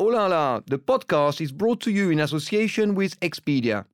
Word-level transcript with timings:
Oh 0.00 0.06
la 0.06 0.28
la, 0.28 0.60
the 0.66 0.78
podcast 0.78 1.42
is 1.42 1.52
brought 1.52 1.78
to 1.82 1.90
you 1.90 2.08
in 2.08 2.20
association 2.20 2.94
with 2.94 3.20
Expedia. 3.20 3.84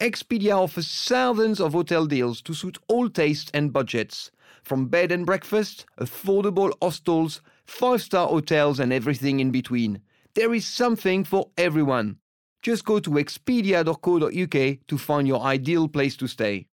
Expedia 0.00 0.56
offers 0.56 0.86
thousands 0.86 1.60
of 1.60 1.72
hotel 1.72 2.06
deals 2.06 2.40
to 2.42 2.54
suit 2.54 2.78
all 2.86 3.10
tastes 3.10 3.50
and 3.52 3.72
budgets. 3.72 4.30
From 4.62 4.86
bed 4.86 5.10
and 5.10 5.26
breakfast, 5.26 5.84
affordable 6.00 6.72
hostels, 6.80 7.42
five 7.66 8.00
star 8.02 8.28
hotels, 8.28 8.78
and 8.78 8.92
everything 8.92 9.40
in 9.40 9.50
between. 9.50 10.00
There 10.36 10.54
is 10.54 10.64
something 10.64 11.24
for 11.24 11.50
everyone. 11.58 12.18
Just 12.62 12.84
go 12.84 13.00
to 13.00 13.10
expedia.co.uk 13.10 14.86
to 14.86 14.96
find 14.96 15.26
your 15.26 15.40
ideal 15.40 15.88
place 15.88 16.16
to 16.18 16.28
stay. 16.28 16.68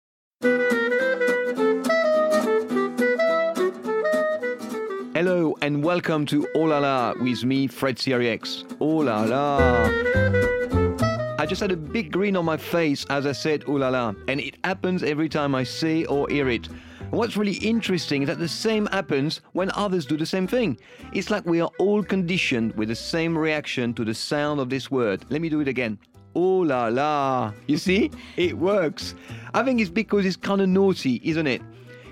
Hello 5.23 5.55
and 5.61 5.83
welcome 5.83 6.25
to 6.25 6.47
Oh 6.55 6.61
La 6.61 6.79
La 6.79 7.13
with 7.21 7.45
me, 7.45 7.67
Fred 7.67 7.97
Sirieix. 7.97 8.65
Oh 8.81 8.97
La 9.05 9.21
La. 9.21 9.85
I 11.37 11.45
just 11.45 11.61
had 11.61 11.71
a 11.71 11.75
big 11.75 12.11
grin 12.11 12.35
on 12.35 12.43
my 12.43 12.57
face 12.57 13.05
as 13.11 13.27
I 13.27 13.31
said 13.31 13.63
Oh 13.67 13.73
La 13.73 13.89
La, 13.89 14.15
and 14.27 14.39
it 14.39 14.57
happens 14.63 15.03
every 15.03 15.29
time 15.29 15.53
I 15.53 15.63
say 15.63 16.05
or 16.05 16.27
hear 16.27 16.49
it. 16.49 16.69
What's 17.11 17.37
really 17.37 17.57
interesting 17.57 18.23
is 18.23 18.29
that 18.29 18.39
the 18.39 18.47
same 18.47 18.87
happens 18.87 19.41
when 19.53 19.69
others 19.75 20.07
do 20.07 20.17
the 20.17 20.25
same 20.25 20.47
thing. 20.47 20.79
It's 21.13 21.29
like 21.29 21.45
we 21.45 21.61
are 21.61 21.69
all 21.77 22.01
conditioned 22.01 22.73
with 22.73 22.87
the 22.87 22.95
same 22.95 23.37
reaction 23.37 23.93
to 23.93 24.03
the 24.03 24.15
sound 24.15 24.59
of 24.59 24.71
this 24.71 24.89
word. 24.89 25.23
Let 25.29 25.41
me 25.41 25.49
do 25.49 25.59
it 25.59 25.67
again. 25.67 25.99
Oh 26.33 26.61
la 26.61 26.87
la. 26.87 27.53
You 27.67 27.77
see? 27.77 28.09
It 28.37 28.57
works. 28.57 29.13
I 29.53 29.61
think 29.61 29.81
it's 29.81 29.91
because 29.91 30.25
it's 30.25 30.35
kind 30.35 30.61
of 30.61 30.69
naughty, 30.69 31.21
isn't 31.23 31.45
it? 31.45 31.61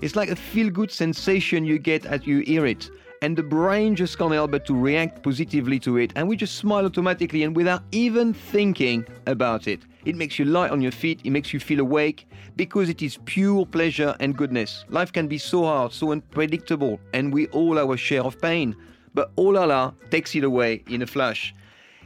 It's 0.01 0.15
like 0.15 0.29
a 0.29 0.35
feel 0.35 0.69
good 0.69 0.91
sensation 0.91 1.65
you 1.65 1.79
get 1.79 2.05
as 2.05 2.27
you 2.27 2.41
hear 2.41 2.67
it. 2.67 2.91
And 3.21 3.37
the 3.37 3.43
brain 3.43 3.97
just 3.97 4.17
can't 4.17 4.31
help 4.31 4.51
but 4.51 4.65
to 4.67 4.73
react 4.73 5.23
positively 5.23 5.77
to 5.79 5.97
it, 5.97 6.13
and 6.15 6.25
we 6.25 6.37
just 6.37 6.55
smile 6.55 6.85
automatically 6.85 7.43
and 7.43 7.53
without 7.53 7.83
even 7.91 8.33
thinking 8.33 9.05
about 9.27 9.67
it. 9.67 9.81
It 10.05 10.15
makes 10.15 10.39
you 10.39 10.45
light 10.45 10.71
on 10.71 10.81
your 10.81 10.93
feet, 10.93 11.19
it 11.25 11.31
makes 11.31 11.51
you 11.51 11.59
feel 11.59 11.81
awake, 11.81 12.27
because 12.55 12.87
it 12.87 13.01
is 13.01 13.19
pure 13.25 13.65
pleasure 13.65 14.15
and 14.21 14.37
goodness. 14.37 14.85
Life 14.87 15.11
can 15.11 15.27
be 15.27 15.37
so 15.37 15.65
hard, 15.65 15.91
so 15.91 16.13
unpredictable, 16.13 16.97
and 17.13 17.33
we 17.33 17.47
all 17.47 17.75
have 17.75 17.89
our 17.89 17.97
share 17.97 18.23
of 18.23 18.41
pain. 18.41 18.73
But 19.13 19.31
oh 19.35 19.43
la 19.43 19.65
la 19.65 19.91
takes 20.11 20.33
it 20.35 20.45
away 20.45 20.83
in 20.87 21.01
a 21.01 21.07
flash. 21.07 21.53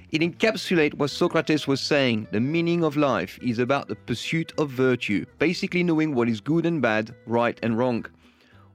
It 0.10 0.22
encapsulates 0.22 0.96
what 0.96 1.12
Socrates 1.12 1.68
was 1.68 1.82
saying 1.82 2.28
the 2.32 2.40
meaning 2.40 2.84
of 2.84 2.98
life 2.98 3.38
is 3.42 3.60
about 3.60 3.88
the 3.88 3.96
pursuit 3.96 4.52
of 4.58 4.72
virtue, 4.72 5.26
basically 5.38 5.84
knowing 5.84 6.16
what 6.16 6.28
is 6.28 6.42
good 6.42 6.66
and 6.66 6.82
bad, 6.82 7.14
right 7.28 7.60
and 7.62 7.78
wrong. 7.78 8.06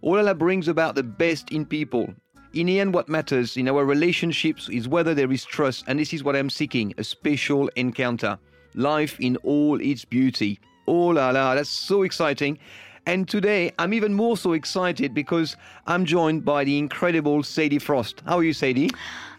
Olala 0.04 0.38
brings 0.38 0.68
about 0.68 0.94
the 0.94 1.02
best 1.02 1.50
in 1.50 1.66
people. 1.66 2.14
In 2.58 2.66
the 2.66 2.80
end, 2.80 2.92
what 2.92 3.08
matters 3.08 3.56
in 3.56 3.68
our 3.68 3.84
relationships 3.84 4.68
is 4.68 4.88
whether 4.88 5.14
there 5.14 5.30
is 5.30 5.44
trust, 5.44 5.84
and 5.86 5.96
this 5.96 6.12
is 6.12 6.24
what 6.24 6.34
I'm 6.34 6.50
seeking 6.50 6.92
a 6.98 7.04
special 7.04 7.68
encounter. 7.76 8.36
Life 8.74 9.20
in 9.20 9.36
all 9.44 9.80
its 9.80 10.04
beauty. 10.04 10.58
Oh 10.88 11.06
la 11.06 11.30
la, 11.30 11.54
that's 11.54 11.68
so 11.68 12.02
exciting. 12.02 12.58
And 13.06 13.28
today, 13.28 13.70
I'm 13.78 13.94
even 13.94 14.12
more 14.12 14.36
so 14.36 14.54
excited 14.54 15.14
because 15.14 15.56
I'm 15.86 16.04
joined 16.04 16.44
by 16.44 16.64
the 16.64 16.78
incredible 16.78 17.44
Sadie 17.44 17.78
Frost. 17.78 18.24
How 18.26 18.38
are 18.38 18.42
you, 18.42 18.52
Sadie? 18.52 18.90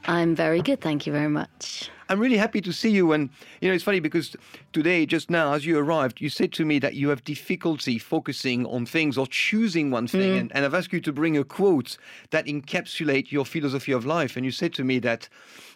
I'm 0.06 0.33
very 0.33 0.61
good, 0.61 0.80
thank 0.80 1.06
you 1.06 1.11
very 1.11 1.28
much. 1.28 1.92
I'm 2.10 2.20
really 2.20 2.38
happy 2.38 2.60
to 2.62 2.74
see 2.74 2.90
you. 2.90 3.14
And, 3.14 3.30
you 3.62 3.70
know, 3.70 3.76
it's 3.76 3.84
funny 3.84 4.00
because 4.00 4.36
today, 4.74 5.06
just 5.06 5.30
now, 5.30 5.54
as 5.54 5.66
you 5.66 5.78
arrived, 5.78 6.20
you 6.20 6.30
said 6.30 6.52
to 6.54 6.66
me 6.66 6.80
that 6.80 6.96
you 6.96 7.10
have 7.10 7.24
difficulty 7.24 8.00
focusing 8.00 8.66
on 8.66 8.86
things 8.86 9.18
or 9.18 9.28
choosing 9.28 9.92
one 9.92 10.08
thing. 10.08 10.32
Mm. 10.32 10.40
And, 10.40 10.56
and 10.56 10.66
I've 10.66 10.74
asked 10.74 10.92
you 10.92 11.02
to 11.02 11.14
bring 11.14 11.38
a 11.38 11.44
quote 11.44 11.98
that 12.32 12.48
encapsulate 12.48 13.32
your 13.32 13.46
philosophy 13.46 13.92
of 13.92 14.06
life. 14.06 14.36
And 14.36 14.44
you 14.44 14.52
said 14.52 14.74
to 14.74 14.84
me 14.84 15.00
that, 15.00 15.30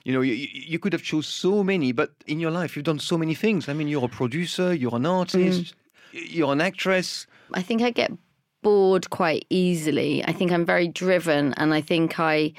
you 0.03 0.12
know, 0.12 0.22
you, 0.22 0.34
you 0.34 0.80
could 0.80 0.92
have 0.94 1.03
chose 1.03 1.28
so 1.28 1.64
many, 1.64 1.92
but 1.92 2.12
in 2.25 2.40
your 2.40 2.52
life, 2.52 2.75
you've 2.75 2.86
done 2.86 3.00
so 3.00 3.18
many 3.18 3.36
things. 3.36 3.70
I 3.70 3.73
mean, 3.73 3.88
you're 3.88 4.06
a 4.06 4.09
producer, 4.09 4.73
you're 4.73 4.95
an 4.95 5.06
artist, 5.06 5.75
you're 6.12 6.52
an 6.52 6.62
actress. 6.62 7.28
I 7.53 7.62
think 7.62 7.81
I 7.81 7.92
get 7.92 8.12
bored 8.63 9.09
quite 9.12 9.46
easily. 9.50 10.25
I 10.25 10.34
think 10.34 10.52
I'm 10.52 10.66
very 10.66 10.88
driven 10.88 11.53
and 11.56 11.74
I 11.74 11.81
think 11.81 12.19
I 12.19 12.53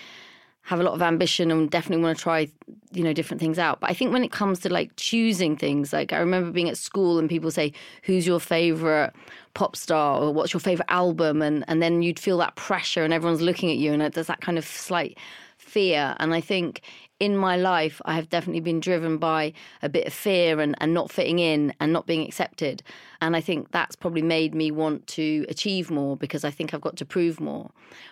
have 0.64 0.80
a 0.80 0.82
lot 0.82 0.94
of 0.94 1.02
ambition 1.02 1.50
and 1.50 1.70
definitely 1.70 2.02
want 2.02 2.16
to 2.16 2.22
try 2.22 2.48
you 2.92 3.04
know 3.04 3.12
different 3.12 3.40
things 3.40 3.58
out. 3.58 3.80
But 3.80 3.90
i 3.90 3.94
think 3.94 4.12
when 4.12 4.24
it 4.24 4.32
comes 4.32 4.58
to 4.60 4.68
like 4.70 4.90
choosing 4.96 5.56
things 5.56 5.92
like 5.92 6.12
i 6.12 6.18
remember 6.18 6.50
being 6.50 6.68
at 6.68 6.78
school 6.78 7.18
and 7.18 7.28
people 7.28 7.50
say 7.50 7.72
who's 8.02 8.26
your 8.26 8.40
favorite 8.40 9.12
pop 9.54 9.76
star 9.76 10.20
or 10.20 10.32
what's 10.32 10.52
your 10.52 10.60
favorite 10.60 10.90
album? 10.90 11.42
And 11.42 11.64
and 11.68 11.82
then 11.82 12.02
you'd 12.02 12.18
feel 12.18 12.38
that 12.38 12.56
pressure 12.56 13.04
and 13.04 13.12
everyone's 13.12 13.40
looking 13.40 13.70
at 13.70 13.76
you 13.76 13.92
and 13.92 14.02
there's 14.12 14.26
that 14.26 14.40
kind 14.40 14.58
of 14.58 14.64
slight 14.64 15.18
fear. 15.58 16.16
And 16.18 16.34
i 16.34 16.40
think 16.40 16.80
in 17.20 17.36
my 17.36 17.56
life 17.56 18.02
i 18.04 18.14
have 18.14 18.28
definitely 18.28 18.60
been 18.60 18.80
driven 18.80 19.18
by 19.18 19.52
a 19.82 19.88
bit 19.88 20.06
of 20.06 20.12
fear 20.12 20.60
and, 20.60 20.74
and 20.80 20.92
not 20.92 21.12
fitting 21.12 21.38
in 21.38 21.72
and 21.78 21.92
not 21.92 22.06
being 22.06 22.26
accepted. 22.26 22.82
And 23.20 23.36
i 23.36 23.40
think 23.40 23.70
that's 23.70 23.96
probably 23.96 24.22
made 24.22 24.54
me 24.54 24.70
want 24.70 25.06
to 25.08 25.44
achieve 25.48 25.90
more 25.90 26.16
because 26.16 26.42
i 26.42 26.50
think 26.50 26.72
i've 26.72 26.80
got 26.80 26.96
to 26.96 27.04
prove 27.04 27.38
more. 27.38 27.70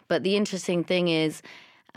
But 0.09 0.23
the 0.23 0.37
interesting 0.37 0.85
thing 0.85 1.09
is 1.09 1.43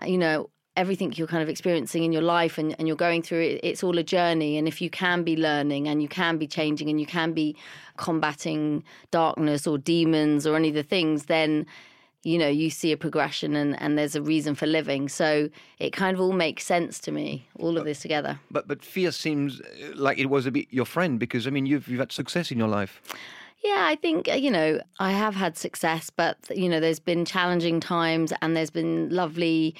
you 0.05 0.17
know 0.17 0.49
everything 0.77 1.13
you're 1.15 1.27
kind 1.27 1.41
of 1.41 1.47
experiencing 1.47 2.03
in 2.03 2.11
your 2.11 2.21
life 2.21 2.57
and, 2.57 2.75
and 2.77 2.87
you're 2.87 2.97
going 2.97 3.21
through 3.21 3.39
it 3.39 3.59
it's 3.63 3.83
all 3.83 3.97
a 3.97 4.03
journey. 4.03 4.57
And 4.57 4.67
if 4.67 4.81
you 4.81 4.89
can 4.89 5.23
be 5.23 5.37
learning 5.37 5.87
and 5.87 6.01
you 6.01 6.07
can 6.07 6.37
be 6.37 6.47
changing 6.47 6.89
and 6.89 6.99
you 6.99 7.05
can 7.05 7.33
be 7.33 7.55
combating 7.97 8.83
darkness 9.11 9.65
or 9.65 9.77
demons 9.77 10.45
or 10.45 10.55
any 10.55 10.69
of 10.69 10.75
the 10.75 10.83
things 10.83 11.25
then 11.25 11.65
you 12.23 12.37
know 12.39 12.47
you 12.47 12.69
see 12.69 12.91
a 12.91 12.97
progression 12.97 13.55
and, 13.55 13.79
and 13.81 13.97
there's 13.97 14.15
a 14.15 14.21
reason 14.21 14.55
for 14.55 14.65
living. 14.65 15.07
So 15.07 15.49
it 15.79 15.91
kind 15.91 16.15
of 16.15 16.19
all 16.19 16.33
makes 16.33 16.65
sense 16.65 16.99
to 16.99 17.11
me 17.11 17.47
all 17.57 17.77
of 17.77 17.85
this 17.85 17.99
together. 18.01 18.39
But 18.51 18.67
but 18.67 18.83
fear 18.83 19.11
seems 19.11 19.61
uh, 19.61 19.91
like 19.95 20.17
it 20.17 20.25
was 20.25 20.45
a 20.45 20.51
bit 20.51 20.67
your 20.71 20.85
friend 20.85 21.19
because 21.19 21.47
I 21.47 21.51
mean 21.51 21.65
you've 21.65 21.87
you've 21.87 21.99
had 21.99 22.11
success 22.11 22.51
in 22.51 22.57
your 22.57 22.67
life. 22.67 23.01
Yeah, 23.65 23.87
I 23.89 23.95
think, 23.95 24.29
uh, 24.29 24.33
you 24.33 24.51
know, 24.51 24.79
I 24.99 25.11
have 25.11 25.33
had 25.33 25.57
success, 25.57 26.11
but, 26.11 26.37
you 26.55 26.69
know, 26.69 26.79
there's 26.79 26.99
been 26.99 27.25
challenging 27.25 27.79
times 27.79 28.31
and 28.43 28.55
there's 28.55 28.69
been 28.69 29.09
lovely, 29.09 29.73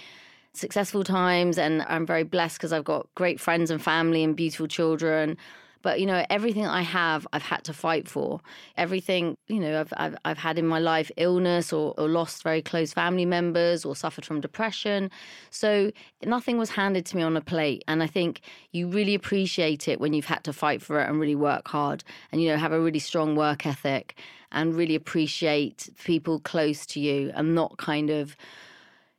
successful 0.53 1.03
times. 1.03 1.59
And 1.59 1.83
I'm 1.83 2.03
very 2.03 2.23
blessed 2.23 2.57
because 2.57 2.73
I've 2.73 2.83
got 2.83 3.07
great 3.13 3.39
friends 3.39 3.69
and 3.69 3.79
family 3.79 4.23
and 4.23 4.35
beautiful 4.35 4.67
children. 4.67 5.37
But, 5.85 5.99
you 5.99 6.07
know, 6.07 6.25
everything 6.31 6.65
I 6.65 6.81
have, 6.81 7.27
I've 7.31 7.43
had 7.43 7.63
to 7.65 7.71
fight 7.71 8.07
for. 8.07 8.41
Everything, 8.75 9.37
you 9.45 9.59
know, 9.59 9.81
I've, 9.81 9.93
I've, 9.97 10.17
I've 10.25 10.37
had 10.39 10.57
in 10.57 10.65
my 10.65 10.79
life 10.79 11.11
illness 11.15 11.71
or, 11.71 11.93
or 11.99 12.09
lost 12.09 12.41
very 12.41 12.63
close 12.63 12.91
family 12.91 13.23
members 13.23 13.85
or 13.85 13.95
suffered 13.95 14.25
from 14.25 14.41
depression. 14.41 15.11
So 15.51 15.91
nothing 16.23 16.57
was 16.57 16.71
handed 16.71 17.05
to 17.05 17.15
me 17.15 17.21
on 17.21 17.37
a 17.37 17.41
plate. 17.41 17.83
And 17.87 18.01
I 18.01 18.07
think 18.07 18.41
you 18.71 18.87
really 18.87 19.13
appreciate 19.13 19.87
it 19.87 19.99
when 19.99 20.13
you've 20.13 20.25
had 20.25 20.43
to 20.45 20.53
fight 20.53 20.81
for 20.81 20.99
it 20.99 21.07
and 21.07 21.19
really 21.19 21.35
work 21.35 21.67
hard 21.67 22.03
and, 22.31 22.41
you 22.41 22.49
know, 22.49 22.57
have 22.57 22.71
a 22.71 22.81
really 22.81 22.97
strong 22.97 23.35
work 23.35 23.67
ethic 23.67 24.17
and 24.51 24.73
really 24.73 24.95
appreciate 24.95 25.87
people 26.03 26.39
close 26.39 26.87
to 26.87 26.99
you 26.99 27.31
and 27.35 27.53
not 27.53 27.77
kind 27.77 28.09
of 28.09 28.35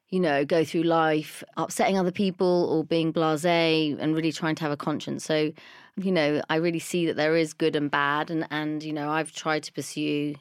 you 0.08 0.20
know, 0.20 0.44
go 0.44 0.64
through 0.64 0.84
life 0.84 1.42
upsetting 1.56 1.98
other 1.98 2.12
people 2.12 2.68
or 2.70 2.84
being 2.84 3.12
blasé 3.12 3.96
and 4.00 4.14
really 4.14 4.30
trying 4.30 4.54
to 4.54 4.62
have 4.62 4.70
a 4.70 4.76
conscience. 4.76 5.24
So, 5.24 5.52
you 5.96 6.12
know, 6.12 6.42
I 6.50 6.56
really 6.56 6.78
see 6.78 7.06
that 7.06 7.16
there 7.16 7.36
is 7.36 7.52
good 7.54 7.74
and 7.76 7.90
bad 7.90 8.30
and 8.30 8.46
and 8.50 8.82
you 8.82 8.92
know, 8.92 9.10
I've 9.10 9.32
tried 9.32 9.62
to 9.64 9.72
pursue 9.72 10.34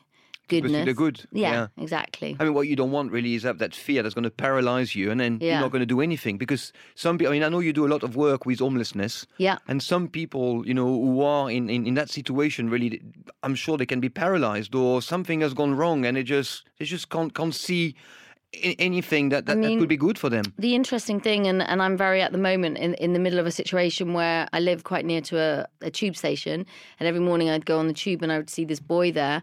Pursue 0.48 0.62
goodness. 0.62 0.86
the 0.86 0.94
good. 0.94 1.22
Yeah, 1.32 1.68
exactly. 1.76 2.38
I 2.40 2.44
mean, 2.44 2.54
what 2.54 2.68
you 2.68 2.76
don't 2.76 2.92
want 2.92 3.12
really 3.12 3.34
is 3.34 3.42
have 3.42 3.58
that 3.58 3.74
fear 3.74 4.04
that's 4.04 4.14
going 4.14 4.26
to 4.26 4.30
paralyze 4.30 4.94
you, 4.96 5.10
and 5.10 5.20
then 5.20 5.40
you're 5.42 5.60
not 5.60 5.72
going 5.72 5.80
to 5.80 5.88
do 5.88 6.02
anything. 6.02 6.38
Because 6.38 6.72
some 6.94 7.18
people, 7.18 7.32
I 7.32 7.36
mean, 7.36 7.44
I 7.44 7.50
know 7.50 7.58
you 7.62 7.74
do 7.74 7.84
a 7.88 7.90
lot 7.90 8.04
of 8.04 8.16
work 8.16 8.46
with 8.46 8.60
homelessness, 8.60 9.26
Yeah. 9.40 9.58
and 9.68 9.82
some 9.82 10.08
people, 10.08 10.64
you 10.68 10.76
know, 10.76 10.86
who 10.86 11.22
are 11.24 11.50
in, 11.50 11.68
in, 11.68 11.88
in 11.88 11.96
that 11.96 12.12
situation, 12.12 12.70
really, 12.70 13.02
I'm 13.42 13.56
sure 13.56 13.76
they 13.76 13.88
can 13.88 14.00
be 14.00 14.10
paralyzed 14.10 14.76
or 14.76 15.02
something 15.02 15.42
has 15.42 15.56
gone 15.56 15.74
wrong, 15.74 16.06
and 16.06 16.16
they 16.16 16.22
just 16.22 16.64
they 16.78 16.86
just 16.86 17.10
can't 17.10 17.34
can't 17.34 17.56
see 17.56 17.96
anything 18.80 19.30
that 19.30 19.46
that, 19.46 19.56
that 19.56 19.68
mean- 19.68 19.80
could 19.80 19.90
be 19.90 19.98
good 19.98 20.18
for 20.18 20.30
them. 20.30 20.46
the 20.58 20.76
interesting 20.76 21.20
thing, 21.20 21.48
and, 21.48 21.62
and 21.62 21.82
I'm 21.82 21.98
very 21.98 22.22
at 22.22 22.32
the 22.32 22.38
moment 22.38 22.78
in, 22.78 22.94
in 22.96 23.14
the 23.14 23.20
middle 23.20 23.40
of 23.40 23.46
a 23.46 23.52
situation 23.52 24.14
where 24.14 24.48
I 24.54 24.60
live 24.60 24.84
quite 24.84 25.06
near 25.06 25.22
to 25.22 25.40
a, 25.40 25.66
a 25.82 25.92
tube 25.92 26.16
station, 26.16 26.66
and 27.00 27.08
every 27.08 27.22
morning 27.22 27.50
I'd 27.50 27.66
go 27.66 27.80
on 27.80 27.88
the 27.88 27.94
tube 27.94 28.22
and 28.22 28.32
I 28.32 28.38
would 28.38 28.50
see 28.50 28.66
this 28.66 28.80
boy 28.80 29.12
there. 29.12 29.42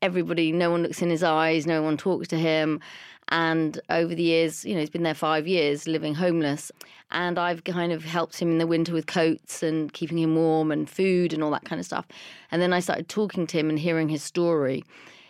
Everybody, 0.00 0.50
no 0.50 0.70
one 0.70 0.82
looks 0.82 1.00
in 1.00 1.10
his 1.10 1.22
eyes, 1.22 1.66
no 1.66 1.82
one 1.82 1.96
talks 1.96 2.26
to 2.28 2.36
him. 2.36 2.80
And 3.28 3.80
over 3.88 4.14
the 4.14 4.22
years, 4.22 4.64
you 4.64 4.74
know, 4.74 4.80
he's 4.80 4.90
been 4.90 5.04
there 5.04 5.14
five 5.14 5.46
years 5.46 5.86
living 5.86 6.14
homeless. 6.14 6.72
And 7.12 7.38
I've 7.38 7.64
kind 7.64 7.92
of 7.92 8.04
helped 8.04 8.38
him 8.40 8.50
in 8.50 8.58
the 8.58 8.66
winter 8.66 8.92
with 8.92 9.06
coats 9.06 9.62
and 9.62 9.92
keeping 9.92 10.18
him 10.18 10.34
warm 10.34 10.72
and 10.72 10.90
food 10.90 11.32
and 11.32 11.42
all 11.42 11.50
that 11.52 11.64
kind 11.64 11.78
of 11.78 11.86
stuff. 11.86 12.06
And 12.50 12.60
then 12.60 12.72
I 12.72 12.80
started 12.80 13.08
talking 13.08 13.46
to 13.46 13.58
him 13.58 13.70
and 13.70 13.78
hearing 13.78 14.08
his 14.08 14.22
story. 14.22 14.84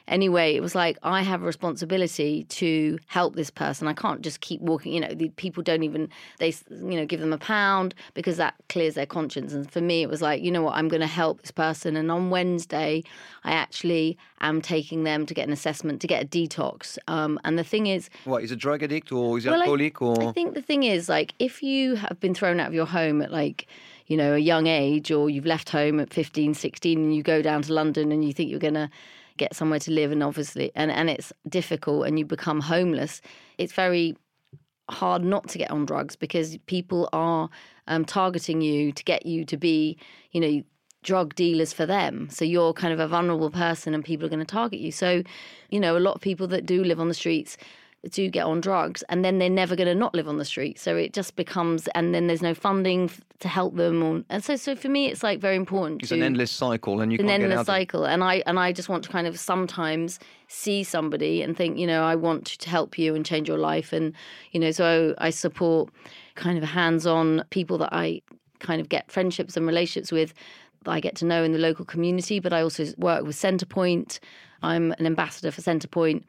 Anyway, 0.08 0.54
it 0.54 0.60
was 0.60 0.74
like 0.74 0.98
I 1.02 1.22
have 1.22 1.42
a 1.42 1.46
responsibility 1.46 2.44
to 2.44 2.98
help 3.06 3.36
this 3.36 3.50
person. 3.50 3.88
I 3.88 3.92
can't 3.92 4.22
just 4.22 4.40
keep 4.40 4.60
walking. 4.60 4.92
You 4.92 5.00
know, 5.00 5.14
the 5.14 5.28
people 5.30 5.62
don't 5.62 5.82
even 5.82 6.08
they 6.38 6.54
you 6.70 6.96
know 6.96 7.06
give 7.06 7.20
them 7.20 7.32
a 7.32 7.38
pound 7.38 7.94
because 8.14 8.36
that 8.36 8.54
clears 8.68 8.94
their 8.94 9.06
conscience. 9.06 9.52
And 9.52 9.70
for 9.70 9.80
me, 9.80 10.02
it 10.02 10.08
was 10.08 10.22
like 10.22 10.42
you 10.42 10.50
know 10.50 10.62
what, 10.62 10.74
I'm 10.74 10.88
going 10.88 11.00
to 11.00 11.06
help 11.06 11.40
this 11.40 11.50
person. 11.50 11.96
And 11.96 12.10
on 12.10 12.30
Wednesday, 12.30 13.02
I 13.44 13.52
actually 13.52 14.18
am 14.40 14.60
taking 14.60 15.04
them 15.04 15.26
to 15.26 15.34
get 15.34 15.46
an 15.46 15.52
assessment 15.52 16.00
to 16.00 16.06
get 16.06 16.22
a 16.22 16.26
detox. 16.26 16.98
Um, 17.08 17.38
and 17.44 17.58
the 17.58 17.64
thing 17.64 17.86
is, 17.86 18.10
what 18.24 18.42
is 18.42 18.50
a 18.50 18.56
drug 18.56 18.82
addict 18.82 19.12
or 19.12 19.38
is 19.38 19.46
well, 19.46 19.54
alcoholic 19.54 20.02
or? 20.02 20.28
I 20.28 20.32
think 20.32 20.54
the 20.54 20.62
thing 20.62 20.82
is 20.84 21.08
like 21.08 21.34
if 21.38 21.62
you 21.62 21.96
have 21.96 22.20
been 22.20 22.34
thrown 22.34 22.60
out 22.60 22.68
of 22.68 22.74
your 22.74 22.86
home 22.86 23.22
at 23.22 23.32
like 23.32 23.66
you 24.06 24.16
know 24.16 24.34
a 24.34 24.38
young 24.38 24.66
age 24.66 25.10
or 25.10 25.30
you've 25.30 25.46
left 25.46 25.70
home 25.70 26.00
at 26.00 26.12
15 26.12 26.54
16 26.54 26.98
and 26.98 27.14
you 27.14 27.22
go 27.22 27.40
down 27.40 27.62
to 27.62 27.72
london 27.72 28.12
and 28.12 28.24
you 28.24 28.32
think 28.32 28.50
you're 28.50 28.58
going 28.58 28.74
to 28.74 28.90
get 29.42 29.54
somewhere 29.54 29.78
to 29.78 29.90
live 29.90 30.12
and 30.12 30.22
obviously 30.22 30.70
and, 30.74 30.90
and 30.90 31.10
it's 31.10 31.32
difficult 31.48 32.06
and 32.06 32.18
you 32.18 32.24
become 32.24 32.60
homeless 32.60 33.20
it's 33.58 33.72
very 33.72 34.16
hard 34.90 35.24
not 35.24 35.48
to 35.48 35.58
get 35.58 35.70
on 35.70 35.84
drugs 35.84 36.16
because 36.16 36.56
people 36.66 37.08
are 37.12 37.48
um, 37.86 38.04
targeting 38.04 38.60
you 38.60 38.92
to 38.92 39.04
get 39.04 39.26
you 39.26 39.44
to 39.44 39.56
be 39.56 39.96
you 40.32 40.40
know 40.40 40.62
drug 41.02 41.34
dealers 41.34 41.72
for 41.72 41.84
them. 41.84 42.28
So 42.30 42.44
you're 42.44 42.72
kind 42.72 42.92
of 42.92 43.00
a 43.00 43.08
vulnerable 43.08 43.50
person 43.50 43.92
and 43.92 44.04
people 44.04 44.24
are 44.24 44.28
going 44.28 44.38
to 44.38 44.44
target 44.44 44.78
you. 44.78 44.92
So 44.92 45.22
you 45.70 45.80
know 45.80 45.96
a 45.96 46.00
lot 46.00 46.14
of 46.14 46.20
people 46.20 46.46
that 46.48 46.66
do 46.66 46.84
live 46.84 47.00
on 47.00 47.08
the 47.08 47.14
streets 47.14 47.56
do 48.10 48.28
get 48.28 48.44
on 48.44 48.60
drugs 48.60 49.02
and 49.08 49.24
then 49.24 49.38
they're 49.38 49.48
never 49.48 49.76
going 49.76 49.86
to 49.86 49.94
not 49.94 50.14
live 50.14 50.28
on 50.28 50.38
the 50.38 50.44
street. 50.44 50.78
So 50.78 50.96
it 50.96 51.12
just 51.12 51.36
becomes 51.36 51.86
and 51.94 52.14
then 52.14 52.26
there's 52.26 52.42
no 52.42 52.54
funding 52.54 53.10
to 53.38 53.48
help 53.48 53.76
them 53.76 54.02
or, 54.02 54.22
and 54.28 54.42
so 54.42 54.54
so 54.54 54.76
for 54.76 54.88
me 54.88 55.06
it's 55.06 55.24
like 55.24 55.40
very 55.40 55.56
important 55.56 56.00
it's 56.00 56.10
to, 56.10 56.14
an 56.14 56.22
endless 56.22 56.50
cycle 56.50 57.00
and 57.00 57.12
you 57.12 57.18
an 57.18 57.26
can't 57.26 57.42
endless 57.42 57.56
get 57.56 57.58
out 57.58 57.66
cycle 57.66 58.04
and 58.04 58.22
i 58.22 58.40
and 58.46 58.56
i 58.60 58.70
just 58.70 58.88
want 58.88 59.02
to 59.02 59.10
kind 59.10 59.26
of 59.26 59.36
sometimes 59.36 60.20
see 60.46 60.84
somebody 60.84 61.42
and 61.42 61.56
think 61.56 61.76
you 61.76 61.84
know 61.84 62.04
i 62.04 62.14
want 62.14 62.46
to 62.46 62.70
help 62.70 62.96
you 62.96 63.16
and 63.16 63.26
change 63.26 63.48
your 63.48 63.58
life 63.58 63.92
and 63.92 64.14
you 64.52 64.60
know 64.60 64.70
so 64.70 65.12
i 65.18 65.28
support 65.28 65.90
kind 66.36 66.56
of 66.56 66.62
hands-on 66.62 67.44
people 67.50 67.76
that 67.76 67.92
i 67.92 68.22
kind 68.60 68.80
of 68.80 68.88
get 68.88 69.10
friendships 69.10 69.56
and 69.56 69.66
relationships 69.66 70.12
with 70.12 70.32
that 70.84 70.92
i 70.92 71.00
get 71.00 71.16
to 71.16 71.24
know 71.24 71.42
in 71.42 71.50
the 71.50 71.58
local 71.58 71.84
community 71.84 72.38
but 72.38 72.52
i 72.52 72.62
also 72.62 72.86
work 72.96 73.24
with 73.24 73.34
centrepoint. 73.34 74.20
I'm 74.62 74.92
an 74.92 75.06
ambassador 75.06 75.50
for 75.50 75.62
centrepoint 75.62 76.22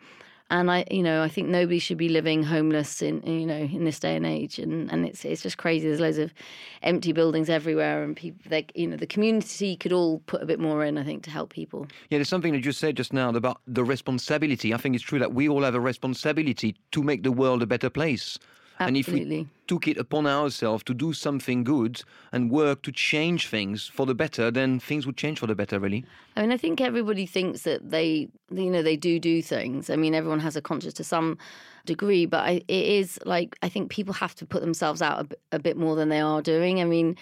and 0.50 0.70
I, 0.70 0.86
you 0.92 1.02
know, 1.02 1.24
I 1.24 1.30
think 1.30 1.48
nobody 1.48 1.80
should 1.80 1.98
be 1.98 2.10
living 2.10 2.44
homeless 2.44 3.02
in, 3.02 3.22
you 3.24 3.46
know, 3.46 3.58
in 3.58 3.86
this 3.86 4.00
day 4.00 4.16
and 4.16 4.26
age, 4.26 4.60
and, 4.60 4.92
and 4.92 5.06
it's 5.06 5.26
it's 5.26 5.42
just 5.42 5.58
crazy. 5.58 5.88
There's 5.88 6.00
loads 6.00 6.18
of 6.18 6.34
empty 6.82 7.12
buildings 7.12 7.50
everywhere, 7.50 8.04
and 8.04 8.16
people, 8.16 8.40
like, 8.52 8.72
you 8.76 8.88
know, 8.88 8.98
the 8.98 9.08
community 9.08 9.76
could 9.76 9.94
all 9.94 10.20
put 10.28 10.42
a 10.42 10.46
bit 10.46 10.60
more 10.60 10.84
in, 10.84 10.98
I 10.98 11.04
think, 11.04 11.24
to 11.24 11.32
help 11.32 11.52
people. 11.52 11.88
Yeah, 12.10 12.18
there's 12.18 12.30
something 12.30 12.54
that 12.54 12.66
you 12.66 12.72
said 12.72 12.98
just 12.98 13.14
now 13.14 13.30
about 13.30 13.62
the 13.68 13.84
responsibility. 13.84 14.74
I 14.74 14.78
think 14.78 14.96
it's 14.96 15.04
true 15.04 15.20
that 15.20 15.34
we 15.34 15.50
all 15.50 15.64
have 15.64 15.76
a 15.76 15.80
responsibility 15.80 16.76
to 16.92 17.04
make 17.04 17.24
the 17.24 17.32
world 17.32 17.64
a 17.64 17.68
better 17.68 17.90
place. 17.90 18.38
And 18.80 18.98
if 18.98 19.08
we 19.08 19.48
took 19.68 19.88
it 19.88 19.98
upon 19.98 20.28
ourselves 20.28 20.84
to 20.84 20.94
do 20.94 21.14
something 21.14 21.64
good 21.64 22.04
and 22.32 22.52
work 22.52 22.82
to 22.84 22.92
change 22.92 23.48
things 23.48 23.88
for 23.88 24.06
the 24.06 24.16
better, 24.16 24.52
then 24.52 24.80
things 24.80 25.06
would 25.06 25.18
change 25.18 25.40
for 25.40 25.48
the 25.48 25.56
better, 25.56 25.80
really. 25.80 26.06
I 26.36 26.42
mean, 26.42 26.52
I 26.52 26.58
think 26.58 26.82
everybody 26.82 27.26
thinks 27.26 27.62
that 27.62 27.90
they, 27.90 28.30
you 28.52 28.70
know, 28.70 28.82
they 28.82 28.98
do 28.98 29.20
do 29.20 29.42
things. 29.42 29.90
I 29.90 29.96
mean, 29.96 30.14
everyone 30.16 30.40
has 30.40 30.56
a 30.56 30.62
conscience 30.62 30.96
to 30.96 31.04
some 31.04 31.38
degree, 31.86 32.26
but 32.26 32.44
I, 32.44 32.52
it 32.68 32.86
is 32.86 33.20
like 33.26 33.58
I 33.62 33.70
think 33.70 33.92
people 33.92 34.14
have 34.14 34.36
to 34.36 34.46
put 34.46 34.62
themselves 34.62 35.02
out 35.02 35.32
a, 35.52 35.56
a 35.56 35.60
bit 35.60 35.78
more 35.78 35.96
than 35.96 36.10
they 36.10 36.20
are 36.20 36.42
doing. 36.42 36.82
I 36.82 36.86
mean, 36.86 37.16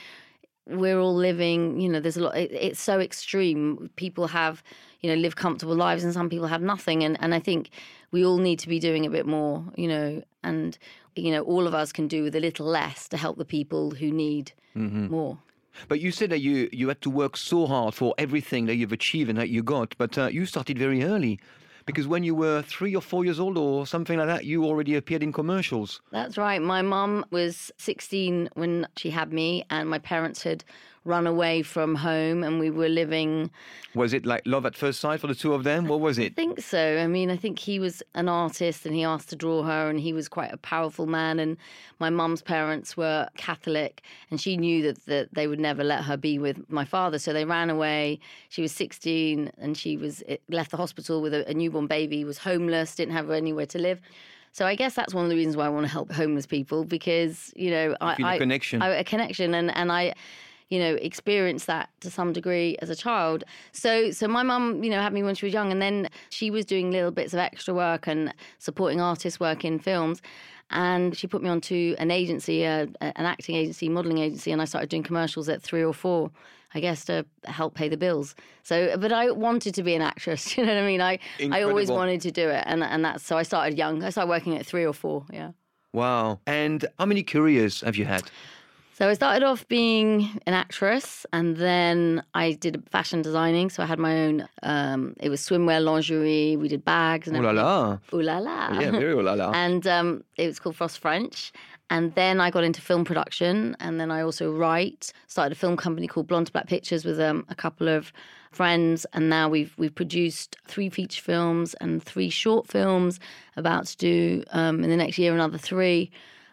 we're 0.77 0.99
all 0.99 1.15
living, 1.15 1.79
you 1.79 1.89
know, 1.89 1.99
there's 1.99 2.17
a 2.17 2.23
lot. 2.23 2.37
It, 2.37 2.51
it's 2.51 2.81
so 2.81 2.99
extreme. 2.99 3.89
People 3.95 4.27
have, 4.27 4.63
you 5.01 5.09
know, 5.09 5.15
live 5.15 5.35
comfortable 5.35 5.75
lives, 5.75 6.03
and 6.03 6.13
some 6.13 6.29
people 6.29 6.47
have 6.47 6.61
nothing. 6.61 7.03
And 7.03 7.17
and 7.21 7.33
I 7.33 7.39
think 7.39 7.69
we 8.11 8.25
all 8.25 8.37
need 8.37 8.59
to 8.59 8.69
be 8.69 8.79
doing 8.79 9.05
a 9.05 9.09
bit 9.09 9.25
more, 9.25 9.63
you 9.75 9.87
know, 9.87 10.23
and 10.43 10.77
you 11.15 11.31
know, 11.31 11.41
all 11.41 11.67
of 11.67 11.73
us 11.73 11.91
can 11.91 12.07
do 12.07 12.23
with 12.23 12.35
a 12.35 12.39
little 12.39 12.65
less 12.65 13.07
to 13.09 13.17
help 13.17 13.37
the 13.37 13.45
people 13.45 13.91
who 13.91 14.11
need 14.11 14.53
more. 15.09 15.37
But 15.87 15.99
you 15.99 16.11
said 16.11 16.29
that 16.29 16.39
you, 16.39 16.69
you 16.71 16.87
had 16.87 17.01
to 17.01 17.09
work 17.09 17.37
so 17.37 17.65
hard 17.65 17.93
for 17.93 18.13
everything 18.17 18.65
that 18.65 18.75
you've 18.75 18.91
achieved 18.91 19.29
and 19.29 19.37
that 19.37 19.49
you 19.49 19.63
got, 19.63 19.95
but 19.97 20.17
uh, 20.17 20.27
you 20.27 20.45
started 20.45 20.77
very 20.77 21.03
early. 21.03 21.39
Because 21.85 22.07
when 22.07 22.23
you 22.23 22.35
were 22.35 22.61
three 22.61 22.95
or 22.95 23.01
four 23.01 23.25
years 23.25 23.39
old 23.39 23.57
or 23.57 23.87
something 23.87 24.17
like 24.17 24.27
that, 24.27 24.45
you 24.45 24.65
already 24.65 24.95
appeared 24.95 25.23
in 25.23 25.33
commercials. 25.33 26.01
That's 26.11 26.37
right. 26.37 26.61
My 26.61 26.81
mum 26.81 27.25
was 27.31 27.71
16 27.77 28.49
when 28.53 28.87
she 28.97 29.09
had 29.09 29.33
me, 29.33 29.65
and 29.69 29.89
my 29.89 29.99
parents 29.99 30.43
had 30.43 30.63
run 31.03 31.25
away 31.25 31.61
from 31.63 31.95
home, 31.95 32.43
and 32.43 32.59
we 32.59 32.69
were 32.69 32.89
living. 32.89 33.49
Was 33.95 34.13
it 34.13 34.25
like 34.25 34.43
love 34.45 34.65
at 34.65 34.75
first 34.75 34.99
sight 34.99 35.19
for 35.19 35.27
the 35.27 35.35
two 35.35 35.53
of 35.53 35.63
them? 35.63 35.87
What 35.87 35.99
was 35.99 36.19
it? 36.19 36.33
I 36.33 36.35
think 36.35 36.61
so. 36.61 36.97
I 36.97 37.07
mean, 37.07 37.29
I 37.31 37.35
think 37.37 37.59
he 37.59 37.79
was 37.79 38.03
an 38.13 38.29
artist 38.29 38.85
and 38.85 38.93
he 38.95 39.03
asked 39.03 39.29
to 39.29 39.35
draw 39.35 39.63
her, 39.63 39.89
and 39.89 39.99
he 39.99 40.13
was 40.13 40.27
quite 40.27 40.53
a 40.53 40.57
powerful 40.57 41.07
man. 41.07 41.39
And 41.39 41.57
my 41.99 42.09
mum's 42.09 42.41
parents 42.41 42.95
were 42.95 43.27
Catholic, 43.37 44.03
and 44.29 44.39
she 44.39 44.57
knew 44.57 44.83
that, 44.83 45.05
that 45.07 45.33
they 45.33 45.47
would 45.47 45.59
never 45.59 45.83
let 45.83 46.03
her 46.03 46.17
be 46.17 46.37
with 46.37 46.69
my 46.69 46.85
father. 46.85 47.17
So 47.19 47.33
they 47.33 47.45
ran 47.45 47.69
away. 47.69 48.19
She 48.49 48.61
was 48.61 48.71
16 48.71 49.51
and 49.57 49.77
she 49.77 49.97
was 49.97 50.23
eh, 50.27 50.37
left 50.49 50.71
the 50.71 50.77
hospital 50.77 51.21
with 51.21 51.33
a, 51.33 51.49
a 51.49 51.53
newborn 51.53 51.87
baby, 51.87 52.23
was 52.23 52.37
homeless, 52.37 52.95
didn't 52.95 53.13
have 53.13 53.29
anywhere 53.31 53.65
to 53.67 53.79
live. 53.79 53.99
So 54.53 54.65
I 54.65 54.75
guess 54.75 54.95
that's 54.95 55.13
one 55.13 55.23
of 55.23 55.29
the 55.29 55.35
reasons 55.37 55.55
why 55.55 55.65
I 55.65 55.69
want 55.69 55.85
to 55.85 55.91
help 55.91 56.11
homeless 56.11 56.45
people 56.45 56.83
because, 56.83 57.53
you 57.55 57.71
know, 57.71 57.95
I, 58.01 58.15
feel 58.15 58.25
a 58.25 58.29
I- 58.29 58.37
connection. 58.37 58.81
I, 58.81 58.89
a 58.89 59.03
connection 59.03 59.53
and, 59.55 59.73
and 59.75 59.91
I 59.91 60.13
you 60.71 60.79
know 60.79 60.95
experienced 60.95 61.67
that 61.67 61.89
to 61.99 62.09
some 62.09 62.33
degree 62.33 62.75
as 62.81 62.89
a 62.89 62.95
child 62.95 63.43
so 63.71 64.09
so 64.09 64.27
my 64.27 64.41
mum 64.41 64.83
you 64.83 64.89
know 64.89 64.99
had 64.99 65.13
me 65.13 65.21
when 65.21 65.35
she 65.35 65.45
was 65.45 65.53
young 65.53 65.71
and 65.71 65.81
then 65.81 66.09
she 66.29 66.49
was 66.49 66.65
doing 66.65 66.89
little 66.89 67.11
bits 67.11 67.33
of 67.33 67.39
extra 67.39 67.73
work 67.73 68.07
and 68.07 68.33
supporting 68.57 68.99
artist 68.99 69.39
work 69.39 69.63
in 69.63 69.77
films 69.77 70.21
and 70.71 71.15
she 71.15 71.27
put 71.27 71.43
me 71.43 71.49
onto 71.49 71.95
an 71.99 72.09
agency 72.09 72.65
uh, 72.65 72.87
an 73.01 73.25
acting 73.25 73.55
agency 73.55 73.89
modeling 73.89 74.17
agency 74.17 74.51
and 74.51 74.61
I 74.61 74.65
started 74.65 74.89
doing 74.89 75.03
commercials 75.03 75.49
at 75.49 75.61
3 75.61 75.83
or 75.83 75.93
4 75.93 76.31
I 76.73 76.79
guess 76.79 77.03
to 77.05 77.25
help 77.43 77.73
pay 77.73 77.89
the 77.89 77.97
bills. 77.97 78.33
So, 78.63 78.95
but 78.97 79.11
I 79.11 79.29
wanted 79.31 79.75
to 79.75 79.83
be 79.83 79.93
an 79.93 80.01
actress. 80.01 80.57
You 80.61 80.65
know 80.65 80.73
what 80.73 80.83
I 80.83 80.87
mean? 80.87 81.01
I 81.01 81.19
I 81.51 81.63
always 81.63 81.91
wanted 81.91 82.21
to 82.21 82.31
do 82.31 82.47
it, 82.47 82.63
and 82.65 82.81
and 82.81 83.03
that's 83.03 83.25
so 83.25 83.37
I 83.37 83.43
started 83.43 83.77
young. 83.77 84.03
I 84.03 84.09
started 84.09 84.29
working 84.29 84.55
at 84.55 84.65
three 84.65 84.85
or 84.85 84.93
four. 84.93 85.25
Yeah. 85.33 85.51
Wow. 85.93 86.39
And 86.47 86.85
how 86.97 87.05
many 87.07 87.23
careers 87.23 87.81
have 87.81 87.97
you 87.97 88.05
had? 88.05 88.23
So 89.01 89.09
I 89.09 89.15
started 89.15 89.41
off 89.41 89.67
being 89.67 90.29
an 90.45 90.53
actress, 90.53 91.25
and 91.33 91.57
then 91.57 92.21
I 92.35 92.51
did 92.51 92.87
fashion 92.91 93.23
designing. 93.23 93.71
So 93.71 93.81
I 93.81 93.87
had 93.87 93.97
my 93.97 94.15
own. 94.25 94.47
Um, 94.61 95.15
it 95.19 95.29
was 95.29 95.41
swimwear, 95.41 95.83
lingerie. 95.83 96.55
We 96.55 96.67
did 96.67 96.85
bags 96.85 97.27
and 97.27 97.35
Oh 97.35 97.39
la 97.39 97.49
la. 97.49 97.97
Ooh 98.13 98.21
la 98.21 98.37
la. 98.37 98.79
Yeah, 98.79 98.91
very 98.91 99.13
oh 99.13 99.21
la 99.21 99.33
la. 99.33 99.51
and 99.55 99.87
um, 99.87 100.23
it 100.37 100.45
was 100.45 100.59
called 100.59 100.75
Frost 100.75 100.99
French. 100.99 101.51
And 101.89 102.13
then 102.13 102.39
I 102.39 102.51
got 102.51 102.63
into 102.63 102.79
film 102.79 103.03
production, 103.03 103.75
and 103.79 103.99
then 103.99 104.11
I 104.11 104.21
also 104.21 104.51
write. 104.51 105.11
Started 105.25 105.53
a 105.53 105.55
film 105.55 105.77
company 105.77 106.05
called 106.05 106.27
Blonde 106.27 106.45
to 106.45 106.53
Black 106.53 106.67
Pictures 106.67 107.03
with 107.03 107.19
um, 107.19 107.43
a 107.49 107.55
couple 107.55 107.87
of 107.87 108.13
friends, 108.51 109.07
and 109.13 109.31
now 109.31 109.49
we've 109.49 109.73
we've 109.79 109.95
produced 109.95 110.57
three 110.67 110.91
feature 110.91 111.23
films 111.23 111.73
and 111.81 112.03
three 112.03 112.29
short 112.29 112.67
films. 112.67 113.19
About 113.57 113.87
to 113.87 113.97
do 113.97 114.43
um, 114.51 114.83
in 114.83 114.91
the 114.91 114.95
next 114.95 115.17
year 115.17 115.33
another 115.33 115.57
three, 115.57 116.11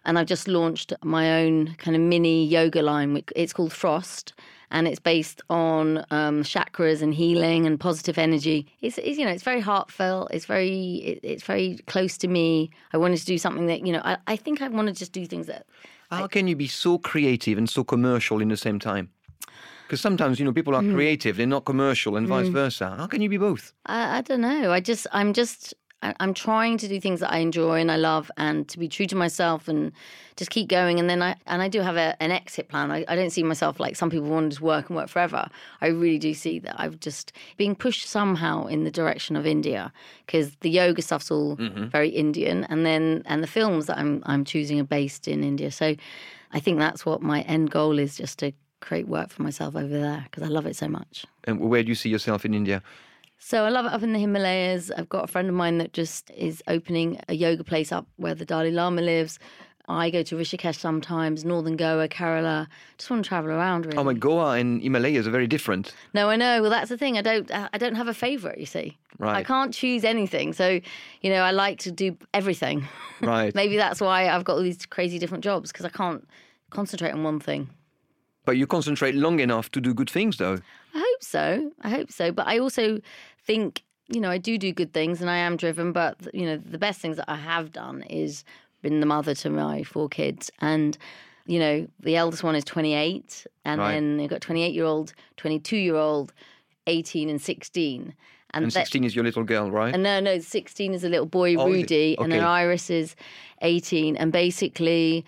and 0.08 0.18
I've 0.18 0.26
just 0.26 0.48
launched 0.48 0.92
my 1.04 1.42
own 1.42 1.74
kind 1.76 1.94
of 1.94 2.00
mini 2.02 2.46
yoga 2.46 2.80
line. 2.82 3.22
It's 3.36 3.52
called 3.52 3.72
Frost, 3.74 4.32
and 4.70 4.88
it's 4.88 4.98
based 4.98 5.42
on 5.50 5.98
um, 6.10 6.42
chakras 6.42 7.02
and 7.02 7.12
healing 7.14 7.66
and 7.66 7.78
positive 7.78 8.16
energy. 8.16 8.66
It's, 8.80 8.96
it's 8.98 9.18
you 9.18 9.24
know 9.26 9.30
it's 9.30 9.42
very 9.42 9.60
heartfelt. 9.60 10.28
It's 10.32 10.46
very 10.46 10.94
it, 11.10 11.20
it's 11.22 11.44
very 11.44 11.76
close 11.86 12.16
to 12.18 12.28
me. 12.28 12.70
I 12.94 12.96
wanted 12.96 13.18
to 13.18 13.26
do 13.26 13.36
something 13.36 13.66
that 13.66 13.86
you 13.86 13.92
know 13.92 14.00
I, 14.02 14.16
I 14.26 14.36
think 14.36 14.62
I 14.62 14.68
want 14.68 14.88
to 14.88 14.94
just 14.94 15.12
do 15.12 15.26
things 15.26 15.46
that 15.46 15.66
How 16.10 16.26
can 16.26 16.48
you 16.48 16.56
be 16.56 16.68
so 16.68 16.98
creative 16.98 17.58
and 17.58 17.68
so 17.68 17.84
commercial 17.84 18.40
in 18.40 18.48
the 18.48 18.56
same 18.56 18.78
time? 18.78 19.10
Because 19.86 20.00
sometimes, 20.02 20.38
you 20.38 20.44
know, 20.44 20.52
people 20.52 20.74
are 20.74 20.82
Mm. 20.82 20.94
creative, 20.94 21.36
they're 21.36 21.46
not 21.46 21.64
commercial, 21.64 22.16
and 22.16 22.28
vice 22.28 22.48
versa. 22.48 22.94
How 22.96 23.06
can 23.06 23.22
you 23.22 23.28
be 23.30 23.38
both? 23.38 23.72
I, 23.86 24.18
I 24.18 24.20
don't 24.22 24.40
know. 24.40 24.72
I 24.72 24.80
just 24.80 25.06
I'm 25.12 25.32
just 25.32 25.74
I- 25.74 25.87
I'm 26.02 26.32
trying 26.32 26.78
to 26.78 26.88
do 26.88 27.00
things 27.00 27.20
that 27.20 27.32
I 27.32 27.38
enjoy 27.38 27.80
and 27.80 27.90
I 27.90 27.96
love, 27.96 28.30
and 28.36 28.68
to 28.68 28.78
be 28.78 28.88
true 28.88 29.06
to 29.06 29.16
myself 29.16 29.66
and 29.66 29.92
just 30.36 30.50
keep 30.50 30.68
going. 30.68 31.00
And 31.00 31.10
then 31.10 31.22
I 31.22 31.36
and 31.46 31.60
I 31.60 31.68
do 31.68 31.80
have 31.80 31.96
a, 31.96 32.20
an 32.22 32.30
exit 32.30 32.68
plan. 32.68 32.92
I, 32.92 33.04
I 33.08 33.16
don't 33.16 33.30
see 33.30 33.42
myself 33.42 33.80
like 33.80 33.96
some 33.96 34.08
people 34.08 34.28
want 34.28 34.44
to 34.44 34.50
just 34.50 34.60
work 34.60 34.88
and 34.88 34.96
work 34.96 35.08
forever. 35.08 35.48
I 35.80 35.88
really 35.88 36.18
do 36.18 36.34
see 36.34 36.60
that 36.60 36.80
I've 36.80 37.00
just 37.00 37.32
being 37.56 37.74
pushed 37.74 38.06
somehow 38.06 38.66
in 38.66 38.84
the 38.84 38.90
direction 38.90 39.34
of 39.34 39.44
India 39.44 39.92
because 40.24 40.54
the 40.60 40.70
yoga 40.70 41.02
stuff's 41.02 41.30
all 41.30 41.56
mm-hmm. 41.56 41.86
very 41.86 42.10
Indian, 42.10 42.64
and 42.64 42.86
then 42.86 43.22
and 43.26 43.42
the 43.42 43.48
films 43.48 43.86
that 43.86 43.98
I'm 43.98 44.22
I'm 44.26 44.44
choosing 44.44 44.78
are 44.80 44.84
based 44.84 45.26
in 45.26 45.42
India. 45.42 45.72
So 45.72 45.96
I 46.52 46.60
think 46.60 46.78
that's 46.78 47.04
what 47.04 47.22
my 47.22 47.42
end 47.42 47.70
goal 47.70 47.98
is, 47.98 48.16
just 48.16 48.38
to 48.38 48.52
create 48.80 49.08
work 49.08 49.30
for 49.30 49.42
myself 49.42 49.74
over 49.74 49.88
there 49.88 50.24
because 50.24 50.44
I 50.44 50.46
love 50.46 50.66
it 50.66 50.76
so 50.76 50.86
much. 50.86 51.26
And 51.44 51.58
where 51.60 51.82
do 51.82 51.88
you 51.88 51.96
see 51.96 52.08
yourself 52.08 52.44
in 52.44 52.54
India? 52.54 52.82
So 53.38 53.64
I 53.64 53.68
love 53.68 53.86
it 53.86 53.92
up 53.92 54.02
in 54.02 54.12
the 54.12 54.18
Himalayas. 54.18 54.90
I've 54.90 55.08
got 55.08 55.24
a 55.24 55.26
friend 55.26 55.48
of 55.48 55.54
mine 55.54 55.78
that 55.78 55.92
just 55.92 56.30
is 56.30 56.62
opening 56.66 57.20
a 57.28 57.34
yoga 57.34 57.64
place 57.64 57.92
up 57.92 58.06
where 58.16 58.34
the 58.34 58.44
Dalai 58.44 58.72
Lama 58.72 59.00
lives. 59.00 59.38
I 59.88 60.10
go 60.10 60.22
to 60.22 60.36
Rishikesh 60.36 60.76
sometimes, 60.76 61.46
Northern 61.46 61.76
Goa, 61.76 62.08
Kerala. 62.08 62.66
Just 62.98 63.08
want 63.08 63.24
to 63.24 63.28
travel 63.28 63.50
around 63.50 63.86
really. 63.86 63.96
Oh 63.96 64.04
my 64.04 64.12
Goa 64.12 64.58
and 64.58 64.82
Himalayas 64.82 65.26
are 65.26 65.30
very 65.30 65.46
different. 65.46 65.94
No, 66.12 66.28
I 66.28 66.36
know. 66.36 66.60
Well, 66.60 66.70
that's 66.70 66.90
the 66.90 66.98
thing. 66.98 67.16
I 67.16 67.22
don't. 67.22 67.50
Uh, 67.50 67.70
I 67.72 67.78
don't 67.78 67.94
have 67.94 68.06
a 68.08 68.12
favorite. 68.12 68.58
You 68.58 68.66
see, 68.66 68.98
right? 69.18 69.36
I 69.36 69.42
can't 69.44 69.72
choose 69.72 70.04
anything. 70.04 70.52
So, 70.52 70.80
you 71.22 71.30
know, 71.30 71.42
I 71.42 71.52
like 71.52 71.78
to 71.80 71.90
do 71.90 72.18
everything. 72.34 72.86
Right. 73.22 73.54
Maybe 73.62 73.76
that's 73.76 74.00
why 74.00 74.28
I've 74.28 74.44
got 74.44 74.56
all 74.56 74.62
these 74.62 74.84
crazy 74.84 75.18
different 75.18 75.42
jobs 75.42 75.72
because 75.72 75.86
I 75.86 75.90
can't 75.90 76.26
concentrate 76.68 77.12
on 77.12 77.22
one 77.22 77.40
thing. 77.40 77.70
But 78.44 78.58
you 78.58 78.66
concentrate 78.66 79.14
long 79.14 79.40
enough 79.40 79.70
to 79.72 79.80
do 79.80 79.94
good 79.94 80.10
things 80.10 80.36
though. 80.36 80.58
I 80.94 80.98
hope 80.98 81.22
so. 81.22 81.72
I 81.82 81.90
hope 81.90 82.10
so. 82.12 82.32
But 82.32 82.46
I 82.46 82.58
also 82.58 83.00
think, 83.44 83.82
you 84.08 84.20
know, 84.20 84.30
I 84.30 84.38
do 84.38 84.58
do 84.58 84.72
good 84.72 84.92
things 84.92 85.20
and 85.20 85.30
I 85.30 85.36
am 85.38 85.56
driven. 85.56 85.92
But, 85.92 86.16
you 86.34 86.46
know, 86.46 86.56
the 86.56 86.78
best 86.78 87.00
things 87.00 87.16
that 87.16 87.30
I 87.30 87.36
have 87.36 87.72
done 87.72 88.02
is 88.02 88.44
been 88.82 89.00
the 89.00 89.06
mother 89.06 89.34
to 89.34 89.50
my 89.50 89.82
four 89.82 90.08
kids. 90.08 90.50
And, 90.60 90.96
you 91.46 91.58
know, 91.58 91.86
the 92.00 92.16
eldest 92.16 92.42
one 92.42 92.54
is 92.54 92.64
28. 92.64 93.46
And 93.64 93.80
Right. 93.80 93.92
then 93.92 94.18
you've 94.20 94.30
got 94.30 94.40
28 94.40 94.72
year 94.74 94.84
old, 94.84 95.12
22 95.36 95.76
year 95.76 95.96
old, 95.96 96.32
18 96.86 97.28
and 97.28 97.40
16. 97.40 98.14
And, 98.54 98.64
And 98.64 98.72
16 98.72 99.04
is 99.04 99.14
your 99.14 99.24
little 99.26 99.44
girl, 99.44 99.70
right? 99.70 99.92
and 99.92 100.02
no, 100.02 100.20
no, 100.20 100.38
16 100.38 100.94
is 100.94 101.04
a 101.04 101.08
little 101.10 101.26
boy, 101.26 101.56
Oh? 101.56 101.66
Rudy, 101.66 102.16
and 102.18 102.32
then 102.32 102.42
Iris 102.42 102.88
is 102.88 103.14
18. 103.60 104.16
And 104.16 104.32
basically, 104.32 105.24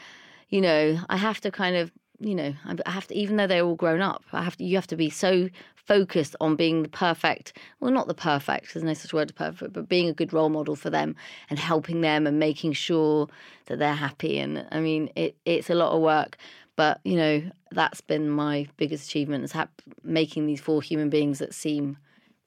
you 0.48 0.62
know, 0.62 0.98
I 1.10 1.18
have 1.18 1.38
to 1.42 1.50
kind 1.50 1.76
of, 1.76 1.92
you 2.20 2.34
know, 2.34 2.54
I 2.86 2.90
have 2.90 3.06
to, 3.08 3.14
even 3.14 3.36
though 3.36 3.46
they're 3.46 3.64
all 3.64 3.74
grown 3.74 4.00
up, 4.02 4.24
I 4.32 4.42
have 4.42 4.56
to, 4.58 4.64
you 4.64 4.76
have 4.76 4.86
to 4.88 4.96
be 4.96 5.10
so 5.10 5.48
focused 5.74 6.36
on 6.40 6.54
being 6.54 6.82
the 6.82 6.88
perfect, 6.88 7.56
well, 7.80 7.90
not 7.90 8.06
the 8.06 8.14
perfect, 8.14 8.74
there's 8.74 8.84
no 8.84 8.94
such 8.94 9.12
word 9.12 9.30
as 9.30 9.32
perfect, 9.32 9.72
but 9.72 9.88
being 9.88 10.08
a 10.08 10.12
good 10.12 10.32
role 10.32 10.50
model 10.50 10.76
for 10.76 10.90
them 10.90 11.16
and 11.48 11.58
helping 11.58 12.02
them 12.02 12.26
and 12.26 12.38
making 12.38 12.74
sure 12.74 13.28
that 13.66 13.78
they're 13.78 13.94
happy. 13.94 14.38
And 14.38 14.66
I 14.70 14.80
mean, 14.80 15.10
it, 15.16 15.34
it's 15.46 15.70
a 15.70 15.74
lot 15.74 15.92
of 15.92 16.02
work. 16.02 16.36
But, 16.76 17.00
you 17.04 17.16
know, 17.16 17.42
that's 17.72 18.00
been 18.00 18.30
my 18.30 18.66
biggest 18.76 19.08
achievement 19.08 19.44
is 19.44 19.52
hap- 19.52 19.82
making 20.04 20.46
these 20.46 20.60
four 20.60 20.80
human 20.82 21.10
beings 21.10 21.38
that 21.38 21.54
seem 21.54 21.96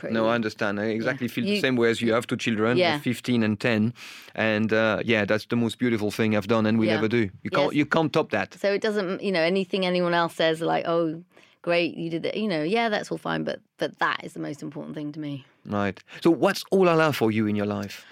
pretty. 0.03 0.13
No, 0.13 0.27
I 0.27 0.35
understand. 0.35 0.79
I 0.79 0.85
exactly 0.85 1.27
feel 1.27 1.45
the 1.45 1.59
same 1.59 1.75
way 1.75 1.89
as 1.89 2.01
you 2.01 2.13
have 2.13 2.25
two 2.27 2.37
children, 2.37 2.77
Yeah. 2.77 2.99
15 2.99 3.43
and 3.43 3.59
10. 3.59 3.93
And 4.35 4.71
uh, 4.73 4.99
yeah, 5.05 5.25
that's 5.25 5.45
the 5.47 5.55
most 5.55 5.77
beautiful 5.79 6.11
thing 6.11 6.35
I've 6.35 6.47
done 6.47 6.65
and 6.65 6.77
we 6.79 6.87
Yeah. 6.87 6.97
ever 6.97 7.07
do. 7.07 7.29
You 7.43 7.49
can't, 7.49 7.71
Yes. 7.73 7.77
you 7.79 7.85
can't 7.85 8.11
top 8.11 8.29
that. 8.31 8.53
So 8.59 8.71
it 8.73 8.81
doesn't, 8.81 9.21
you 9.21 9.31
know, 9.31 9.41
anything 9.41 9.85
anyone 9.85 10.13
else 10.13 10.35
says 10.35 10.59
like, 10.61 10.85
"Oh, 10.87 11.23
great, 11.61 11.95
you 11.97 12.09
did 12.09 12.25
it," 12.25 12.35
you 12.35 12.47
know, 12.47 12.63
yeah, 12.63 12.89
that's 12.89 13.11
all 13.11 13.17
fine, 13.17 13.43
but 13.43 13.59
but 13.77 13.97
that 13.99 14.19
is 14.23 14.33
the 14.33 14.39
most 14.39 14.61
important 14.61 14.95
thing 14.95 15.11
to 15.13 15.19
me. 15.19 15.45
Right. 15.65 15.97
So 16.21 16.29
what's 16.31 16.63
all 16.71 16.87
Allah 16.89 17.13
for 17.13 17.31
you 17.31 17.47
in 17.47 17.55
your 17.55 17.67
life? 17.67 18.05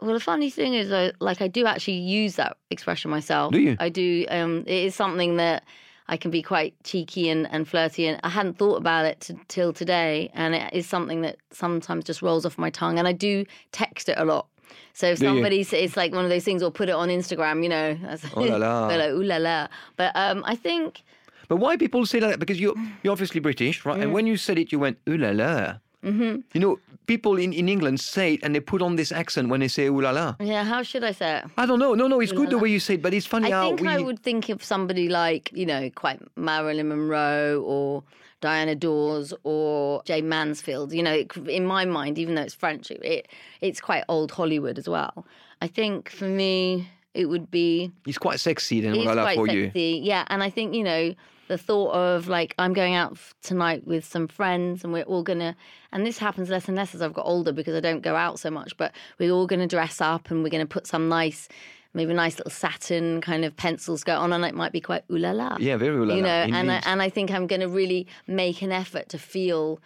Well, 0.00 0.14
the 0.14 0.20
funny 0.20 0.50
thing 0.50 0.74
is, 0.74 0.90
I, 0.90 1.12
like, 1.20 1.40
I 1.40 1.48
do 1.48 1.64
actually 1.66 1.98
use 2.24 2.34
that 2.36 2.56
expression 2.70 3.10
myself. 3.10 3.52
Do 3.52 3.60
you? 3.60 3.76
I 3.78 3.88
do. 3.88 4.24
Um, 4.30 4.64
it 4.66 4.84
is 4.86 4.94
something 4.96 5.36
that 5.36 5.62
I 6.08 6.16
can 6.16 6.30
be 6.30 6.42
quite 6.42 6.74
cheeky 6.84 7.28
and, 7.28 7.48
and 7.52 7.66
flirty, 7.66 8.06
and 8.06 8.20
I 8.24 8.28
hadn't 8.28 8.58
thought 8.58 8.76
about 8.76 9.04
it 9.06 9.20
t- 9.20 9.36
till 9.48 9.72
today, 9.72 10.30
and 10.34 10.54
it 10.54 10.72
is 10.72 10.86
something 10.86 11.22
that 11.22 11.36
sometimes 11.50 12.04
just 12.04 12.22
rolls 12.22 12.44
off 12.44 12.58
my 12.58 12.70
tongue, 12.70 12.98
and 12.98 13.06
I 13.08 13.12
do 13.12 13.44
text 13.70 14.08
it 14.08 14.18
a 14.18 14.24
lot. 14.24 14.46
So 14.94 15.06
if 15.06 15.18
Do 15.20 15.26
somebody, 15.26 15.60
s- 15.60 15.72
it's 15.72 15.96
like 15.96 16.12
one 16.12 16.24
of 16.24 16.30
those 16.30 16.44
things, 16.44 16.62
or 16.62 16.70
put 16.70 16.88
it 16.88 16.94
on 16.94 17.08
Instagram, 17.08 17.62
you 17.62 17.68
know, 17.68 17.96
Oh 18.36 18.42
la 18.42 18.56
la. 18.56 18.88
They're 18.88 18.98
like, 18.98 19.10
ooh 19.10 19.22
la 19.22 19.36
la. 19.36 19.68
But 19.96 20.12
um, 20.14 20.42
I 20.46 20.56
think. 20.56 21.02
But 21.48 21.56
why 21.56 21.76
people 21.76 22.04
say 22.06 22.18
that? 22.20 22.38
Because 22.38 22.60
you're, 22.60 22.74
you're 23.02 23.12
obviously 23.12 23.40
British, 23.40 23.84
right? 23.84 23.98
Mm. 23.98 24.02
And 24.02 24.12
when 24.12 24.26
you 24.26 24.36
said 24.36 24.58
it, 24.58 24.72
you 24.72 24.78
went, 24.78 24.98
ooh 25.08 25.16
la 25.16 25.30
la. 25.30 25.74
Mm-hmm. 26.04 26.40
You 26.52 26.60
know, 26.60 26.78
people 27.06 27.36
in, 27.38 27.52
in 27.52 27.68
England 27.68 28.00
say 28.00 28.34
it 28.34 28.40
and 28.42 28.54
they 28.54 28.60
put 28.60 28.82
on 28.82 28.96
this 28.96 29.12
accent 29.12 29.48
when 29.48 29.60
they 29.60 29.68
say 29.68 29.86
ooh 29.86 30.00
la 30.00 30.10
la. 30.10 30.34
Yeah, 30.40 30.64
how 30.64 30.82
should 30.82 31.04
I 31.04 31.12
say 31.12 31.38
it? 31.38 31.44
I 31.56 31.66
don't 31.66 31.78
know. 31.78 31.94
No, 31.94 32.06
no, 32.08 32.20
it's 32.20 32.32
Ooh 32.32 32.36
good 32.36 32.44
la 32.46 32.50
the 32.50 32.56
la. 32.56 32.62
way 32.62 32.70
you 32.70 32.80
say 32.80 32.94
it, 32.94 33.02
but 33.02 33.12
it's 33.14 33.26
funny 33.26 33.52
I 33.52 33.56
how 33.56 33.68
think 33.68 33.80
we. 33.80 33.88
I 33.88 33.98
would 34.00 34.20
think 34.20 34.48
of 34.48 34.62
somebody 34.62 35.08
like, 35.08 35.50
you 35.52 35.66
know, 35.66 35.90
quite 35.94 36.20
Marilyn 36.36 36.88
Monroe 36.88 37.62
or 37.62 38.02
Diana 38.40 38.74
Dors 38.74 39.32
or 39.44 40.02
Jayne 40.04 40.28
Mansfield. 40.28 40.92
You 40.92 41.02
know, 41.02 41.12
it, 41.14 41.36
in 41.48 41.64
my 41.66 41.84
mind, 41.84 42.18
even 42.18 42.34
though 42.34 42.42
it's 42.42 42.54
French, 42.54 42.90
it, 42.90 43.04
it 43.04 43.28
it's 43.60 43.80
quite 43.80 44.04
old 44.08 44.30
Hollywood 44.32 44.78
as 44.78 44.88
well. 44.88 45.26
I 45.60 45.68
think 45.68 46.08
for 46.10 46.24
me, 46.26 46.88
it 47.14 47.26
would 47.26 47.50
be 47.50 47.92
It's 48.06 48.18
quite 48.18 48.40
sexy 48.40 48.80
then, 48.80 48.94
ooh 48.96 49.02
la 49.04 49.12
la 49.12 49.22
quite 49.24 49.36
for 49.36 49.46
you. 49.48 49.66
sexy. 49.66 50.00
Yeah, 50.02 50.24
and 50.28 50.42
I 50.42 50.50
think 50.50 50.74
you 50.74 50.82
know 50.82 51.14
the 51.48 51.58
thought 51.58 51.92
of 51.92 52.28
like 52.28 52.54
I'm 52.58 52.72
going 52.72 52.94
out 52.94 53.18
tonight 53.42 53.86
with 53.86 54.04
some 54.04 54.28
friends 54.28 54.84
and 54.84 54.92
we're 54.92 55.04
all 55.04 55.22
gonna 55.22 55.56
and 55.92 56.06
this 56.06 56.18
happens 56.18 56.48
less 56.48 56.68
and 56.68 56.76
less 56.76 56.94
as 56.94 57.02
I've 57.02 57.12
got 57.12 57.26
older 57.26 57.52
because 57.52 57.74
I 57.74 57.80
don't 57.80 58.00
go 58.00 58.16
out 58.16 58.38
so 58.38 58.50
much. 58.50 58.76
But 58.76 58.92
we're 59.18 59.32
all 59.32 59.46
gonna 59.46 59.66
dress 59.66 60.00
up 60.00 60.30
and 60.30 60.42
we're 60.42 60.50
gonna 60.50 60.66
put 60.66 60.86
some 60.86 61.08
nice. 61.08 61.48
Maybe 61.94 62.14
nice 62.14 62.38
little 62.38 62.50
satin 62.50 63.20
kind 63.20 63.44
of 63.44 63.54
pencils 63.54 64.02
go 64.02 64.16
on, 64.16 64.32
and 64.32 64.42
it 64.46 64.54
might 64.54 64.72
be 64.72 64.80
quite 64.80 65.04
ooh 65.12 65.18
la 65.18 65.32
la. 65.32 65.58
Yeah, 65.60 65.76
very 65.76 65.94
ooh 65.94 66.06
la 66.06 66.14
You 66.14 66.22
la, 66.22 66.46
know, 66.46 66.56
and 66.56 66.72
I, 66.72 66.80
and 66.86 67.02
I 67.02 67.10
think 67.10 67.30
I'm 67.30 67.46
going 67.46 67.60
to 67.60 67.68
really 67.68 68.06
make 68.26 68.62
an 68.62 68.72
effort 68.72 69.10
to 69.10 69.18
feel 69.18 69.78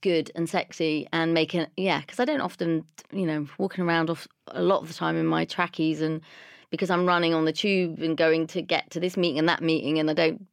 good 0.00 0.30
and 0.34 0.50
sexy 0.50 1.08
and 1.12 1.32
make 1.32 1.54
it 1.54 1.70
yeah 1.76 2.00
because 2.00 2.18
I 2.20 2.24
don't 2.24 2.40
often 2.40 2.84
you 3.12 3.24
know 3.24 3.46
walking 3.56 3.84
around 3.84 4.10
off 4.10 4.26
a 4.48 4.60
lot 4.60 4.82
of 4.82 4.88
the 4.88 4.94
time 4.94 5.16
in 5.16 5.24
my 5.24 5.44
trackies 5.44 6.00
and 6.02 6.20
because 6.70 6.90
I'm 6.90 7.06
running 7.06 7.32
on 7.32 7.44
the 7.44 7.52
tube 7.52 8.00
and 8.00 8.16
going 8.16 8.48
to 8.48 8.62
get 8.62 8.90
to 8.90 9.00
this 9.00 9.16
meeting 9.16 9.38
and 9.38 9.48
that 9.48 9.62
meeting 9.62 9.98
and 9.98 10.10
I 10.10 10.14
don't 10.14 10.48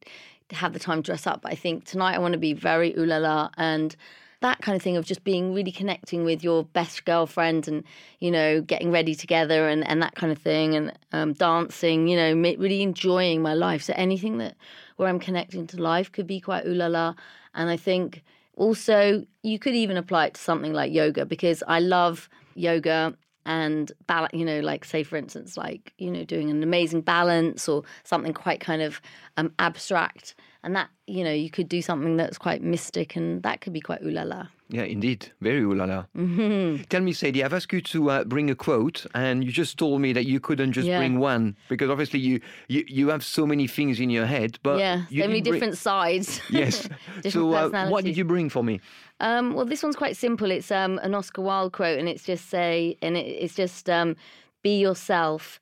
have 0.52 0.72
the 0.72 0.78
time 0.78 1.02
to 1.02 1.06
dress 1.06 1.26
up 1.26 1.42
but 1.42 1.52
I 1.52 1.54
think 1.54 1.84
tonight 1.84 2.14
I 2.14 2.18
want 2.18 2.32
to 2.32 2.38
be 2.38 2.52
very 2.52 2.94
ooh 2.96 3.06
la 3.06 3.18
la 3.18 3.50
and 3.56 3.94
that 4.40 4.62
kind 4.62 4.74
of 4.74 4.80
thing 4.82 4.96
of 4.96 5.04
just 5.04 5.22
being 5.22 5.52
really 5.52 5.70
connecting 5.70 6.24
with 6.24 6.42
your 6.42 6.64
best 6.64 7.04
girlfriend 7.04 7.68
and 7.68 7.84
you 8.20 8.30
know 8.30 8.60
getting 8.60 8.90
ready 8.90 9.14
together 9.14 9.68
and, 9.68 9.86
and 9.86 10.02
that 10.02 10.14
kind 10.14 10.32
of 10.32 10.38
thing 10.38 10.74
and 10.74 10.98
um, 11.12 11.32
dancing 11.34 12.08
you 12.08 12.16
know 12.16 12.32
really 12.32 12.82
enjoying 12.82 13.42
my 13.42 13.54
life. 13.54 13.82
So 13.82 13.92
anything 13.96 14.38
that 14.38 14.56
where 15.00 15.08
i'm 15.08 15.18
connecting 15.18 15.66
to 15.66 15.80
life 15.80 16.12
could 16.12 16.26
be 16.26 16.40
quite 16.40 16.66
ooh 16.66 16.74
la 16.74 16.86
la 16.86 17.14
and 17.54 17.70
i 17.70 17.76
think 17.76 18.22
also 18.54 19.24
you 19.42 19.58
could 19.58 19.74
even 19.74 19.96
apply 19.96 20.26
it 20.26 20.34
to 20.34 20.40
something 20.40 20.74
like 20.74 20.92
yoga 20.92 21.24
because 21.24 21.62
i 21.66 21.80
love 21.80 22.28
yoga 22.54 23.14
and 23.46 23.92
balance 24.06 24.34
you 24.34 24.44
know 24.44 24.60
like 24.60 24.84
say 24.84 25.02
for 25.02 25.16
instance 25.16 25.56
like 25.56 25.94
you 25.98 26.10
know 26.10 26.24
doing 26.24 26.50
an 26.50 26.62
amazing 26.62 27.00
balance 27.00 27.68
or 27.68 27.82
something 28.04 28.32
quite 28.32 28.60
kind 28.60 28.82
of 28.82 29.00
um, 29.36 29.52
abstract 29.58 30.34
and 30.62 30.76
that 30.76 30.88
you 31.06 31.24
know 31.24 31.32
you 31.32 31.50
could 31.50 31.68
do 31.68 31.80
something 31.82 32.16
that's 32.16 32.38
quite 32.38 32.62
mystic 32.62 33.16
and 33.16 33.42
that 33.42 33.60
could 33.60 33.72
be 33.72 33.80
quite 33.80 34.02
ooh 34.02 34.10
la 34.10 34.22
la 34.22 34.46
Yeah, 34.72 34.84
indeed. 34.84 35.32
Very 35.40 35.60
ooh 35.62 35.74
la 35.74 35.84
la. 35.84 36.04
Mm-hmm. 36.16 36.84
Tell 36.88 37.00
me, 37.02 37.12
Sadie, 37.12 37.42
I've 37.42 37.52
asked 37.54 37.72
you 37.72 37.80
to 37.80 38.10
uh, 38.10 38.24
bring 38.24 38.50
a 38.50 38.54
quote, 38.54 39.04
and 39.14 39.42
you 39.44 39.50
just 39.50 39.76
told 39.78 40.00
me 40.00 40.12
that 40.12 40.26
you 40.26 40.38
couldn't 40.38 40.72
just 40.72 40.86
Yeah. 40.86 40.98
bring 41.00 41.18
one 41.18 41.56
because 41.68 41.90
obviously 41.90 42.20
you, 42.20 42.40
you 42.68 42.84
you 42.86 43.08
have 43.10 43.24
so 43.24 43.46
many 43.46 43.66
things 43.66 43.98
in 43.98 44.10
your 44.10 44.26
head. 44.26 44.58
But 44.62 44.78
yeah 44.78 44.96
so 45.08 45.26
many 45.26 45.40
bring- 45.40 45.44
different 45.48 45.76
sides 45.78 46.40
Yes. 46.50 46.88
different 47.22 47.32
so, 47.32 47.52
uh, 47.54 47.88
what 47.88 48.04
did 48.04 48.16
you 48.16 48.24
bring 48.24 48.48
for 48.50 48.62
me? 48.62 48.80
Um, 49.18 49.54
well, 49.54 49.66
this 49.66 49.82
one's 49.82 49.96
quite 49.96 50.16
simple. 50.16 50.50
It's 50.50 50.70
um, 50.70 50.98
an 51.02 51.14
Oscar 51.14 51.42
Wilde 51.42 51.72
quote, 51.72 51.98
and 51.98 52.08
it's 52.08 52.24
just 52.24 52.48
say, 52.48 52.96
and 53.02 53.16
it, 53.16 53.26
it's 53.44 53.54
just 53.54 53.90
um, 53.90 54.14
be 54.62 54.78
yourself. 54.80 55.58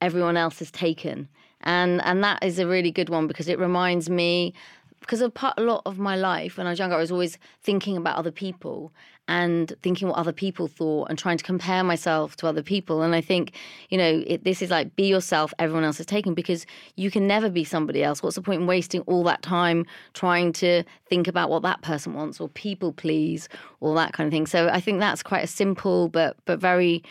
Everyone 0.00 0.36
else 0.36 0.60
is 0.62 0.70
taken, 0.70 1.28
and 1.62 2.02
and 2.04 2.22
that 2.24 2.42
is 2.42 2.58
a 2.58 2.66
really 2.66 2.90
good 2.90 3.08
one 3.08 3.26
because 3.26 3.48
it 3.48 3.58
reminds 3.58 4.08
me 4.10 4.54
because 5.00 5.20
a 5.20 5.28
part 5.28 5.54
a 5.58 5.62
lot 5.62 5.82
of 5.84 5.98
my 5.98 6.16
life 6.16 6.56
when 6.56 6.66
I 6.66 6.70
was 6.70 6.78
younger, 6.78 6.94
I 6.94 6.98
was 6.98 7.12
always 7.12 7.36
thinking 7.62 7.96
about 7.96 8.16
other 8.16 8.30
people 8.30 8.92
and 9.28 9.72
thinking 9.82 10.08
what 10.08 10.16
other 10.16 10.32
people 10.32 10.66
thought 10.66 11.08
and 11.08 11.18
trying 11.18 11.38
to 11.38 11.44
compare 11.44 11.84
myself 11.84 12.36
to 12.36 12.46
other 12.46 12.62
people. 12.62 13.02
And 13.02 13.14
I 13.14 13.20
think, 13.20 13.52
you 13.88 13.98
know, 13.98 14.22
it, 14.26 14.44
this 14.44 14.62
is 14.62 14.70
like 14.70 14.94
be 14.96 15.04
yourself, 15.04 15.54
everyone 15.58 15.84
else 15.84 16.00
is 16.00 16.06
taken 16.06 16.34
because 16.34 16.66
you 16.96 17.10
can 17.10 17.26
never 17.26 17.48
be 17.48 17.64
somebody 17.64 18.02
else. 18.02 18.22
What's 18.22 18.36
the 18.36 18.42
point 18.42 18.62
in 18.62 18.66
wasting 18.66 19.02
all 19.02 19.22
that 19.24 19.42
time 19.42 19.86
trying 20.14 20.52
to 20.54 20.82
think 21.08 21.28
about 21.28 21.50
what 21.50 21.62
that 21.62 21.82
person 21.82 22.14
wants 22.14 22.40
or 22.40 22.48
people 22.48 22.92
please 22.92 23.48
or 23.80 23.94
that 23.96 24.12
kind 24.12 24.26
of 24.26 24.32
thing? 24.32 24.46
So 24.46 24.68
I 24.68 24.80
think 24.80 24.98
that's 25.00 25.22
quite 25.22 25.44
a 25.44 25.48
simple 25.48 26.08
but 26.08 26.36
but 26.44 26.60
very 26.60 27.02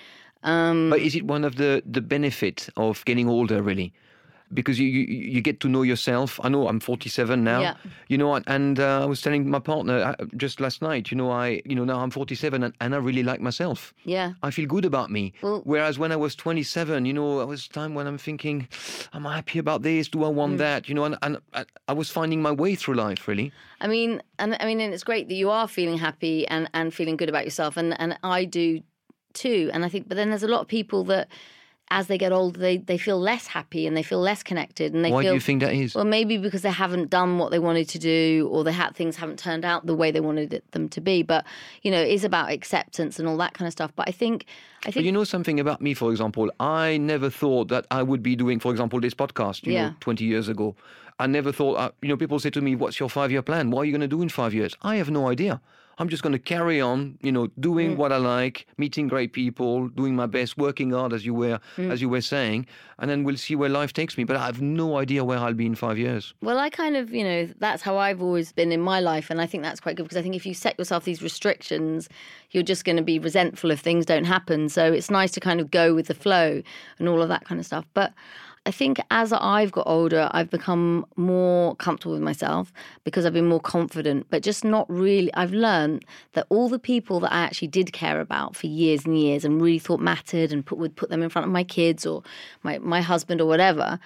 um, 0.44 0.90
But 0.90 1.02
is 1.02 1.16
it 1.16 1.26
one 1.26 1.44
of 1.44 1.56
the 1.56 1.84
the 1.86 2.02
benefit 2.02 2.70
of 2.76 3.06
getting 3.06 3.30
older, 3.30 3.62
really? 3.62 3.94
Because 4.54 4.80
you, 4.80 4.88
you 4.88 5.04
you 5.36 5.42
get 5.42 5.60
to 5.62 5.68
know 5.70 5.82
yourself. 5.84 6.40
I 6.44 6.50
know 6.50 6.68
I'm 6.68 6.80
47 6.80 7.44
now. 7.44 7.62
Yeah. 7.62 7.76
You 8.10 8.18
know, 8.18 8.28
what, 8.28 8.44
and 8.48 8.80
uh, 8.80 9.04
I 9.04 9.06
was 9.06 9.22
telling 9.22 9.50
my 9.50 9.60
partner 9.60 9.98
uh, 10.20 10.26
just 10.38 10.60
last 10.60 10.82
night. 10.82 11.12
You 11.12 11.18
know, 11.18 11.32
I 11.32 11.62
you 11.66 11.76
know 11.76 11.86
now 11.86 12.00
I'm 12.02 12.12
47 12.12 12.64
and, 12.64 12.74
and 12.82 12.94
I 12.94 12.98
really 12.98 13.24
like 13.24 13.40
myself. 13.42 13.94
yeah. 14.04 14.34
I 14.44 14.52
feel 14.52 14.68
good 14.68 14.86
about 14.86 15.10
me. 15.12 15.34
Well- 15.42 15.62
Whereas 15.64 15.98
when 16.00 16.12
I 16.12 16.16
was 16.18 16.36
27, 16.36 17.06
you 17.06 17.14
know, 17.14 17.40
I 17.40 17.46
was 17.46 17.68
time 17.68 17.94
when 17.96 18.08
I'm 18.08 18.18
thinking, 18.18 18.68
am 19.14 19.26
I 19.26 19.36
happy 19.36 19.60
about 19.60 19.82
this? 19.84 20.10
Do 20.10 20.24
I 20.24 20.28
Mm. 20.30 20.34
want 20.34 20.58
that? 20.58 20.90
You 20.90 20.96
know, 20.96 21.06
and, 21.06 21.18
and 21.22 21.38
I, 21.54 21.66
I 21.88 21.94
was 21.94 22.10
finding 22.10 22.42
my 22.42 22.52
way 22.52 22.76
through 22.76 22.96
life, 22.96 23.28
really. 23.28 23.52
I 23.80 23.88
mean, 23.88 24.22
and 24.40 24.56
I 24.60 24.66
mean, 24.66 24.80
and 24.82 24.94
it's 24.94 25.04
great 25.04 25.28
that 25.30 25.36
you 25.36 25.50
are 25.50 25.68
feeling 25.68 25.98
happy 25.98 26.48
and, 26.48 26.70
and 26.74 26.94
feeling 26.94 27.18
good 27.18 27.30
about 27.30 27.46
yourself, 27.46 27.78
and 27.78 28.00
and 28.02 28.18
I 28.24 28.46
do 28.46 28.82
too. 29.34 29.70
And 29.74 29.86
I 29.86 29.90
think, 29.90 30.08
but 30.10 30.16
then 30.18 30.30
there's 30.30 30.44
a 30.44 30.48
lot 30.56 30.62
of 30.62 30.68
people 30.68 31.04
that 31.06 31.28
as 31.92 32.08
they 32.08 32.18
get 32.18 32.32
older, 32.32 32.58
they, 32.58 32.78
they 32.78 32.98
feel 32.98 33.20
less 33.20 33.48
happy 33.48 33.86
and 33.86 33.96
they 33.98 34.02
feel 34.02 34.20
less 34.22 34.42
connected. 34.44 34.94
And 34.94 35.04
they 35.04 35.12
Why 35.12 35.24
feel, 35.24 35.34
do 35.34 35.36
you 35.36 35.42
think 35.42 35.62
that 35.62 35.74
is? 35.74 35.94
Well, 35.94 36.06
maybe 36.06 36.38
because 36.38 36.62
they 36.62 36.72
haven't 36.72 37.10
done 37.10 37.38
what 37.38 37.52
they 37.52 37.60
wanted 37.60 37.90
to 37.90 38.00
do, 38.00 38.48
or 38.50 38.64
they 38.64 38.72
had 38.72 38.96
things 38.96 39.18
haven't 39.18 39.38
turned 39.38 39.66
out 39.66 39.86
the 39.86 39.94
way 39.94 40.10
they 40.10 40.22
wanted 40.22 40.54
it, 40.54 40.64
them 40.72 40.88
to 40.90 41.02
be. 41.02 41.22
But 41.22 41.46
you 41.84 41.92
know, 41.92 42.02
it 42.02 42.08
is 42.08 42.24
about 42.24 42.50
acceptance 42.50 43.20
and 43.20 43.28
all 43.28 43.36
that 43.38 43.54
kind 43.54 43.68
of 43.68 43.74
stuff. 43.74 43.92
But 43.94 44.08
I 44.08 44.14
think, 44.14 44.46
I 44.84 44.86
But 44.86 44.94
think, 44.96 45.06
you 45.06 45.12
know 45.12 45.26
something 45.26 45.60
about 45.60 45.82
me, 45.82 45.94
for 45.94 46.10
example, 46.12 46.50
I 46.62 46.98
never 46.98 47.30
thought 47.30 47.68
that 47.68 47.86
I 47.92 48.02
would 48.04 48.24
be 48.24 48.38
doing, 48.38 48.60
for 48.62 48.72
example, 48.72 49.02
this 49.02 49.14
podcast, 49.14 49.68
you 49.68 49.74
Yeah. 49.74 49.90
know, 49.90 49.96
20 50.00 50.24
years 50.24 50.48
ago. 50.48 50.76
I 51.20 51.28
never 51.28 51.52
thought, 51.52 51.76
uh, 51.76 51.92
you 52.02 52.08
know, 52.08 52.18
people 52.18 52.40
say 52.40 52.50
to 52.52 52.62
me, 52.62 52.76
what's 52.76 53.00
your 53.02 53.10
five 53.10 53.32
year 53.32 53.42
plan? 53.42 53.70
What 53.70 53.82
are 53.82 53.86
you 53.86 53.92
going 53.92 54.02
to 54.10 54.16
do 54.18 54.22
in 54.22 54.30
five 54.30 54.54
years? 54.54 54.76
I 54.82 54.96
have 54.96 55.12
no 55.12 55.28
idea. 55.28 55.60
I'm 56.02 56.10
just 56.10 56.24
going 56.24 56.34
to 56.34 56.40
carry 56.40 56.82
on, 56.82 57.20
you 57.22 57.32
know, 57.32 57.46
doing 57.60 57.94
mm. 57.94 57.98
what 57.98 58.12
I 58.12 58.18
like, 58.18 58.66
meeting 58.80 59.08
great 59.08 59.34
people, 59.34 59.88
doing 59.90 60.16
my 60.16 60.26
best, 60.26 60.58
working 60.58 60.90
hard, 60.90 61.14
as 61.14 61.28
you 61.28 61.36
were, 61.36 61.60
mm. 61.78 61.92
as 61.92 62.02
you 62.02 62.10
were 62.10 62.22
saying, 62.22 62.66
and 62.98 63.08
then 63.08 63.24
we'll 63.24 63.38
see 63.38 63.56
where 63.56 63.70
life 63.70 63.94
takes 63.94 64.18
me. 64.18 64.24
But 64.24 64.36
I 64.36 64.48
have 64.48 64.64
no 64.64 64.98
idea 64.98 65.24
where 65.24 65.38
I'll 65.38 65.54
be 65.54 65.68
in 65.68 65.76
five 65.76 66.00
years. 66.00 66.34
well, 66.42 66.58
I 66.58 66.72
kind 66.72 66.98
of, 66.98 67.14
you 67.14 67.24
know, 67.24 67.50
that's 67.60 67.84
how 67.84 67.98
I've 67.98 68.20
always 68.20 68.52
been 68.52 68.72
in 68.72 68.82
my 68.82 69.00
life, 69.00 69.30
and 69.30 69.40
I 69.40 69.46
think 69.46 69.62
that's 69.62 69.80
quite 69.80 69.96
good 69.96 70.04
because 70.04 70.18
I 70.18 70.24
think 70.24 70.36
if 70.36 70.44
you 70.44 70.56
set 70.56 70.76
yourself 70.80 71.06
these 71.06 71.22
restrictions, 71.22 72.10
you're 72.50 72.64
just 72.64 72.84
going 72.84 72.98
to 72.98 73.04
be 73.04 73.20
resentful 73.20 73.70
if 73.70 73.80
things 73.80 74.08
don't 74.08 74.26
happen. 74.26 74.70
So 74.70 74.92
it's 74.92 75.12
nice 75.12 75.30
to 75.34 75.40
kind 75.40 75.62
of 75.62 75.70
go 75.70 75.94
with 75.94 76.08
the 76.08 76.16
flow 76.16 76.64
and 76.98 77.08
all 77.08 77.22
of 77.22 77.30
that 77.30 77.46
kind 77.46 77.60
of 77.60 77.66
stuff. 77.68 77.86
But 77.94 78.12
I 78.66 78.70
think 78.70 79.00
as 79.10 79.34
I've 79.34 79.72
got 79.72 79.88
older, 79.88 80.30
I've 80.32 80.52
become 80.52 81.06
more 81.16 81.76
comfortable 81.78 82.14
with 82.14 82.22
myself 82.22 82.72
because 83.04 83.26
I've 83.26 83.34
been 83.34 83.48
more 83.48 83.60
confident, 83.60 84.28
but 84.30 84.44
just 84.44 84.64
not 84.64 84.88
really. 84.88 85.34
I've 85.34 85.52
learned 85.52 86.06
that 86.34 86.46
all 86.50 86.70
the 86.70 86.78
people 86.78 87.20
that 87.22 87.34
I 87.34 87.40
actually 87.40 87.70
did 87.70 87.92
care 87.92 88.22
about 88.22 88.56
for 88.56 88.68
years 88.68 89.06
and 89.06 89.20
years 89.20 89.44
and 89.44 89.60
really 89.60 89.80
thought 89.80 90.00
mattered 90.00 90.52
and 90.54 90.64
put, 90.64 90.78
would 90.78 90.96
put 90.96 91.10
them 91.10 91.24
in 91.24 91.30
front 91.30 91.48
of 91.48 91.52
my 91.52 91.64
kids 91.64 92.06
or 92.06 92.22
my, 92.62 92.78
my 92.78 93.02
husband 93.02 93.42
or 93.42 93.48
whatever, 93.48 94.00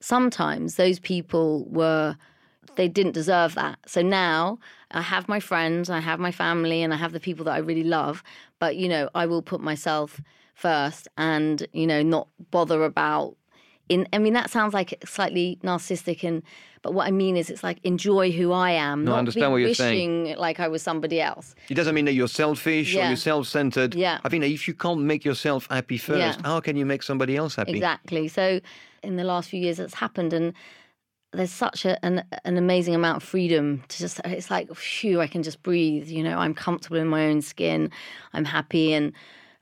sometimes 0.00 0.74
those 0.74 0.98
people 0.98 1.64
were 1.66 2.16
they 2.76 2.88
didn't 2.88 3.12
deserve 3.12 3.54
that. 3.54 3.78
So 3.86 4.02
now 4.02 4.58
I 4.90 5.02
have 5.02 5.28
my 5.28 5.40
friends, 5.40 5.90
I 5.90 6.00
have 6.00 6.18
my 6.18 6.32
family, 6.32 6.82
and 6.82 6.92
I 6.92 6.96
have 6.96 7.12
the 7.12 7.20
people 7.20 7.44
that 7.44 7.52
I 7.52 7.58
really 7.58 7.84
love. 7.84 8.22
But 8.58 8.76
you 8.76 8.88
know, 8.88 9.10
I 9.14 9.26
will 9.26 9.42
put 9.42 9.60
myself 9.60 10.20
first, 10.54 11.06
and 11.16 11.66
you 11.72 11.86
know, 11.86 12.02
not 12.02 12.28
bother 12.50 12.84
about. 12.84 13.36
In, 13.88 14.08
I 14.12 14.18
mean, 14.18 14.32
that 14.32 14.48
sounds 14.50 14.72
like 14.72 15.02
slightly 15.04 15.58
narcissistic, 15.62 16.22
and 16.24 16.42
but 16.82 16.94
what 16.94 17.06
I 17.06 17.10
mean 17.10 17.36
is, 17.36 17.50
it's 17.50 17.62
like 17.62 17.78
enjoy 17.84 18.30
who 18.32 18.52
I 18.52 18.70
am. 18.70 19.04
No, 19.04 19.14
I 19.14 19.18
understand 19.18 19.50
what 19.52 19.58
you're 19.58 19.74
saying. 19.74 20.22
wishing 20.24 20.38
like 20.38 20.60
I 20.60 20.68
was 20.68 20.82
somebody 20.82 21.20
else. 21.20 21.54
It 21.68 21.74
doesn't 21.74 21.94
mean 21.94 22.04
that 22.06 22.12
you're 22.14 22.28
selfish 22.28 22.94
or 22.94 23.04
you're 23.06 23.16
self 23.16 23.46
centered. 23.48 23.94
Yeah. 23.94 24.18
I 24.24 24.28
think 24.28 24.42
that 24.42 24.50
if 24.50 24.66
you 24.66 24.74
can't 24.74 25.00
make 25.02 25.24
yourself 25.24 25.66
happy 25.70 25.98
first, 25.98 26.18
Yeah. 26.40 26.46
how 26.46 26.60
can 26.60 26.76
you 26.76 26.86
make 26.86 27.02
somebody 27.02 27.36
else 27.36 27.56
happy? 27.56 27.72
Exactly. 27.72 28.28
So 28.28 28.60
in 29.02 29.16
the 29.16 29.24
last 29.24 29.50
few 29.50 29.60
years, 29.60 29.76
that's 29.76 29.94
happened, 29.94 30.32
and 30.32 30.54
there's 31.32 31.52
such 31.52 31.84
a, 31.84 32.02
an 32.04 32.24
an 32.44 32.56
amazing 32.56 32.94
amount 32.94 33.16
of 33.22 33.28
freedom 33.28 33.82
to 33.88 33.98
just. 33.98 34.20
It's 34.24 34.50
like, 34.50 34.72
phew, 34.74 35.20
I 35.20 35.26
can 35.26 35.42
just 35.42 35.62
breathe. 35.62 36.08
You 36.08 36.22
know, 36.22 36.38
I'm 36.38 36.54
comfortable 36.54 36.98
in 36.98 37.08
my 37.08 37.26
own 37.26 37.42
skin. 37.42 37.90
I'm 38.32 38.44
happy 38.44 38.92
and 38.92 39.12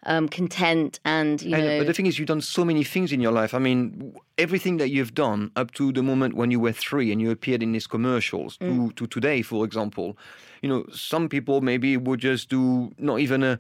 um, 0.04 0.28
content, 0.28 0.98
and 1.04 1.42
you 1.42 1.54
And, 1.54 1.64
know, 1.66 1.78
but 1.78 1.86
the 1.86 1.92
thing 1.92 2.06
is, 2.06 2.18
you've 2.18 2.28
done 2.28 2.40
so 2.40 2.64
many 2.64 2.84
things 2.84 3.12
in 3.12 3.20
your 3.20 3.32
life. 3.32 3.52
I 3.54 3.58
mean, 3.58 4.14
everything 4.38 4.78
that 4.78 4.88
you've 4.88 5.14
done 5.14 5.50
up 5.56 5.72
to 5.72 5.92
the 5.92 6.02
moment 6.02 6.34
when 6.34 6.50
you 6.50 6.58
were 6.60 6.72
three 6.72 7.12
and 7.12 7.20
you 7.20 7.30
appeared 7.30 7.62
in 7.62 7.72
these 7.72 7.86
commercials 7.86 8.56
Mm. 8.58 8.66
to, 8.68 8.92
to 8.92 9.06
today, 9.06 9.42
for 9.42 9.64
example, 9.64 10.16
you 10.62 10.68
know, 10.68 10.84
some 10.92 11.28
people 11.28 11.60
maybe 11.60 11.96
would 11.96 12.20
just 12.20 12.48
do 12.48 12.92
not 12.98 13.20
even 13.20 13.42
a, 13.42 13.58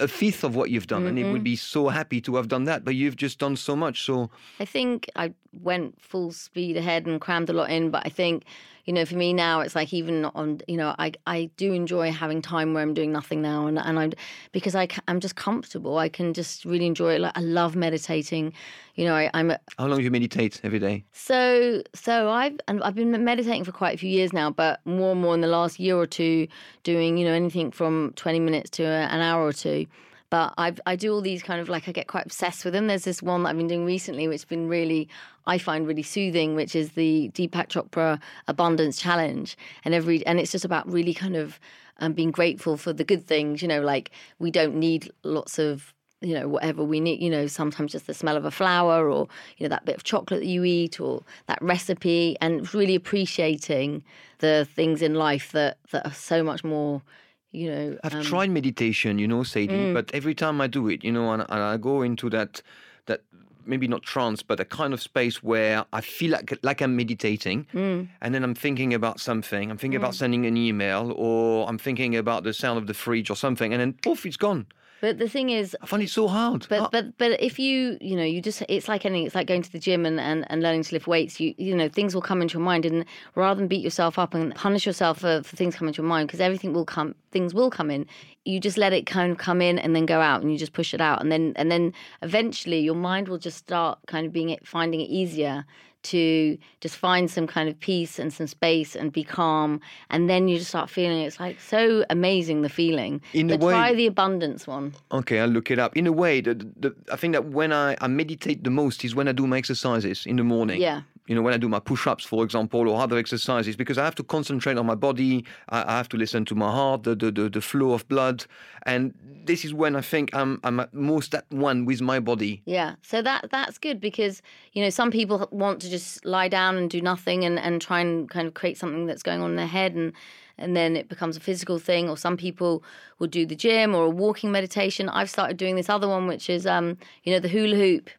a 0.00 0.08
fifth 0.08 0.44
of 0.44 0.54
what 0.54 0.70
you've 0.70 0.86
done 0.86 1.06
and 1.06 1.18
it 1.18 1.22
Mm-hmm. 1.22 1.32
would 1.32 1.44
be 1.44 1.56
so 1.56 1.88
happy 1.88 2.20
to 2.22 2.36
have 2.36 2.48
done 2.48 2.64
that. 2.64 2.84
But 2.84 2.94
you've 2.94 3.16
just 3.16 3.38
done 3.38 3.56
so 3.56 3.76
much. 3.76 4.02
So, 4.02 4.30
I 4.60 4.64
think 4.64 5.10
I 5.16 5.32
went 5.62 6.00
full 6.00 6.32
speed 6.32 6.76
ahead 6.76 7.06
and 7.06 7.20
crammed 7.20 7.50
a 7.50 7.52
lot 7.52 7.70
in, 7.70 7.90
but 7.90 8.02
I 8.06 8.10
think, 8.10 8.44
you 8.84 8.92
know, 8.92 9.04
for 9.04 9.14
me 9.14 9.32
now, 9.32 9.60
it's 9.60 9.76
like 9.76 9.92
even 9.92 10.24
on, 10.24 10.60
you 10.66 10.76
know, 10.76 10.94
I 10.98 11.12
I 11.26 11.50
do 11.56 11.72
enjoy 11.72 12.10
having 12.10 12.42
time 12.42 12.74
where 12.74 12.82
I'm 12.82 12.94
doing 12.94 13.12
nothing 13.12 13.40
now, 13.40 13.66
and 13.66 13.78
and 13.78 13.98
I 13.98 14.10
because 14.50 14.74
I, 14.74 14.88
I'm 15.06 15.20
just 15.20 15.36
comfortable. 15.36 15.98
I 15.98 16.08
can 16.08 16.34
just 16.34 16.64
really 16.64 16.86
enjoy 16.86 17.14
it. 17.14 17.20
Like 17.20 17.36
I 17.36 17.40
love 17.40 17.76
meditating. 17.76 18.52
You 18.96 19.04
know, 19.04 19.14
I, 19.14 19.30
I'm 19.34 19.52
how 19.78 19.86
long 19.86 19.98
do 19.98 20.04
you 20.04 20.10
meditate 20.10 20.60
every 20.64 20.80
day? 20.80 21.04
so 21.12 21.82
so 21.94 22.30
I've 22.30 22.58
and 22.66 22.82
I've 22.82 22.96
been 22.96 23.24
meditating 23.24 23.64
for 23.64 23.72
quite 23.72 23.94
a 23.94 23.98
few 23.98 24.10
years 24.10 24.32
now, 24.32 24.50
but 24.50 24.80
more 24.84 25.12
and 25.12 25.20
more 25.20 25.34
in 25.34 25.42
the 25.42 25.46
last 25.46 25.78
year 25.78 25.96
or 25.96 26.06
two, 26.06 26.48
doing 26.82 27.16
you 27.16 27.24
know 27.24 27.32
anything 27.32 27.70
from 27.70 28.12
twenty 28.16 28.40
minutes 28.40 28.70
to 28.70 28.82
a, 28.82 29.02
an 29.06 29.20
hour 29.20 29.44
or 29.44 29.52
two. 29.52 29.86
But 30.28 30.54
I 30.56 30.74
I 30.86 30.96
do 30.96 31.12
all 31.12 31.20
these 31.20 31.42
kind 31.42 31.60
of 31.60 31.68
like 31.68 31.88
I 31.88 31.92
get 31.92 32.08
quite 32.08 32.24
obsessed 32.26 32.64
with 32.64 32.74
them. 32.74 32.86
There's 32.86 33.04
this 33.04 33.22
one 33.22 33.42
that 33.42 33.50
I've 33.50 33.56
been 33.56 33.68
doing 33.68 33.84
recently, 33.84 34.26
which 34.26 34.40
has 34.40 34.44
been 34.46 34.66
really 34.66 35.08
I 35.46 35.58
find 35.58 35.86
really 35.86 36.02
soothing, 36.02 36.54
which 36.54 36.74
is 36.76 36.92
the 36.92 37.30
Deepak 37.34 37.68
Chopra 37.68 38.20
Abundance 38.48 38.98
Challenge, 38.98 39.56
and 39.84 39.94
every 39.94 40.24
and 40.26 40.38
it's 40.38 40.52
just 40.52 40.64
about 40.64 40.90
really 40.90 41.14
kind 41.14 41.36
of 41.36 41.58
um, 41.98 42.12
being 42.12 42.30
grateful 42.30 42.76
for 42.76 42.92
the 42.92 43.04
good 43.04 43.26
things. 43.26 43.62
You 43.62 43.68
know, 43.68 43.80
like 43.80 44.10
we 44.38 44.50
don't 44.50 44.76
need 44.76 45.10
lots 45.24 45.58
of 45.58 45.92
you 46.20 46.34
know 46.34 46.48
whatever 46.48 46.84
we 46.84 47.00
need 47.00 47.20
you 47.20 47.28
know 47.28 47.46
sometimes 47.48 47.92
just 47.92 48.06
the 48.06 48.14
smell 48.14 48.36
of 48.36 48.44
a 48.44 48.50
flower 48.50 49.10
or 49.10 49.26
you 49.56 49.64
know 49.64 49.68
that 49.68 49.84
bit 49.84 49.96
of 49.96 50.04
chocolate 50.04 50.40
that 50.40 50.46
you 50.46 50.62
eat 50.62 51.00
or 51.00 51.22
that 51.48 51.60
recipe 51.60 52.36
and 52.40 52.72
really 52.74 52.94
appreciating 52.94 54.04
the 54.38 54.66
things 54.72 55.02
in 55.02 55.14
life 55.14 55.50
that 55.50 55.78
that 55.90 56.06
are 56.06 56.14
so 56.14 56.42
much 56.42 56.62
more 56.62 57.02
you 57.50 57.68
know 57.68 57.98
I've 58.04 58.14
um, 58.14 58.22
tried 58.22 58.50
meditation, 58.50 59.18
you 59.18 59.28
know, 59.28 59.42
Sadie, 59.42 59.86
Mm. 59.86 59.94
but 59.94 60.10
every 60.14 60.34
time 60.34 60.60
I 60.60 60.68
do 60.68 60.88
it, 60.88 61.04
you 61.04 61.12
know, 61.12 61.32
and, 61.32 61.42
and 61.42 61.62
I 61.62 61.76
go 61.76 62.02
into 62.02 62.30
that 62.30 62.62
that 63.06 63.22
maybe 63.66 63.88
not 63.88 64.02
trance, 64.02 64.42
but 64.42 64.60
a 64.60 64.64
kind 64.64 64.92
of 64.94 65.00
space 65.02 65.42
where 65.42 65.84
I 65.92 66.00
feel 66.00 66.30
like 66.32 66.58
like 66.62 66.80
I'm 66.80 66.96
meditating, 66.96 67.66
Mm. 67.74 68.08
and 68.20 68.34
then 68.34 68.42
I'm 68.44 68.54
thinking 68.54 68.94
about 68.94 69.20
something. 69.20 69.70
I'm 69.70 69.78
thinking 69.78 69.98
about 69.98 70.14
sending 70.14 70.46
an 70.46 70.56
email, 70.56 71.12
or 71.16 71.68
I'm 71.68 71.78
thinking 71.78 72.16
about 72.16 72.44
the 72.44 72.52
sound 72.52 72.78
of 72.78 72.86
the 72.86 72.94
fridge 72.94 73.30
or 73.30 73.36
something, 73.36 73.72
and 73.72 73.80
then 73.80 73.92
poof, 73.94 74.24
it's 74.26 74.36
gone. 74.36 74.66
But 75.02 75.18
the 75.18 75.28
thing 75.28 75.50
is 75.50 75.76
I 75.82 75.86
find 75.86 76.02
it 76.02 76.10
so 76.10 76.28
hard. 76.28 76.64
But 76.70 76.80
Ah, 76.80 76.88
but 76.90 77.18
but 77.18 77.32
if 77.42 77.58
you 77.58 77.98
you 78.00 78.16
know 78.16 78.22
you 78.22 78.40
just 78.40 78.62
it's 78.68 78.88
like 78.88 79.04
anything 79.04 79.26
it's 79.26 79.34
like 79.34 79.48
going 79.48 79.62
to 79.62 79.72
the 79.72 79.80
gym 79.80 80.06
and, 80.06 80.20
and, 80.20 80.46
and 80.48 80.62
learning 80.62 80.84
to 80.84 80.94
lift 80.94 81.08
weights. 81.08 81.40
You 81.40 81.54
you 81.58 81.74
know 81.74 81.88
things 81.88 82.14
will 82.14 82.22
come 82.22 82.40
into 82.40 82.54
your 82.54 82.64
mind 82.64 82.86
and 82.86 83.04
rather 83.34 83.58
than 83.58 83.66
beat 83.66 83.82
yourself 83.82 84.16
up 84.16 84.32
and 84.32 84.54
punish 84.54 84.86
yourself 84.86 85.18
for, 85.18 85.42
for 85.42 85.56
things 85.56 85.74
coming 85.74 85.88
into 85.88 86.02
your 86.02 86.08
mind 86.08 86.28
because 86.28 86.40
everything 86.40 86.72
will 86.72 86.84
come 86.84 87.16
things 87.32 87.52
will 87.52 87.68
come 87.68 87.90
in 87.90 88.06
you 88.44 88.60
just 88.60 88.78
let 88.78 88.92
it 88.92 89.06
kind 89.06 89.32
of 89.32 89.38
come 89.38 89.60
in 89.60 89.78
and 89.78 89.94
then 89.94 90.06
go 90.06 90.20
out 90.20 90.42
and 90.42 90.50
you 90.52 90.58
just 90.58 90.72
push 90.72 90.94
it 90.94 91.00
out. 91.00 91.20
And 91.20 91.30
then 91.30 91.52
and 91.56 91.70
then 91.70 91.92
eventually 92.22 92.78
your 92.78 92.94
mind 92.94 93.28
will 93.28 93.38
just 93.38 93.58
start 93.58 93.98
kind 94.06 94.24
of 94.26 94.32
being 94.32 94.50
it 94.50 94.66
finding 94.66 95.00
it 95.00 95.08
easier 95.10 95.64
to 96.02 96.58
just 96.80 96.96
find 96.96 97.30
some 97.30 97.46
kind 97.46 97.68
of 97.68 97.78
peace 97.78 98.18
and 98.18 98.32
some 98.32 98.46
space 98.46 98.96
and 98.96 99.12
be 99.12 99.24
calm. 99.24 99.80
And 100.10 100.28
then 100.28 100.48
you 100.48 100.58
just 100.58 100.70
start 100.70 100.90
feeling 100.90 101.20
it's 101.20 101.40
like 101.40 101.60
so 101.60 102.04
amazing 102.10 102.62
the 102.62 102.68
feeling. 102.68 103.20
In 103.32 103.50
a 103.50 103.56
way- 103.56 103.72
try 103.72 103.94
the 103.94 104.06
abundance 104.06 104.66
one. 104.66 104.94
Okay, 105.10 105.40
I'll 105.40 105.48
look 105.48 105.70
it 105.70 105.78
up. 105.78 105.96
In 105.96 106.06
a 106.06 106.12
way, 106.12 106.40
the, 106.40 106.54
the, 106.54 106.94
I 107.12 107.16
think 107.16 107.34
that 107.34 107.46
when 107.46 107.72
I, 107.72 107.96
I 108.00 108.08
meditate 108.08 108.64
the 108.64 108.70
most 108.70 109.04
is 109.04 109.14
when 109.14 109.28
I 109.28 109.32
do 109.32 109.46
my 109.46 109.58
exercises 109.58 110.26
in 110.26 110.36
the 110.36 110.44
morning. 110.44 110.80
yeah 110.80 111.02
You 111.26 111.34
know, 111.34 111.42
when 111.42 111.54
I 111.54 111.56
do 111.56 111.68
my 111.68 111.78
push 111.78 112.06
ups, 112.06 112.24
for 112.24 112.42
example, 112.42 112.88
or 112.88 113.00
other 113.00 113.16
exercises, 113.16 113.76
because 113.76 113.96
I 113.96 114.04
have 114.04 114.16
to 114.16 114.24
concentrate 114.24 114.76
on 114.76 114.86
my 114.86 114.96
body. 114.96 115.44
I, 115.68 115.94
I 115.94 115.96
have 115.96 116.08
to 116.10 116.16
listen 116.16 116.44
to 116.46 116.54
my 116.54 116.70
heart, 116.70 117.04
the, 117.04 117.14
the, 117.14 117.30
the, 117.30 117.48
the 117.48 117.60
flow 117.60 117.92
of 117.92 118.08
blood. 118.08 118.44
And 118.84 119.14
this 119.44 119.64
is 119.64 119.72
when 119.72 119.94
I 119.94 120.00
think 120.00 120.34
I'm, 120.34 120.60
I'm 120.64 120.80
at 120.80 120.92
most 120.92 121.34
at 121.34 121.44
one 121.50 121.84
with 121.84 122.00
my 122.00 122.20
body. 122.20 122.62
Yeah, 122.64 122.96
so 123.02 123.22
that 123.22 123.48
that's 123.50 123.78
good 123.78 124.00
because 124.00 124.42
you 124.72 124.82
know 124.82 124.90
some 124.90 125.10
people 125.10 125.48
want 125.50 125.80
to 125.82 125.90
just 125.90 126.24
lie 126.24 126.48
down 126.48 126.76
and 126.76 126.90
do 126.90 127.00
nothing 127.00 127.44
and, 127.44 127.58
and 127.58 127.80
try 127.80 128.00
and 128.00 128.28
kind 128.28 128.46
of 128.46 128.54
create 128.54 128.78
something 128.78 129.06
that's 129.06 129.22
going 129.22 129.42
on 129.42 129.50
in 129.50 129.56
their 129.56 129.66
head 129.66 129.94
and 129.94 130.12
and 130.58 130.76
then 130.76 130.96
it 130.96 131.08
becomes 131.08 131.36
a 131.36 131.40
physical 131.40 131.78
thing. 131.78 132.08
Or 132.08 132.16
some 132.16 132.36
people 132.36 132.84
will 133.18 133.26
do 133.26 133.46
the 133.46 133.56
gym 133.56 133.94
or 133.94 134.04
a 134.04 134.10
walking 134.10 134.52
meditation. 134.52 135.08
I've 135.08 135.30
started 135.30 135.56
doing 135.56 135.76
this 135.76 135.88
other 135.88 136.08
one, 136.08 136.26
which 136.26 136.48
is 136.50 136.66
um 136.66 136.98
you 137.24 137.32
know 137.32 137.40
the 137.40 137.48
hula 137.48 137.76
hoop. 137.76 138.10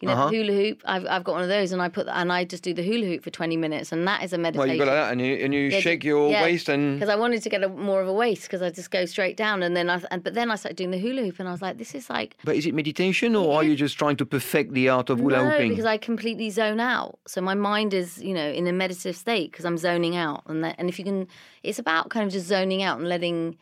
You 0.00 0.08
know 0.08 0.14
Uh-huh. 0.14 0.30
the 0.30 0.36
hula 0.36 0.52
hoop. 0.52 0.82
I've 0.84 1.06
I've 1.06 1.22
got 1.22 1.34
one 1.34 1.42
of 1.44 1.48
those, 1.48 1.70
and 1.70 1.80
I 1.80 1.88
put 1.88 2.08
and 2.08 2.32
I 2.32 2.44
just 2.44 2.64
do 2.64 2.74
the 2.74 2.82
hula 2.82 3.06
hoop 3.06 3.22
for 3.22 3.30
twenty 3.30 3.56
minutes, 3.56 3.92
and 3.92 4.06
that 4.08 4.24
is 4.24 4.32
a 4.32 4.38
meditation. 4.38 4.68
Well, 4.68 4.76
you 4.76 4.84
got 4.84 4.92
that, 4.92 5.12
and 5.12 5.20
you, 5.20 5.34
and 5.36 5.54
you 5.54 5.60
Yeah, 5.68 5.78
shake 5.78 6.02
your 6.02 6.28
yeah, 6.28 6.42
waist, 6.42 6.68
and 6.68 6.98
because 6.98 7.08
I 7.08 7.14
wanted 7.14 7.40
to 7.44 7.48
get 7.48 7.62
a, 7.62 7.68
more 7.68 8.00
of 8.02 8.08
a 8.08 8.12
waist 8.12 8.42
because 8.42 8.62
I 8.62 8.70
just 8.70 8.90
go 8.90 9.04
straight 9.06 9.36
down, 9.36 9.62
and 9.62 9.76
then 9.76 9.88
I 9.88 10.02
and 10.10 10.24
but 10.24 10.34
then 10.34 10.50
I 10.50 10.56
started 10.56 10.76
doing 10.76 10.90
the 10.90 10.98
hula 10.98 11.22
hoop, 11.22 11.38
and 11.38 11.48
I 11.48 11.52
was 11.52 11.62
like, 11.62 11.78
this 11.78 11.94
is 11.94 12.10
like 12.10 12.36
but 12.42 12.56
is 12.56 12.66
it 12.66 12.74
meditation, 12.74 13.36
or 13.36 13.54
are 13.56 13.62
you 13.62 13.76
just 13.76 13.96
trying 13.96 14.16
to 14.16 14.26
perfect 14.26 14.72
the 14.74 14.88
art 14.88 15.08
of 15.08 15.20
hula 15.20 15.36
no, 15.38 15.50
hooping? 15.50 15.68
because 15.70 15.84
I 15.84 15.98
completely 15.98 16.50
zone 16.50 16.80
out. 16.80 17.20
So 17.28 17.40
my 17.40 17.54
mind 17.54 17.94
is, 17.94 18.20
you 18.20 18.34
know, 18.34 18.48
in 18.50 18.66
a 18.66 18.72
meditative 18.72 19.16
state 19.16 19.52
because 19.52 19.64
I'm 19.64 19.78
zoning 19.78 20.16
out, 20.16 20.42
and 20.46 20.64
that, 20.64 20.74
and 20.78 20.88
if 20.88 20.98
you 20.98 21.04
can, 21.04 21.28
it's 21.62 21.78
about 21.78 22.10
kind 22.10 22.26
of 22.26 22.32
just 22.32 22.46
zoning 22.48 22.82
out 22.82 22.98
and 22.98 23.08
letting. 23.08 23.56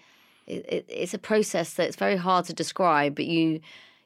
It, 0.47 0.65
it, 0.69 0.85
it's 0.89 1.15
a 1.15 1.19
process 1.19 1.75
that's 1.75 1.97
very 1.97 2.17
hard 2.17 2.47
to 2.47 2.53
describe, 2.55 3.15
but 3.15 3.27
you, 3.27 3.61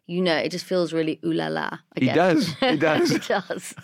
you 0.06 0.20
know, 0.20 0.36
it 0.36 0.50
just 0.50 0.64
feels 0.64 0.92
really 0.92 1.18
ooh 1.24 1.32
la 1.32 1.48
la. 1.48 1.78
It 1.96 2.14
does. 2.14 2.54
It 2.60 2.76
does. 2.80 3.10
it 3.10 3.22
does. 3.28 3.74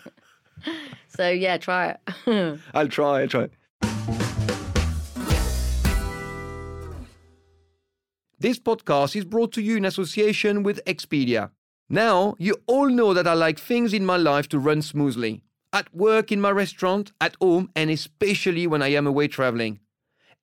so 1.09 1.28
yeah, 1.28 1.56
try 1.56 1.96
it. 1.96 2.61
I'll 2.74 2.88
try. 2.88 3.22
I'll 3.22 3.28
try. 3.28 3.48
This 8.38 8.59
podcast 8.59 9.16
is 9.16 9.26
brought 9.26 9.52
to 9.52 9.62
you 9.62 9.76
in 9.76 9.85
association 9.85 10.62
with 10.62 10.83
Expedia. 10.87 11.50
Now, 11.90 12.37
you 12.38 12.56
all 12.66 12.88
know 12.88 13.12
that 13.12 13.26
I 13.26 13.35
like 13.35 13.59
things 13.59 13.92
in 13.92 14.06
my 14.06 14.16
life 14.16 14.48
to 14.50 14.59
run 14.59 14.80
smoothly. 14.80 15.42
At 15.72 15.94
work, 15.94 16.33
in 16.33 16.40
my 16.40 16.50
restaurant, 16.50 17.12
at 17.20 17.37
home, 17.40 17.70
and 17.76 17.90
especially 17.90 18.66
when 18.66 18.80
I 18.80 18.88
am 18.88 19.06
away 19.06 19.28
traveling. 19.28 19.80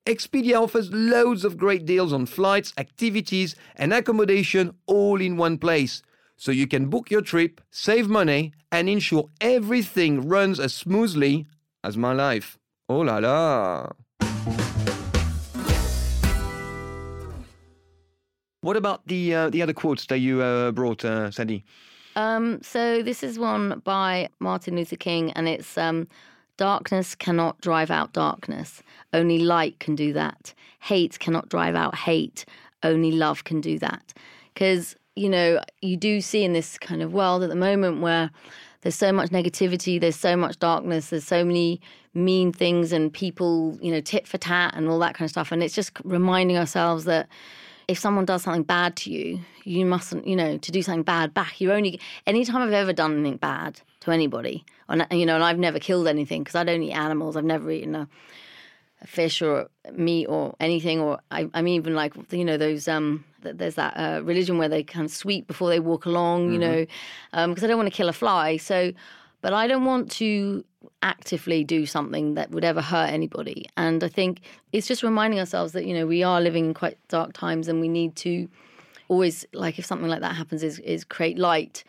Expedia 0.07 0.55
offers 0.55 0.89
loads 0.93 1.43
of 1.43 1.57
great 1.57 1.85
deals 1.85 2.13
on 2.13 2.25
flights, 2.25 2.73
activities, 2.77 3.57
and 3.75 3.91
accommodation 3.91 4.73
all 4.85 5.19
in 5.19 5.35
one 5.35 5.57
place. 5.57 6.01
So 6.37 6.49
you 6.53 6.65
can 6.65 6.89
book 6.89 7.11
your 7.11 7.21
trip, 7.21 7.59
save 7.71 8.07
money, 8.07 8.53
and 8.71 8.87
ensure 8.87 9.25
everything 9.41 10.29
runs 10.29 10.61
as 10.61 10.73
smoothly 10.73 11.45
as 11.83 11.97
my 11.97 12.13
life. 12.13 12.57
Oh 12.87 12.99
la 12.99 13.17
la! 13.17 13.89
What 18.61 18.77
about 18.77 19.05
the 19.07 19.35
uh, 19.35 19.49
the 19.49 19.61
other 19.61 19.73
quotes 19.73 20.05
that 20.05 20.19
you 20.19 20.41
uh, 20.41 20.71
brought, 20.71 21.03
uh, 21.03 21.31
Sandy? 21.31 21.65
Um, 22.15 22.61
so 22.61 23.03
this 23.03 23.23
is 23.23 23.37
one 23.37 23.81
by 23.83 24.29
Martin 24.39 24.77
Luther 24.77 24.95
King, 24.95 25.33
and 25.33 25.49
it's 25.49 25.77
um, 25.77 26.07
darkness 26.57 27.15
cannot 27.15 27.59
drive 27.61 27.89
out 27.91 28.13
darkness. 28.13 28.81
Only 29.13 29.39
light 29.39 29.79
can 29.79 29.95
do 29.95 30.13
that. 30.13 30.53
Hate 30.79 31.19
cannot 31.19 31.49
drive 31.49 31.75
out 31.75 31.95
hate. 31.95 32.45
Only 32.83 33.11
love 33.11 33.43
can 33.43 33.61
do 33.61 33.79
that. 33.79 34.13
Because 34.53 34.95
you 35.15 35.29
know 35.29 35.61
you 35.81 35.97
do 35.97 36.21
see 36.21 36.43
in 36.43 36.53
this 36.53 36.77
kind 36.77 37.01
of 37.01 37.13
world 37.13 37.43
at 37.43 37.49
the 37.49 37.55
moment 37.55 38.01
where 38.01 38.29
there's 38.81 38.95
so 38.95 39.11
much 39.11 39.29
negativity, 39.29 39.99
there's 39.99 40.15
so 40.15 40.35
much 40.35 40.59
darkness, 40.59 41.09
there's 41.09 41.25
so 41.25 41.43
many 41.43 41.81
mean 42.13 42.51
things, 42.51 42.91
and 42.91 43.13
people 43.13 43.77
you 43.81 43.91
know 43.91 44.01
tit 44.01 44.27
for 44.27 44.37
tat 44.37 44.73
and 44.75 44.89
all 44.89 44.99
that 44.99 45.15
kind 45.15 45.25
of 45.25 45.31
stuff. 45.31 45.51
And 45.51 45.63
it's 45.63 45.75
just 45.75 45.91
reminding 46.03 46.57
ourselves 46.57 47.05
that 47.05 47.27
if 47.87 47.97
someone 47.97 48.25
does 48.25 48.43
something 48.43 48.63
bad 48.63 48.95
to 48.97 49.11
you, 49.11 49.39
you 49.63 49.85
mustn't, 49.85 50.27
you 50.27 50.35
know, 50.35 50.57
to 50.57 50.71
do 50.71 50.81
something 50.81 51.03
bad 51.03 51.33
back. 51.33 51.61
You 51.61 51.71
only, 51.71 52.01
anytime 52.25 52.61
I've 52.61 52.73
ever 52.73 52.91
done 52.91 53.13
anything 53.13 53.37
bad 53.37 53.79
to 54.07 54.13
anybody, 54.13 54.65
and, 54.89 55.05
you 55.11 55.25
know, 55.25 55.35
and 55.35 55.43
I've 55.43 55.59
never 55.59 55.79
killed 55.79 56.07
anything 56.07 56.43
because 56.43 56.55
I 56.55 56.63
don't 56.63 56.81
eat 56.81 56.93
animals. 56.93 57.35
I've 57.35 57.43
never 57.43 57.69
eaten 57.69 57.93
a, 57.93 58.07
a 59.01 59.07
fish 59.07 59.41
or 59.41 59.69
meat 59.91 60.27
or 60.27 60.55
anything. 60.59 60.99
Or 60.99 61.19
I, 61.29 61.49
am 61.53 61.67
even 61.67 61.93
like, 61.93 62.13
you 62.31 62.45
know, 62.45 62.57
those, 62.57 62.87
um, 62.87 63.25
there's 63.41 63.75
that 63.75 63.93
uh, 63.95 64.21
religion 64.23 64.57
where 64.57 64.69
they 64.69 64.83
kind 64.83 65.05
of 65.05 65.11
sweep 65.11 65.45
before 65.45 65.69
they 65.69 65.79
walk 65.79 66.05
along, 66.05 66.53
you 66.53 66.59
mm-hmm. 66.59 67.39
know, 67.39 67.47
because 67.53 67.63
um, 67.63 67.65
I 67.65 67.67
don't 67.67 67.77
want 67.77 67.91
to 67.91 67.95
kill 67.95 68.09
a 68.09 68.13
fly. 68.13 68.57
So, 68.57 68.93
but 69.41 69.53
I 69.53 69.67
don't 69.67 69.85
want 69.85 70.09
to 70.13 70.63
actively 71.01 71.63
do 71.63 71.85
something 71.85 72.35
that 72.35 72.51
would 72.51 72.63
ever 72.63 72.81
hurt 72.81 73.09
anybody. 73.09 73.69
And 73.75 74.03
I 74.03 74.07
think 74.07 74.39
it's 74.71 74.87
just 74.87 75.03
reminding 75.03 75.39
ourselves 75.39 75.73
that, 75.73 75.85
you 75.85 75.93
know, 75.93 76.07
we 76.07 76.23
are 76.23 76.41
living 76.41 76.65
in 76.67 76.73
quite 76.73 76.97
dark 77.09 77.33
times 77.33 77.67
and 77.67 77.81
we 77.81 77.89
need 77.89 78.15
to 78.17 78.47
always, 79.09 79.45
like, 79.53 79.79
if 79.79 79.85
something 79.85 80.07
like 80.07 80.21
that 80.21 80.35
happens, 80.35 80.63
is, 80.63 80.79
is 80.79 81.03
create 81.03 81.37
light. 81.37 81.83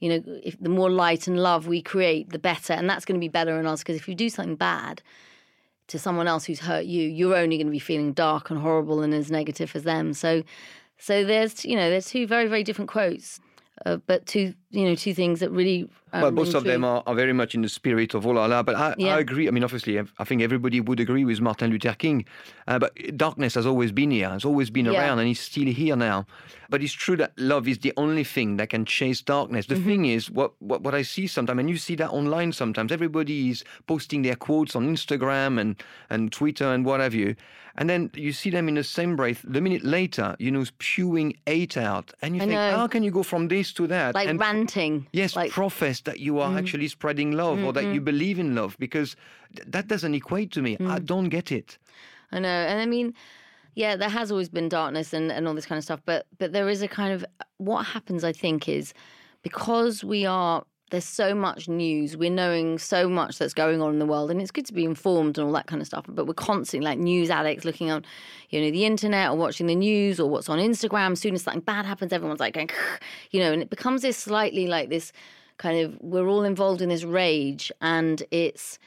You 0.00 0.08
know, 0.10 0.22
if 0.42 0.58
the 0.60 0.68
more 0.68 0.90
light 0.90 1.26
and 1.26 1.42
love 1.42 1.66
we 1.66 1.82
create, 1.82 2.30
the 2.30 2.38
better. 2.38 2.72
And 2.72 2.88
that's 2.88 3.04
going 3.04 3.18
to 3.18 3.24
be 3.24 3.28
better 3.28 3.58
in 3.58 3.66
us 3.66 3.80
because 3.80 3.96
if 3.96 4.08
you 4.08 4.14
do 4.14 4.28
something 4.28 4.56
bad, 4.56 5.02
to 5.88 5.98
someone 5.98 6.28
else 6.28 6.44
who's 6.44 6.60
hurt 6.60 6.84
you, 6.84 7.08
you're 7.08 7.34
only 7.34 7.56
going 7.56 7.66
to 7.66 7.72
be 7.72 7.78
feeling 7.78 8.12
dark 8.12 8.50
and 8.50 8.60
horrible 8.60 9.02
and 9.02 9.14
as 9.14 9.30
negative 9.30 9.74
as 9.74 9.84
them. 9.84 10.12
So, 10.12 10.42
so 10.98 11.24
there's 11.24 11.64
you 11.64 11.76
know 11.76 11.88
there's 11.88 12.06
two 12.06 12.26
very 12.26 12.46
very 12.46 12.62
different 12.62 12.90
quotes 12.90 13.40
uh, 13.86 13.96
but 14.06 14.26
two, 14.26 14.54
you 14.70 14.84
know, 14.84 14.94
two 14.94 15.14
things 15.14 15.40
that 15.40 15.50
really. 15.50 15.88
Um, 16.12 16.22
well, 16.22 16.30
both 16.30 16.54
of 16.54 16.64
them 16.64 16.84
are, 16.84 17.02
are, 17.06 17.14
very 17.14 17.32
much 17.32 17.54
in 17.54 17.62
the 17.62 17.68
spirit 17.68 18.14
of 18.14 18.24
Olala. 18.24 18.64
But 18.64 18.76
I, 18.76 18.94
yeah. 18.98 19.16
I, 19.16 19.18
agree. 19.18 19.48
I 19.48 19.50
mean, 19.50 19.64
obviously, 19.64 19.98
I 19.98 20.24
think 20.24 20.42
everybody 20.42 20.80
would 20.80 21.00
agree 21.00 21.24
with 21.24 21.40
Martin 21.40 21.70
Luther 21.70 21.94
King. 21.94 22.24
Uh, 22.66 22.78
but 22.78 22.94
darkness 23.16 23.54
has 23.54 23.66
always 23.66 23.92
been 23.92 24.10
here, 24.10 24.28
has 24.28 24.44
always 24.44 24.70
been 24.70 24.86
yeah. 24.86 25.00
around, 25.00 25.18
and 25.18 25.28
it's 25.28 25.40
still 25.40 25.66
here 25.66 25.96
now. 25.96 26.26
But 26.70 26.82
it's 26.82 26.92
true 26.92 27.16
that 27.16 27.32
love 27.38 27.66
is 27.66 27.78
the 27.78 27.92
only 27.96 28.24
thing 28.24 28.56
that 28.58 28.68
can 28.68 28.84
chase 28.84 29.22
darkness. 29.22 29.66
The 29.66 29.76
mm-hmm. 29.76 29.86
thing 29.86 30.04
is, 30.06 30.30
what, 30.30 30.52
what, 30.60 30.82
what 30.82 30.94
I 30.94 31.02
see 31.02 31.26
sometimes, 31.26 31.60
and 31.60 31.70
you 31.70 31.78
see 31.78 31.94
that 31.96 32.10
online 32.10 32.52
sometimes, 32.52 32.92
everybody 32.92 33.50
is 33.50 33.64
posting 33.86 34.22
their 34.22 34.36
quotes 34.36 34.76
on 34.76 34.86
Instagram 34.86 35.58
and, 35.60 35.82
and 36.10 36.30
Twitter 36.30 36.66
and 36.66 36.84
what 36.84 37.00
have 37.00 37.14
you. 37.14 37.36
And 37.78 37.88
then 37.88 38.10
you 38.14 38.32
see 38.32 38.50
them 38.50 38.68
in 38.68 38.74
the 38.74 38.82
same 38.82 39.14
breath, 39.14 39.40
the 39.46 39.60
minute 39.60 39.84
later, 39.84 40.34
you 40.40 40.50
know, 40.50 40.64
spewing 40.64 41.38
hate 41.46 41.76
out. 41.76 42.12
And 42.22 42.34
you 42.34 42.42
I 42.42 42.44
think, 42.44 42.52
know. 42.52 42.76
how 42.76 42.86
can 42.88 43.04
you 43.04 43.12
go 43.12 43.22
from 43.22 43.46
this 43.46 43.72
to 43.74 43.86
that? 43.86 44.16
Like 44.16 44.28
and 44.28 44.40
ranting. 44.40 45.06
Yes, 45.12 45.36
like, 45.36 45.52
profess 45.52 45.97
that 46.02 46.20
you 46.20 46.38
are 46.38 46.50
mm. 46.50 46.58
actually 46.58 46.88
spreading 46.88 47.32
love 47.32 47.58
mm 47.58 47.64
or 47.64 47.72
that 47.72 47.92
you 47.92 48.00
believe 48.00 48.38
in 48.38 48.54
love 48.54 48.76
because 48.78 49.16
that 49.66 49.88
doesn't 49.88 50.14
equate 50.14 50.52
to 50.52 50.62
me. 50.62 50.76
Mm. 50.76 50.90
I 50.90 50.98
don't 50.98 51.28
get 51.28 51.50
it. 51.50 51.78
I 52.30 52.38
know. 52.38 52.48
And 52.48 52.80
I 52.80 52.86
mean, 52.86 53.14
yeah, 53.74 53.96
there 53.96 54.08
has 54.08 54.30
always 54.30 54.48
been 54.48 54.68
darkness 54.68 55.12
and, 55.12 55.30
and 55.30 55.46
all 55.46 55.54
this 55.54 55.66
kind 55.66 55.78
of 55.78 55.84
stuff. 55.84 56.00
But 56.04 56.26
but 56.38 56.52
there 56.52 56.68
is 56.68 56.82
a 56.82 56.88
kind 56.88 57.12
of 57.12 57.24
what 57.58 57.84
happens, 57.84 58.24
I 58.24 58.32
think, 58.32 58.68
is 58.68 58.92
because 59.42 60.04
we 60.04 60.26
are 60.26 60.64
there's 60.90 61.04
so 61.04 61.34
much 61.34 61.68
news. 61.68 62.16
We're 62.16 62.30
knowing 62.30 62.78
so 62.78 63.08
much 63.08 63.38
that's 63.38 63.54
going 63.54 63.82
on 63.82 63.92
in 63.92 63.98
the 63.98 64.06
world, 64.06 64.30
and 64.30 64.40
it's 64.40 64.50
good 64.50 64.66
to 64.66 64.72
be 64.72 64.84
informed 64.84 65.38
and 65.38 65.46
all 65.46 65.52
that 65.52 65.66
kind 65.66 65.80
of 65.82 65.86
stuff. 65.86 66.06
But 66.08 66.26
we're 66.26 66.34
constantly 66.34 66.84
like 66.84 66.98
news 66.98 67.30
addicts, 67.30 67.64
looking 67.64 67.90
on, 67.90 68.04
you 68.50 68.60
know, 68.60 68.70
the 68.70 68.84
internet 68.84 69.30
or 69.30 69.36
watching 69.36 69.66
the 69.66 69.74
news 69.74 70.18
or 70.18 70.28
what's 70.30 70.48
on 70.48 70.58
Instagram. 70.58 71.12
As 71.12 71.20
soon 71.20 71.34
as 71.34 71.42
something 71.42 71.60
bad 71.60 71.84
happens, 71.84 72.12
everyone's 72.12 72.40
like 72.40 72.54
going, 72.54 72.70
you 73.30 73.40
know, 73.40 73.52
and 73.52 73.62
it 73.62 73.70
becomes 73.70 74.02
this 74.02 74.16
slightly 74.16 74.66
like 74.66 74.88
this 74.88 75.12
kind 75.58 75.78
of 75.80 75.98
we're 76.00 76.28
all 76.28 76.44
involved 76.44 76.80
in 76.80 76.88
this 76.88 77.04
rage, 77.04 77.70
and 77.80 78.22
it's 78.30 78.78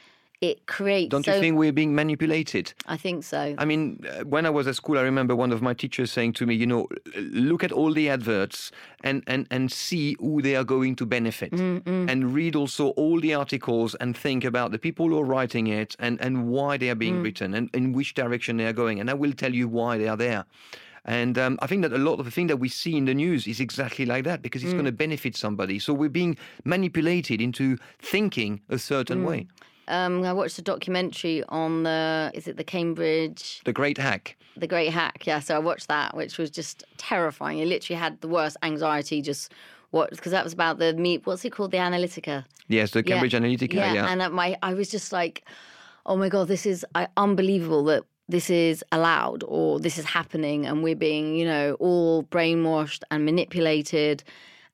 it 0.42 0.66
creates. 0.66 1.10
Don't 1.10 1.24
you 1.24 1.34
think 1.34 1.56
we're 1.56 1.72
being 1.72 1.94
manipulated? 1.94 2.74
I 2.86 2.96
think 2.96 3.22
so. 3.22 3.54
I 3.56 3.64
mean, 3.64 4.04
uh, 4.04 4.24
when 4.24 4.44
I 4.44 4.50
was 4.50 4.66
at 4.66 4.74
school, 4.74 4.98
I 4.98 5.02
remember 5.02 5.36
one 5.36 5.52
of 5.52 5.62
my 5.62 5.72
teachers 5.72 6.10
saying 6.10 6.32
to 6.32 6.46
me, 6.46 6.56
you 6.56 6.66
know, 6.66 6.88
look 7.14 7.62
at 7.62 7.70
all 7.70 7.92
the 7.92 8.08
adverts 8.08 8.72
and, 9.04 9.22
and, 9.28 9.46
and 9.52 9.70
see 9.70 10.16
who 10.18 10.42
they 10.42 10.56
are 10.56 10.64
going 10.64 10.96
to 10.96 11.06
benefit. 11.06 11.52
Mm-hmm. 11.52 12.08
And 12.08 12.34
read 12.34 12.56
also 12.56 12.88
all 12.90 13.20
the 13.20 13.34
articles 13.34 13.94
and 14.00 14.16
think 14.16 14.42
about 14.44 14.72
the 14.72 14.80
people 14.80 15.06
who 15.06 15.18
are 15.20 15.24
writing 15.24 15.68
it 15.68 15.94
and, 16.00 16.20
and 16.20 16.48
why 16.48 16.76
they 16.76 16.90
are 16.90 16.96
being 16.96 17.20
mm. 17.20 17.22
written 17.22 17.54
and 17.54 17.70
in 17.72 17.92
which 17.92 18.14
direction 18.14 18.56
they 18.56 18.66
are 18.66 18.72
going. 18.72 18.98
And 18.98 19.08
I 19.08 19.14
will 19.14 19.32
tell 19.32 19.54
you 19.54 19.68
why 19.68 19.96
they 19.96 20.08
are 20.08 20.16
there. 20.16 20.44
And 21.04 21.36
um, 21.36 21.58
I 21.60 21.66
think 21.66 21.82
that 21.82 21.92
a 21.92 21.98
lot 21.98 22.20
of 22.20 22.24
the 22.24 22.30
thing 22.30 22.46
that 22.46 22.58
we 22.58 22.68
see 22.68 22.96
in 22.96 23.06
the 23.06 23.14
news 23.14 23.46
is 23.46 23.58
exactly 23.58 24.06
like 24.06 24.24
that 24.24 24.40
because 24.40 24.62
it's 24.62 24.72
mm. 24.72 24.76
going 24.76 24.84
to 24.86 24.92
benefit 24.92 25.36
somebody. 25.36 25.78
So 25.78 25.92
we're 25.92 26.08
being 26.08 26.36
manipulated 26.64 27.40
into 27.40 27.76
thinking 27.98 28.60
a 28.68 28.78
certain 28.78 29.22
mm. 29.22 29.26
way. 29.26 29.46
Um, 29.88 30.22
I 30.24 30.32
watched 30.32 30.58
a 30.58 30.62
documentary 30.62 31.42
on 31.48 31.82
the 31.82 32.30
is 32.34 32.46
it 32.46 32.56
the 32.56 32.64
Cambridge 32.64 33.60
The 33.64 33.72
Great 33.72 33.98
Hack. 33.98 34.36
The 34.56 34.68
Great 34.68 34.92
Hack, 34.92 35.26
yeah. 35.26 35.40
So 35.40 35.56
I 35.56 35.58
watched 35.58 35.88
that, 35.88 36.16
which 36.16 36.38
was 36.38 36.50
just 36.50 36.84
terrifying. 36.98 37.60
I 37.60 37.64
literally 37.64 37.98
had 37.98 38.20
the 38.20 38.28
worst 38.28 38.56
anxiety 38.62 39.22
just 39.22 39.52
what 39.90 40.10
because 40.10 40.30
that 40.32 40.44
was 40.44 40.52
about 40.52 40.78
the 40.78 40.94
meet. 40.94 41.26
What's 41.26 41.44
it 41.44 41.50
called? 41.50 41.72
The 41.72 41.78
Analytica. 41.78 42.44
Yes, 42.68 42.92
the 42.92 43.02
Cambridge 43.02 43.34
yeah. 43.34 43.40
Analytica. 43.40 43.74
Yeah, 43.74 43.92
yeah. 43.92 44.06
and 44.08 44.32
my 44.32 44.56
I 44.62 44.74
was 44.74 44.88
just 44.88 45.12
like, 45.12 45.44
oh 46.06 46.16
my 46.16 46.28
god, 46.28 46.48
this 46.48 46.64
is 46.64 46.86
uh, 46.94 47.06
unbelievable 47.16 47.84
that 47.84 48.04
this 48.32 48.50
is 48.50 48.82
allowed 48.90 49.44
or 49.46 49.78
this 49.78 49.98
is 49.98 50.06
happening, 50.06 50.66
and 50.66 50.82
we're 50.82 50.96
being 50.96 51.36
you 51.36 51.44
know 51.44 51.76
all 51.78 52.24
brainwashed 52.24 53.02
and 53.10 53.24
manipulated, 53.24 54.24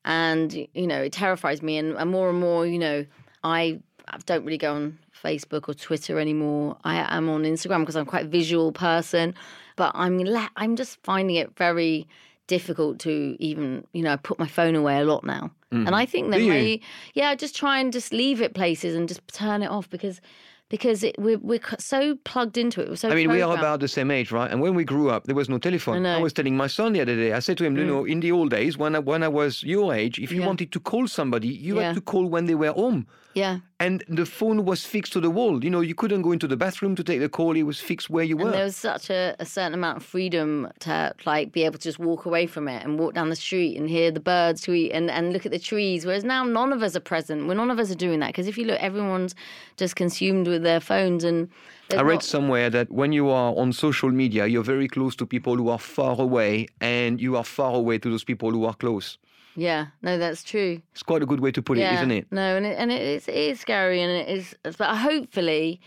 and 0.04 0.54
you 0.54 0.86
know 0.86 1.02
it 1.02 1.12
terrifies 1.12 1.60
me, 1.60 1.76
and, 1.76 1.96
and 1.96 2.10
more 2.10 2.30
and 2.30 2.40
more 2.40 2.64
you 2.66 2.78
know 2.78 3.04
I 3.44 3.80
I 4.06 4.18
don't 4.24 4.44
really 4.44 4.58
go 4.58 4.74
on 4.74 4.98
Facebook 5.22 5.68
or 5.68 5.74
Twitter 5.74 6.18
anymore. 6.18 6.76
I 6.84 7.16
am 7.16 7.28
on 7.28 7.42
Instagram 7.42 7.80
because 7.80 7.96
I'm 7.96 8.06
quite 8.06 8.26
a 8.26 8.28
visual 8.28 8.72
person, 8.72 9.34
but 9.76 9.90
I'm 9.94 10.18
le- 10.18 10.50
I'm 10.56 10.76
just 10.76 11.02
finding 11.02 11.36
it 11.36 11.56
very 11.56 12.06
difficult 12.46 12.98
to 13.00 13.36
even 13.38 13.84
you 13.92 14.02
know 14.02 14.16
put 14.18 14.38
my 14.38 14.46
phone 14.46 14.76
away 14.76 14.98
a 15.00 15.04
lot 15.04 15.24
now. 15.24 15.50
Mm. 15.72 15.86
And 15.86 15.94
I 15.94 16.06
think 16.06 16.30
that 16.30 16.40
my 16.40 16.80
yeah, 17.14 17.34
just 17.34 17.56
try 17.56 17.80
and 17.80 17.92
just 17.92 18.12
leave 18.12 18.40
it 18.40 18.54
places 18.54 18.94
and 18.94 19.08
just 19.08 19.26
turn 19.28 19.62
it 19.62 19.68
off 19.68 19.90
because 19.90 20.20
because 20.68 21.02
it, 21.02 21.16
we're, 21.18 21.38
we're 21.38 21.60
so 21.78 22.16
plugged 22.24 22.58
into 22.58 22.80
it. 22.80 22.96
So 22.96 23.08
I 23.08 23.14
mean, 23.14 23.28
programmed. 23.28 23.32
we 23.32 23.42
are 23.42 23.58
about 23.58 23.80
the 23.80 23.88
same 23.88 24.10
age, 24.10 24.30
right? 24.30 24.50
And 24.50 24.60
when 24.60 24.74
we 24.74 24.84
grew 24.84 25.10
up, 25.10 25.24
there 25.24 25.34
was 25.34 25.48
no 25.48 25.58
telephone. 25.58 26.04
I, 26.04 26.16
I 26.16 26.20
was 26.20 26.32
telling 26.32 26.56
my 26.56 26.66
son 26.66 26.92
the 26.92 27.00
other 27.00 27.16
day, 27.16 27.32
I 27.32 27.38
said 27.38 27.58
to 27.58 27.64
him, 27.64 27.74
mm. 27.74 27.78
you 27.78 27.86
know, 27.86 28.04
in 28.04 28.20
the 28.20 28.32
old 28.32 28.50
days, 28.50 28.76
when 28.76 28.94
I, 28.94 28.98
when 28.98 29.22
I 29.22 29.28
was 29.28 29.62
your 29.62 29.94
age, 29.94 30.18
if 30.18 30.30
you 30.30 30.40
yeah. 30.40 30.46
wanted 30.46 30.72
to 30.72 30.80
call 30.80 31.08
somebody, 31.08 31.48
you 31.48 31.76
yeah. 31.76 31.88
had 31.88 31.94
to 31.94 32.00
call 32.00 32.26
when 32.26 32.46
they 32.46 32.54
were 32.54 32.72
home. 32.72 33.06
Yeah. 33.34 33.58
And 33.80 34.02
the 34.08 34.26
phone 34.26 34.64
was 34.64 34.84
fixed 34.84 35.12
to 35.12 35.20
the 35.20 35.30
wall. 35.30 35.62
You 35.62 35.70
know, 35.70 35.80
you 35.80 35.94
couldn't 35.94 36.22
go 36.22 36.32
into 36.32 36.48
the 36.48 36.56
bathroom 36.56 36.96
to 36.96 37.04
take 37.04 37.20
the 37.20 37.28
call. 37.28 37.54
It 37.54 37.62
was 37.62 37.78
fixed 37.78 38.10
where 38.10 38.24
you 38.24 38.36
were. 38.36 38.46
And 38.46 38.54
there 38.54 38.64
was 38.64 38.76
such 38.76 39.08
a, 39.08 39.36
a 39.38 39.46
certain 39.46 39.72
amount 39.72 39.98
of 39.98 40.02
freedom 40.02 40.68
to 40.80 41.14
like 41.24 41.52
be 41.52 41.62
able 41.62 41.78
to 41.78 41.84
just 41.84 42.00
walk 42.00 42.24
away 42.24 42.48
from 42.48 42.66
it 42.66 42.82
and 42.82 42.98
walk 42.98 43.14
down 43.14 43.30
the 43.30 43.36
street 43.36 43.76
and 43.76 43.88
hear 43.88 44.10
the 44.10 44.18
birds 44.18 44.62
tweet 44.62 44.90
and, 44.90 45.08
and 45.10 45.32
look 45.32 45.46
at 45.46 45.52
the 45.52 45.60
trees. 45.60 46.04
Whereas 46.04 46.24
now 46.24 46.42
none 46.42 46.72
of 46.72 46.82
us 46.82 46.96
are 46.96 47.00
present. 47.00 47.46
We're 47.46 47.54
none 47.54 47.70
of 47.70 47.78
us 47.78 47.88
are 47.92 47.94
doing 47.94 48.18
that. 48.18 48.28
Because 48.28 48.48
if 48.48 48.58
you 48.58 48.64
look, 48.64 48.80
everyone's 48.80 49.36
just 49.76 49.94
consumed 49.94 50.48
with 50.48 50.64
their 50.64 50.80
phones 50.80 51.22
and 51.22 51.48
I 51.96 52.02
read 52.02 52.14
not... 52.14 52.24
somewhere 52.24 52.70
that 52.70 52.90
when 52.90 53.12
you 53.12 53.30
are 53.30 53.54
on 53.56 53.72
social 53.72 54.10
media, 54.10 54.46
you're 54.46 54.64
very 54.64 54.88
close 54.88 55.16
to 55.16 55.26
people 55.26 55.56
who 55.56 55.68
are 55.70 55.78
far 55.78 56.20
away, 56.20 56.68
and 56.80 57.18
you 57.18 57.36
are 57.36 57.44
far 57.44 57.74
away 57.74 57.98
to 57.98 58.10
those 58.10 58.24
people 58.24 58.50
who 58.50 58.66
are 58.66 58.74
close. 58.74 59.16
Yeah, 59.56 59.86
no, 60.02 60.18
that's 60.18 60.42
true. 60.44 60.80
It's 60.92 61.02
quite 61.02 61.22
a 61.22 61.26
good 61.26 61.40
way 61.40 61.50
to 61.52 61.62
put 61.62 61.78
yeah, 61.78 61.92
it, 61.92 61.94
isn't 61.96 62.10
it? 62.10 62.26
No, 62.30 62.56
and 62.56 62.64
it, 62.64 62.78
and 62.78 62.92
it 62.92 63.02
is, 63.02 63.28
it 63.28 63.34
is 63.34 63.60
scary, 63.60 64.00
and 64.00 64.10
it 64.10 64.28
is. 64.28 64.54
But 64.62 64.96
hopefully, 64.96 65.80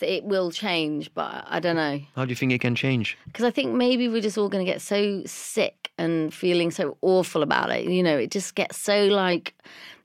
it 0.00 0.24
will 0.24 0.50
change, 0.50 1.12
but 1.14 1.44
I 1.48 1.60
don't 1.60 1.76
know. 1.76 2.00
How 2.14 2.24
do 2.24 2.30
you 2.30 2.36
think 2.36 2.52
it 2.52 2.60
can 2.60 2.74
change? 2.74 3.16
Because 3.26 3.44
I 3.44 3.50
think 3.50 3.74
maybe 3.74 4.08
we're 4.08 4.22
just 4.22 4.38
all 4.38 4.48
going 4.48 4.64
to 4.64 4.70
get 4.70 4.80
so 4.80 5.22
sick 5.26 5.90
and 5.98 6.32
feeling 6.32 6.70
so 6.70 6.98
awful 7.02 7.42
about 7.42 7.70
it. 7.70 7.84
You 7.84 8.02
know, 8.02 8.16
it 8.16 8.30
just 8.30 8.54
gets 8.54 8.78
so 8.78 9.06
like 9.06 9.54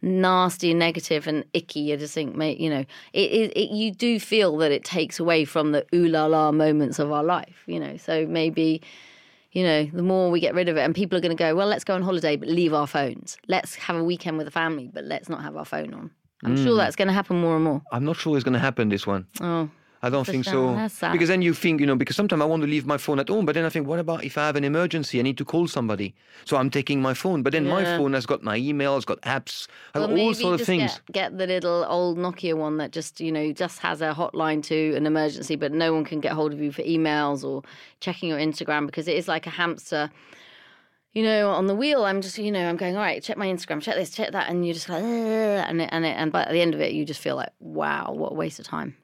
nasty 0.02 0.72
and 0.72 0.80
negative 0.80 1.28
and 1.28 1.44
icky. 1.54 1.82
You 1.82 1.98
just 1.98 2.14
think, 2.14 2.36
mate, 2.36 2.60
you 2.60 2.70
know, 2.70 2.86
it, 3.14 3.32
it, 3.32 3.58
it 3.58 3.72
you 3.72 3.92
do 3.92 4.20
feel 4.20 4.58
that 4.58 4.72
it 4.72 4.84
takes 4.84 5.20
away 5.20 5.46
from 5.46 5.74
the 5.74 5.86
ooh 5.94 6.08
la 6.08 6.26
la 6.26 6.52
moments 6.52 7.00
of 7.00 7.12
our 7.12 7.24
life. 7.24 7.64
You 7.66 7.80
know, 7.80 7.98
so 7.98 8.26
maybe 8.26 8.82
you 9.52 9.64
know, 9.64 9.86
the 9.86 10.04
more 10.04 10.32
we 10.32 10.40
get 10.40 10.54
rid 10.54 10.70
of 10.70 10.78
it, 10.78 10.82
and 10.82 10.96
people 10.96 11.18
are 11.18 11.22
going 11.22 11.36
to 11.36 11.42
go, 11.42 11.56
well, 11.56 11.68
let's 11.68 11.84
go 11.84 11.94
on 11.94 12.02
holiday, 12.02 12.36
but 12.36 12.48
leave 12.48 12.74
our 12.74 12.88
phones. 12.88 13.38
Let's 13.48 13.76
have 13.76 13.96
a 13.96 14.04
weekend 14.04 14.38
with 14.38 14.48
the 14.48 14.52
family, 14.52 14.90
but 14.94 15.04
let's 15.04 15.30
not 15.30 15.42
have 15.44 15.58
our 15.58 15.66
phone 15.66 15.94
on. 15.94 16.12
I'm 16.44 16.58
sure 16.58 16.72
hmm. 16.72 16.78
that's 16.78 16.96
going 16.96 17.08
to 17.08 17.14
happen 17.14 17.40
more 17.40 17.56
and 17.56 17.64
more. 17.64 17.82
I'm 17.92 18.04
not 18.04 18.16
sure 18.16 18.36
it's 18.36 18.44
going 18.44 18.54
to 18.54 18.60
happen, 18.60 18.90
this 18.90 19.06
one. 19.06 19.28
Oh, 19.42 19.70
I 20.04 20.10
don't 20.10 20.26
think 20.26 20.46
so. 20.46 20.74
Because 21.12 21.28
then 21.30 21.42
you 21.42 21.54
think, 21.54 21.80
you 21.80 21.86
know, 21.86 21.96
because 21.96 22.16
sometimes 22.16 22.42
I 22.42 22.46
want 22.46 22.64
to 22.64 22.68
leave 22.68 22.86
my 22.88 22.98
phone 22.98 23.20
at 23.20 23.30
home, 23.30 23.46
but 23.46 23.54
then 23.54 23.66
I 23.66 23.70
think, 23.70 23.88
what 23.88 24.00
about 24.00 24.24
if 24.24 24.38
I 24.38 24.48
have 24.48 24.56
an 24.56 24.64
emergency? 24.64 25.20
I 25.20 25.22
need 25.22 25.38
to 25.38 25.46
call 25.46 25.68
somebody. 25.68 26.16
So 26.46 26.58
I'm 26.58 26.70
taking 26.72 27.02
my 27.02 27.14
phone. 27.14 27.44
But 27.44 27.54
then 27.54 27.68
my 27.68 27.84
phone 27.84 28.14
has 28.14 28.26
got 28.26 28.42
my 28.42 28.60
emails, 28.60 29.06
got 29.06 29.22
apps, 29.22 29.68
well, 29.94 30.08
got 30.08 30.18
all 30.18 30.34
sort 30.34 30.60
of 30.60 30.66
things. 30.66 31.00
Get, 31.12 31.32
get 31.32 31.38
the 31.38 31.48
little 31.48 31.86
old 31.88 32.18
Nokia 32.18 32.56
one 32.56 32.78
that 32.78 32.92
just 32.92 33.22
you 33.22 33.32
know 33.32 33.52
just 33.52 33.80
has 33.80 34.02
a 34.02 34.14
hotline 34.14 34.64
to 34.64 34.96
an 34.96 35.06
emergency, 35.06 35.56
but 35.56 35.72
no 35.72 35.94
one 35.94 36.04
can 36.04 36.20
get 36.20 36.32
hold 36.32 36.52
of 36.54 36.60
you 36.60 36.72
for 36.72 36.82
emails 36.82 37.44
or 37.44 37.62
checking 38.00 38.30
your 38.30 38.40
Instagram 38.40 38.88
because 38.88 39.08
it 39.08 39.16
is 39.16 39.28
like 39.28 39.46
a 39.46 39.52
hamster. 39.52 40.10
You 41.14 41.24
know, 41.24 41.50
on 41.50 41.68
the 41.68 41.76
wheel, 41.76 42.06
I'm 42.06 42.22
just, 42.22 42.38
you 42.38 42.54
know, 42.54 42.70
I'm 42.70 42.78
going, 42.78 42.96
all 42.96 43.02
right, 43.02 43.22
check 43.22 43.36
my 43.36 43.48
Instagram, 43.48 43.82
check 43.82 43.96
this, 43.96 44.12
check 44.12 44.32
that, 44.32 44.50
and 44.50 44.66
you're 44.66 44.74
just 44.74 44.88
like, 44.88 45.04
and 45.04 45.82
it, 45.82 45.90
and 45.92 46.06
it, 46.06 46.16
and 46.16 46.32
by 46.32 46.50
the 46.50 46.62
end 46.62 46.74
of 46.74 46.80
it, 46.80 46.94
you 46.94 47.04
just 47.04 47.20
feel 47.20 47.36
like, 47.36 47.50
wow, 47.60 48.14
what 48.14 48.32
a 48.32 48.36
waste 48.36 48.60
of 48.60 48.66
time. 48.66 48.96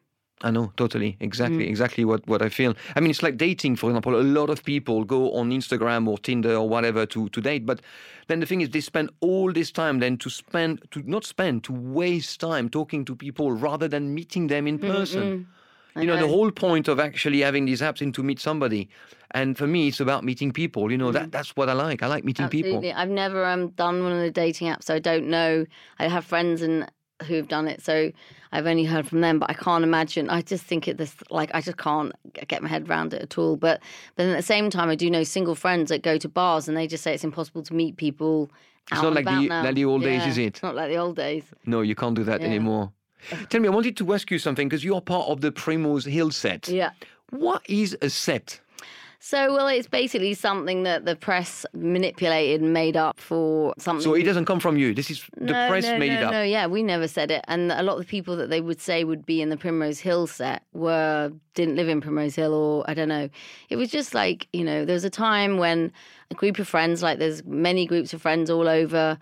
I 0.44 0.52
know, 0.52 0.72
totally, 0.78 1.18
exactly, 1.20 1.66
Mm. 1.66 1.70
exactly 1.70 2.06
what, 2.06 2.28
what 2.28 2.44
I 2.44 2.50
feel. 2.50 2.76
I 2.96 3.00
mean, 3.00 3.10
it's 3.10 3.24
like 3.24 3.38
dating, 3.38 3.76
for 3.76 3.90
example. 3.90 4.16
A 4.16 4.22
lot 4.22 4.52
of 4.52 4.64
people 4.64 5.04
go 5.04 5.32
on 5.34 5.50
Instagram 5.50 6.08
or 6.08 6.20
Tinder 6.20 6.56
or 6.56 6.70
whatever 6.70 7.08
to, 7.08 7.28
to 7.30 7.42
date, 7.42 7.66
but 7.66 7.82
then 8.28 8.40
the 8.40 8.46
thing 8.46 8.62
is, 8.62 8.70
they 8.70 8.82
spend 8.82 9.10
all 9.20 9.52
this 9.52 9.72
time 9.72 10.00
then 10.00 10.18
to 10.18 10.30
spend, 10.30 10.82
to 10.92 11.02
not 11.06 11.26
spend, 11.26 11.64
to 11.64 11.74
waste 11.74 12.40
time 12.40 12.70
talking 12.70 13.04
to 13.06 13.16
people 13.16 13.52
rather 13.52 13.88
than 13.88 14.14
meeting 14.14 14.48
them 14.48 14.68
in 14.68 14.78
person. 14.78 15.48
I 15.96 16.02
You 16.02 16.08
know, 16.08 16.18
the 16.18 16.28
whole 16.28 16.52
point 16.52 16.88
of 16.88 17.00
actually 17.00 17.42
having 17.42 17.66
these 17.66 17.82
apps 17.82 18.04
is 18.04 18.12
to 18.14 18.22
meet 18.22 18.40
somebody. 18.40 18.90
And 19.32 19.58
for 19.58 19.66
me, 19.66 19.88
it's 19.88 20.00
about 20.00 20.24
meeting 20.24 20.52
people. 20.52 20.92
You 20.92 20.98
know, 21.00 21.12
that, 21.12 21.32
that's 21.32 21.56
what 21.56 21.68
I 21.70 21.74
like. 21.74 22.04
I 22.04 22.08
like 22.08 22.24
meeting 22.24 22.48
people. 22.50 22.82
Mm. 22.82 22.94
I've 22.96 23.10
never 23.10 23.44
um, 23.44 23.70
done 23.70 24.04
one 24.04 24.12
of 24.12 24.20
the 24.20 24.30
dating 24.30 24.68
apps, 24.68 24.84
so 24.84 24.94
I 24.94 25.00
don't 25.00 25.28
know. 25.28 25.66
I 25.98 26.08
have 26.08 26.24
friends 26.24 26.62
and 26.62 26.90
who've 27.28 27.48
done 27.48 27.68
it, 27.68 27.84
so 27.84 28.12
I've 28.52 28.66
only 28.68 28.86
heard 28.86 29.08
from 29.08 29.22
them. 29.22 29.40
But 29.40 29.50
I 29.50 29.54
can't 29.54 29.84
imagine. 29.84 30.30
I 30.30 30.42
just 30.42 30.64
think 30.64 30.88
it 30.88 30.98
this 30.98 31.16
like 31.30 31.52
I 31.54 31.62
just 31.62 31.78
can't 31.78 32.14
get 32.48 32.62
my 32.64 32.70
head 32.70 32.90
around 32.90 33.14
it 33.14 33.22
at 33.22 33.38
all. 33.38 33.56
But 33.56 33.82
but 34.16 34.24
then 34.24 34.34
at 34.34 34.38
the 34.38 34.44
same 34.44 34.70
time, 34.70 34.90
I 34.90 34.96
do 34.96 35.10
know 35.10 35.24
single 35.24 35.56
friends 35.56 35.90
that 35.90 36.02
go 36.04 36.18
to 36.18 36.30
bars 36.30 36.68
and 36.68 36.76
they 36.78 36.88
just 36.88 37.04
say 37.04 37.14
it's 37.14 37.24
impossible 37.24 37.64
to 37.64 37.74
meet 37.74 37.98
people. 37.98 38.50
It's 38.92 39.00
out 39.00 39.04
not 39.04 39.14
like 39.16 39.26
the- 39.26 39.50
like 39.50 39.76
the 39.76 39.86
old 39.86 40.04
days, 40.04 40.26
is 40.26 40.38
it? 40.38 40.46
It's 40.46 40.64
not 40.64 40.76
like 40.76 40.90
the 40.90 40.98
old 40.98 41.16
days. 41.18 41.44
No, 41.66 41.82
you 41.82 41.94
can't 41.96 42.16
do 42.16 42.24
that 42.24 42.40
Yeah. 42.42 42.48
anymore. 42.48 42.92
Tell 43.50 43.60
me, 43.60 43.68
I 43.68 43.72
wanted 43.72 43.98
to 43.98 44.14
ask 44.14 44.32
you 44.32 44.40
something 44.40 44.70
because 44.70 44.84
you 44.84 44.96
are 44.96 45.02
part 45.02 45.28
of 45.28 45.42
the 45.42 45.52
Primrose 45.52 46.06
Hill 46.06 46.32
set. 46.32 46.70
Yeah. 46.70 46.92
What 47.32 47.64
is 47.68 47.98
a 48.02 48.10
set? 48.10 48.62
So 49.20 49.54
well, 49.54 49.68
it's 49.68 49.88
basically 49.88 50.34
something 50.36 50.84
that 50.84 51.06
the 51.06 51.16
press 51.16 51.66
manipulated 51.74 52.62
and 52.62 52.72
made 52.72 52.96
up 52.96 53.20
for 53.20 53.74
something. 53.80 54.04
So 54.04 54.14
it 54.14 54.24
doesn't 54.24 54.46
come 54.46 54.60
from 54.60 54.78
you. 54.78 54.94
This 54.94 55.10
is 55.10 55.26
the 55.36 55.54
no, 55.54 55.70
press 55.70 55.86
no, 55.86 55.98
made 55.98 56.10
no, 56.10 56.16
it 56.16 56.24
up. 56.24 56.32
No, 56.32 56.44
yeah, 56.44 56.68
we 56.68 56.84
never 56.84 57.08
said 57.08 57.32
it. 57.32 57.44
And 57.48 57.72
a 57.72 57.82
lot 57.82 57.94
of 57.94 58.00
the 58.00 58.06
people 58.06 58.36
that 58.38 58.50
they 58.50 58.62
would 58.62 58.80
say 58.80 59.04
would 59.04 59.26
be 59.26 59.42
in 59.42 59.50
the 59.50 59.58
Primrose 59.58 60.00
Hill 60.00 60.28
set 60.28 60.64
were 60.74 61.32
didn't 61.56 61.76
live 61.76 61.90
in 61.90 62.00
Primrose 62.00 62.36
Hill, 62.36 62.54
or 62.54 62.86
I 62.88 62.94
don't 62.94 63.10
know. 63.10 63.30
It 63.70 63.78
was 63.78 63.90
just 63.90 64.14
like 64.14 64.48
you 64.54 64.64
know, 64.64 64.86
there 64.86 64.94
was 64.94 65.04
a 65.04 65.10
time 65.10 65.58
when 65.58 65.92
a 66.30 66.36
group 66.36 66.60
of 66.60 66.68
friends, 66.68 67.02
like 67.02 67.18
there's 67.18 67.44
many 67.46 67.86
groups 67.88 68.14
of 68.14 68.22
friends 68.22 68.50
all 68.50 68.68
over 68.68 69.18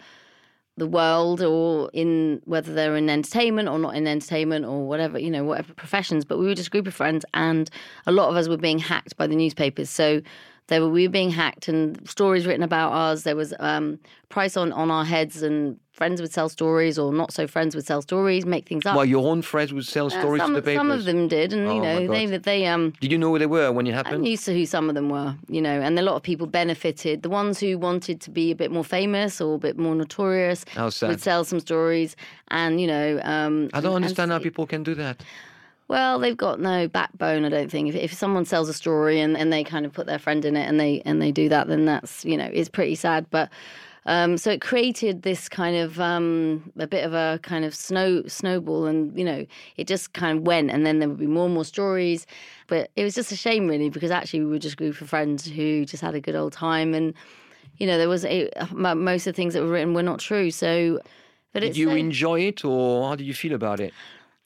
the 0.77 0.87
world 0.87 1.41
or 1.41 1.89
in 1.93 2.41
whether 2.45 2.73
they're 2.73 2.97
in 2.97 3.09
entertainment 3.09 3.69
or 3.69 3.79
not 3.79 3.95
in 3.95 4.07
entertainment 4.07 4.65
or 4.65 4.85
whatever 4.85 5.17
you 5.17 5.31
know 5.31 5.43
whatever 5.43 5.73
professions 5.73 6.25
but 6.25 6.37
we 6.37 6.45
were 6.45 6.55
just 6.55 6.67
a 6.67 6.71
group 6.71 6.85
of 6.85 6.93
friends 6.93 7.23
and 7.33 7.69
a 8.05 8.11
lot 8.11 8.29
of 8.29 8.35
us 8.35 8.47
were 8.47 8.57
being 8.57 8.79
hacked 8.79 9.15
by 9.17 9.27
the 9.27 9.35
newspapers. 9.35 9.89
So 9.89 10.21
there 10.67 10.81
were 10.81 10.89
we 10.89 11.07
were 11.07 11.11
being 11.11 11.29
hacked 11.31 11.67
and 11.67 12.07
stories 12.09 12.45
written 12.47 12.63
about 12.63 12.91
us 12.91 13.23
there 13.23 13.35
was 13.35 13.53
um 13.59 13.99
price 14.29 14.57
on 14.57 14.71
on 14.73 14.89
our 14.91 15.05
heads 15.05 15.41
and 15.43 15.79
friends 15.91 16.19
would 16.21 16.31
sell 16.33 16.49
stories 16.49 16.99
or 16.99 17.13
not 17.13 17.31
so 17.31 17.47
friends 17.47 17.73
would 17.75 17.85
sell 17.85 18.01
stories 18.01 18.45
make 18.45 18.67
things 18.67 18.85
up 18.85 18.95
Well, 18.97 19.05
your 19.05 19.25
own 19.31 19.41
friends 19.41 19.71
would 19.73 19.85
sell 19.85 20.07
Uh, 20.07 20.09
stories 20.09 20.41
some, 20.41 20.53
to 20.53 20.59
the 20.59 20.65
papers. 20.65 20.79
some 20.79 20.91
of 20.91 21.05
them 21.05 21.27
did 21.29 21.53
and 21.53 21.67
Oh, 21.69 21.75
you 21.75 21.81
know 21.81 22.07
they 22.07 22.25
they 22.37 22.65
um 22.65 22.91
Did 22.99 23.11
you 23.13 23.17
know 23.17 23.31
who 23.31 23.39
they 23.39 23.45
were 23.45 23.71
when 23.71 23.87
it 23.87 23.93
happened? 23.93 24.27
used 24.27 24.45
to 24.45 24.53
who 24.53 24.65
some 24.65 24.89
of 24.89 24.95
them 24.95 25.09
were, 25.09 25.35
you 25.47 25.61
know, 25.61 25.79
and 25.81 25.97
a 25.97 26.01
lot 26.01 26.15
of 26.15 26.23
people 26.23 26.47
benefited. 26.47 27.21
The 27.21 27.29
ones 27.29 27.59
who 27.61 27.77
wanted 27.77 28.19
to 28.21 28.29
be 28.31 28.51
a 28.51 28.55
bit 28.55 28.71
more 28.71 28.83
famous 28.83 29.39
or 29.39 29.55
a 29.55 29.57
bit 29.67 29.77
more 29.77 29.95
notorious 29.95 30.65
would 31.09 31.21
sell 31.21 31.43
some 31.45 31.61
stories, 31.61 32.15
and 32.49 32.81
you 32.81 32.87
know, 32.87 33.07
um, 33.23 33.69
I 33.73 33.79
don't 33.79 33.95
and- 33.95 34.03
understand 34.03 34.31
how 34.31 34.39
people 34.39 34.65
can 34.67 34.83
do 34.83 34.95
that. 34.95 35.23
Well, 35.87 36.17
they've 36.19 36.35
got 36.35 36.59
no 36.59 36.87
backbone. 36.87 37.45
I 37.45 37.49
don't 37.49 37.69
think. 37.69 37.89
If, 37.89 37.95
if 37.95 38.13
someone 38.13 38.45
sells 38.45 38.69
a 38.69 38.73
story 38.73 39.19
and, 39.19 39.37
and 39.37 39.53
they 39.53 39.63
kind 39.63 39.85
of 39.85 39.93
put 39.93 40.07
their 40.07 40.17
friend 40.19 40.43
in 40.43 40.55
it 40.55 40.67
and 40.67 40.79
they 40.79 41.01
and 41.05 41.21
they 41.21 41.31
do 41.31 41.47
that, 41.49 41.67
then 41.67 41.85
that's 41.85 42.25
you 42.25 42.37
know 42.37 42.49
it's 42.51 42.69
pretty 42.69 42.95
sad. 42.95 43.27
But 43.29 43.51
um, 44.07 44.37
so 44.37 44.51
it 44.51 44.61
created 44.61 45.21
this 45.23 45.47
kind 45.49 45.75
of 45.75 45.99
um, 45.99 46.71
a 46.77 46.87
bit 46.87 47.03
of 47.05 47.13
a 47.13 47.39
kind 47.43 47.65
of 47.65 47.75
snow 47.75 48.23
snowball, 48.27 48.85
and 48.85 49.15
you 49.17 49.23
know 49.23 49.45
it 49.77 49.85
just 49.87 50.13
kind 50.13 50.37
of 50.39 50.43
went, 50.43 50.71
and 50.71 50.85
then 50.85 50.99
there 50.99 51.07
would 51.09 51.19
be 51.19 51.27
more 51.27 51.45
and 51.45 51.53
more 51.53 51.65
stories. 51.65 52.25
But 52.67 52.89
it 52.95 53.03
was 53.03 53.13
just 53.13 53.31
a 53.31 53.35
shame, 53.35 53.67
really, 53.67 53.89
because 53.89 54.09
actually 54.09 54.41
we 54.41 54.51
were 54.51 54.59
just 54.59 54.73
a 54.73 54.77
group 54.77 54.99
of 55.01 55.09
friends 55.09 55.45
who 55.47 55.85
just 55.85 56.01
had 56.01 56.15
a 56.15 56.21
good 56.21 56.35
old 56.35 56.53
time, 56.53 56.95
and 56.95 57.13
you 57.77 57.85
know 57.85 57.99
there 57.99 58.09
was 58.09 58.25
a, 58.25 58.49
most 58.73 59.27
of 59.27 59.33
the 59.33 59.35
things 59.35 59.53
that 59.53 59.61
were 59.61 59.69
written 59.69 59.93
were 59.93 60.03
not 60.03 60.19
true. 60.19 60.49
So, 60.49 60.99
but 61.53 61.59
Did 61.61 61.77
you 61.77 61.89
so- 61.89 61.95
enjoy 61.95 62.41
it 62.41 62.65
or 62.65 63.07
how 63.07 63.15
did 63.15 63.27
you 63.27 63.35
feel 63.35 63.53
about 63.53 63.79
it? 63.79 63.93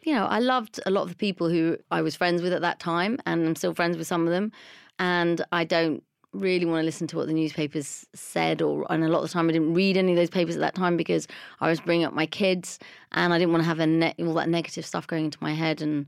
You 0.01 0.13
know, 0.13 0.25
I 0.25 0.39
loved 0.39 0.79
a 0.85 0.91
lot 0.91 1.03
of 1.03 1.09
the 1.09 1.15
people 1.15 1.49
who 1.49 1.77
I 1.91 2.01
was 2.01 2.15
friends 2.15 2.41
with 2.41 2.53
at 2.53 2.61
that 2.61 2.79
time, 2.79 3.19
and 3.25 3.45
I'm 3.45 3.55
still 3.55 3.73
friends 3.73 3.97
with 3.97 4.07
some 4.07 4.23
of 4.23 4.29
them. 4.29 4.51
And 4.97 5.43
I 5.51 5.63
don't 5.63 6.03
really 6.31 6.65
want 6.65 6.81
to 6.81 6.85
listen 6.85 7.07
to 7.07 7.17
what 7.17 7.27
the 7.27 7.33
newspapers 7.33 8.05
said, 8.13 8.61
or 8.61 8.85
and 8.89 9.03
a 9.03 9.07
lot 9.07 9.23
of 9.23 9.29
the 9.29 9.33
time 9.33 9.49
I 9.49 9.53
didn't 9.53 9.73
read 9.73 9.97
any 9.97 10.13
of 10.13 10.17
those 10.17 10.29
papers 10.29 10.55
at 10.55 10.61
that 10.61 10.75
time 10.75 10.97
because 10.97 11.27
I 11.59 11.69
was 11.69 11.79
bringing 11.79 12.05
up 12.05 12.13
my 12.13 12.25
kids, 12.25 12.79
and 13.11 13.33
I 13.33 13.39
didn't 13.39 13.51
want 13.51 13.63
to 13.63 13.67
have 13.67 13.79
ne- 13.79 14.15
all 14.19 14.33
that 14.35 14.49
negative 14.49 14.85
stuff 14.85 15.07
going 15.07 15.25
into 15.25 15.37
my 15.41 15.53
head. 15.53 15.81
And 15.81 16.05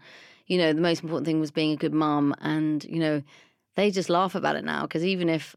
you 0.47 0.57
know, 0.57 0.73
the 0.73 0.81
most 0.81 1.03
important 1.03 1.25
thing 1.25 1.39
was 1.39 1.51
being 1.51 1.71
a 1.71 1.77
good 1.77 1.93
mom, 1.93 2.35
and 2.39 2.83
you 2.85 2.99
know, 2.99 3.21
they 3.75 3.91
just 3.91 4.09
laugh 4.09 4.35
about 4.35 4.55
it 4.55 4.63
now 4.63 4.83
because 4.83 5.05
even 5.05 5.29
if 5.29 5.55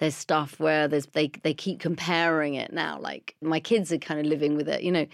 there's 0.00 0.16
stuff 0.16 0.58
where 0.58 0.88
there's 0.88 1.06
they 1.06 1.28
they 1.42 1.54
keep 1.54 1.78
comparing 1.78 2.54
it 2.54 2.72
now. 2.72 2.98
Like 2.98 3.36
my 3.40 3.60
kids 3.60 3.92
are 3.92 3.98
kind 3.98 4.18
of 4.18 4.26
living 4.26 4.56
with 4.56 4.68
it, 4.68 4.82
you 4.82 4.90
know. 4.90 5.06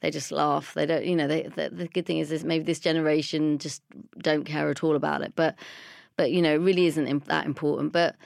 They 0.00 0.10
just 0.10 0.32
laugh. 0.32 0.74
They 0.74 0.86
don't, 0.86 1.04
you 1.04 1.16
know. 1.16 1.26
They, 1.26 1.42
the, 1.42 1.70
the 1.70 1.88
good 1.88 2.06
thing 2.06 2.18
is, 2.18 2.32
is 2.32 2.44
maybe 2.44 2.64
this 2.64 2.80
generation 2.80 3.58
just 3.58 3.82
don't 4.18 4.44
care 4.44 4.70
at 4.70 4.82
all 4.82 4.96
about 4.96 5.22
it. 5.22 5.32
But, 5.36 5.56
but 6.16 6.32
you 6.32 6.42
know, 6.42 6.54
it 6.54 6.58
really 6.58 6.86
isn't 6.86 7.26
that 7.26 7.46
important. 7.46 7.92
But 7.92 8.16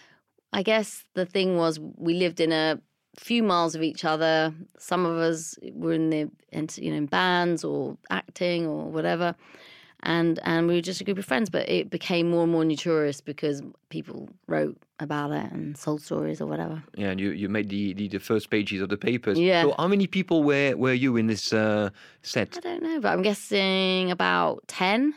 I 0.52 0.62
guess 0.62 1.04
the 1.14 1.26
thing 1.26 1.56
was, 1.56 1.80
we 1.80 2.14
lived 2.14 2.40
in 2.40 2.52
a 2.52 2.80
few 3.16 3.42
miles 3.42 3.74
of 3.74 3.82
each 3.82 4.04
other. 4.04 4.54
Some 4.78 5.04
of 5.04 5.18
us 5.18 5.56
were 5.72 5.92
in 5.92 6.10
the, 6.10 6.30
you 6.76 6.90
know, 6.90 6.96
in 6.96 7.06
bands 7.06 7.64
or 7.64 7.96
acting 8.10 8.66
or 8.66 8.84
whatever 8.84 9.34
and 10.04 10.38
and 10.44 10.68
we 10.68 10.74
were 10.74 10.80
just 10.80 11.00
a 11.00 11.04
group 11.04 11.18
of 11.18 11.24
friends. 11.24 11.50
But 11.50 11.68
it 11.68 11.90
became 11.90 12.30
more 12.30 12.44
and 12.44 12.52
more 12.52 12.64
notorious 12.64 13.20
because 13.20 13.62
people 13.88 14.28
wrote 14.46 14.76
about 15.00 15.32
it 15.32 15.50
and 15.52 15.76
sold 15.76 16.02
stories 16.02 16.40
or 16.40 16.46
whatever. 16.46 16.82
Yeah, 16.96 17.10
and 17.10 17.20
you, 17.20 17.30
you 17.30 17.48
made 17.48 17.68
the, 17.68 17.94
the, 17.94 18.08
the 18.08 18.20
first 18.20 18.50
pages 18.50 18.80
of 18.80 18.88
the 18.88 18.96
papers. 18.96 19.38
Yeah. 19.38 19.62
So 19.62 19.74
how 19.76 19.88
many 19.88 20.06
people 20.06 20.44
were, 20.44 20.74
were 20.76 20.92
you 20.92 21.16
in 21.16 21.26
this 21.26 21.52
uh, 21.52 21.90
set? 22.22 22.56
I 22.56 22.60
don't 22.60 22.82
know, 22.82 23.00
but 23.00 23.12
I'm 23.12 23.22
guessing 23.22 24.10
about 24.10 24.66
ten. 24.68 25.14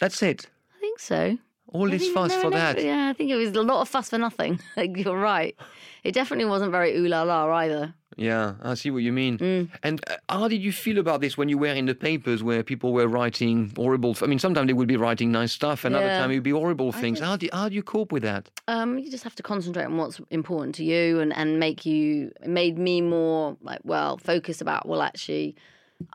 That's 0.00 0.22
it. 0.22 0.46
I 0.76 0.80
think 0.80 0.98
so. 0.98 1.36
All 1.72 1.88
I 1.88 1.96
this 1.96 2.08
fuss 2.10 2.34
for 2.34 2.50
that. 2.50 2.82
Yeah, 2.82 3.08
I 3.08 3.12
think 3.12 3.30
it 3.30 3.36
was 3.36 3.52
a 3.52 3.62
lot 3.62 3.80
of 3.80 3.88
fuss 3.88 4.10
for 4.10 4.18
nothing. 4.18 4.60
Like, 4.76 4.96
You're 4.96 5.18
right. 5.18 5.56
It 6.02 6.12
definitely 6.12 6.46
wasn't 6.46 6.72
very 6.72 6.96
ooh 6.96 7.06
la 7.06 7.22
la 7.22 7.46
either. 7.52 7.94
Yeah, 8.16 8.54
I 8.62 8.74
see 8.74 8.90
what 8.90 9.02
you 9.02 9.12
mean. 9.12 9.38
Mm. 9.38 9.68
And 9.82 10.00
uh, 10.10 10.16
how 10.28 10.48
did 10.48 10.60
you 10.62 10.72
feel 10.72 10.98
about 10.98 11.20
this 11.20 11.38
when 11.38 11.48
you 11.48 11.58
were 11.58 11.68
in 11.68 11.86
the 11.86 11.94
papers 11.94 12.42
where 12.42 12.62
people 12.62 12.92
were 12.92 13.06
writing 13.06 13.72
horrible? 13.76 14.16
I 14.20 14.26
mean, 14.26 14.38
sometimes 14.38 14.66
they 14.66 14.72
would 14.72 14.88
be 14.88 14.96
writing 14.96 15.30
nice 15.30 15.52
stuff, 15.52 15.84
another 15.84 16.06
Yeah. 16.06 16.18
time 16.18 16.30
it 16.30 16.34
would 16.34 16.42
be 16.42 16.50
horrible 16.50 16.92
things. 16.92 17.20
How 17.20 17.36
do 17.36 17.48
how 17.52 17.68
do 17.68 17.74
you 17.74 17.82
cope 17.82 18.10
with 18.12 18.22
that? 18.24 18.50
Um, 18.68 18.98
you 18.98 19.10
just 19.10 19.24
have 19.24 19.36
to 19.36 19.42
concentrate 19.42 19.84
on 19.84 19.96
what's 19.96 20.20
important 20.30 20.74
to 20.76 20.84
you 20.84 21.20
and, 21.20 21.32
and 21.36 21.58
make 21.60 21.86
you 21.86 22.32
made 22.46 22.78
me 22.78 23.00
more 23.00 23.56
like 23.62 23.80
well 23.84 24.18
focused 24.18 24.60
about 24.60 24.86
well 24.88 25.02
actually 25.02 25.54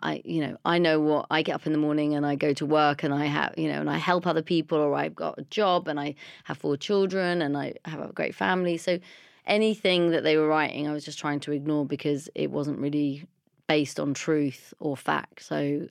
I 0.01 0.21
you 0.25 0.41
know 0.41 0.58
I 0.65 0.79
know 0.79 0.99
what 0.99 1.27
I 1.29 1.43
get 1.43 1.55
up 1.55 1.65
in 1.65 1.71
the 1.71 1.77
morning 1.77 2.13
and 2.15 2.25
I 2.25 2.36
go 2.36 2.53
to 2.53 2.65
work 2.65 3.03
and 3.03 3.13
I 3.13 3.25
have 3.25 3.53
you 3.58 3.67
know 3.71 3.79
and 3.79 3.89
I 3.89 3.97
help 3.97 4.25
other 4.27 4.41
people 4.41 4.77
or 4.79 4.95
I've 4.95 5.15
got 5.15 5.38
a 5.38 5.43
job 5.43 5.88
and 5.88 5.99
I 5.99 6.15
have 6.43 6.58
four 6.58 6.75
children 6.75 7.41
and 7.41 7.55
I 7.58 7.73
have 7.86 7.99
a 8.01 8.12
great 8.12 8.36
family 8.36 8.77
so 8.77 8.99
anything 9.47 10.12
that 10.12 10.23
they 10.23 10.38
were 10.38 10.47
writing 10.47 10.88
I 10.88 10.93
was 10.93 11.05
just 11.05 11.19
trying 11.19 11.39
to 11.41 11.51
ignore 11.51 11.86
because 11.86 12.29
it 12.36 12.51
wasn't 12.51 12.79
really 12.79 13.25
based 13.67 13.99
on 13.99 14.13
truth 14.13 14.73
or 14.79 14.95
fact 14.95 15.43
so 15.43 15.88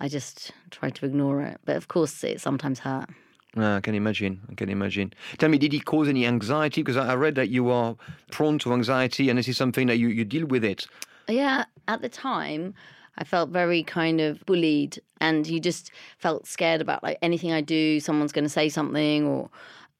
I 0.00 0.08
just 0.08 0.52
tried 0.70 0.94
to 0.96 1.06
ignore 1.06 1.42
it. 1.42 1.60
But 1.64 1.76
of 1.76 1.88
course, 1.88 2.22
it 2.22 2.40
sometimes 2.40 2.80
hurt. 2.80 3.08
Uh, 3.56 3.76
I 3.76 3.80
can 3.80 3.94
imagine. 3.94 4.40
I 4.50 4.54
can 4.54 4.68
imagine. 4.68 5.12
Tell 5.38 5.48
me, 5.48 5.58
did 5.58 5.74
it 5.74 5.84
cause 5.84 6.08
any 6.08 6.26
anxiety? 6.26 6.82
Because 6.82 6.96
I 6.96 7.12
I 7.12 7.14
read 7.14 7.34
that 7.34 7.48
you 7.48 7.70
are 7.70 7.96
prone 8.30 8.58
to 8.60 8.72
anxiety, 8.72 9.28
and 9.28 9.38
this 9.38 9.48
is 9.48 9.56
something 9.56 9.86
that 9.88 9.96
you, 9.96 10.08
you 10.08 10.24
deal 10.24 10.46
with 10.46 10.64
it. 10.64 10.86
Yeah, 11.28 11.64
at 11.88 12.02
the 12.02 12.08
time, 12.08 12.74
I 13.16 13.24
felt 13.24 13.50
very 13.50 13.82
kind 13.82 14.20
of 14.20 14.44
bullied, 14.46 15.00
and 15.20 15.46
you 15.46 15.58
just 15.58 15.90
felt 16.18 16.46
scared 16.46 16.80
about 16.80 17.02
like 17.02 17.18
anything 17.20 17.52
I 17.52 17.62
do, 17.62 18.00
someone's 18.00 18.32
going 18.32 18.44
to 18.44 18.50
say 18.50 18.68
something, 18.68 19.26
or 19.26 19.50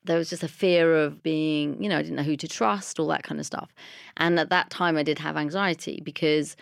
there 0.08 0.18
was 0.18 0.28
just 0.28 0.42
a 0.42 0.48
fear 0.48 0.96
of 0.96 1.22
being, 1.22 1.80
you 1.80 1.88
know, 1.88 1.98
I 1.98 2.02
didn't 2.02 2.16
know 2.16 2.22
who 2.22 2.36
to 2.36 2.48
trust, 2.48 2.98
all 2.98 3.06
that 3.08 3.22
kind 3.22 3.38
of 3.38 3.46
stuff. 3.46 3.72
And 4.16 4.40
at 4.40 4.50
that 4.50 4.70
time, 4.70 4.96
I 4.96 5.02
did 5.02 5.18
have 5.18 5.36
anxiety 5.36 6.00
because 6.02 6.56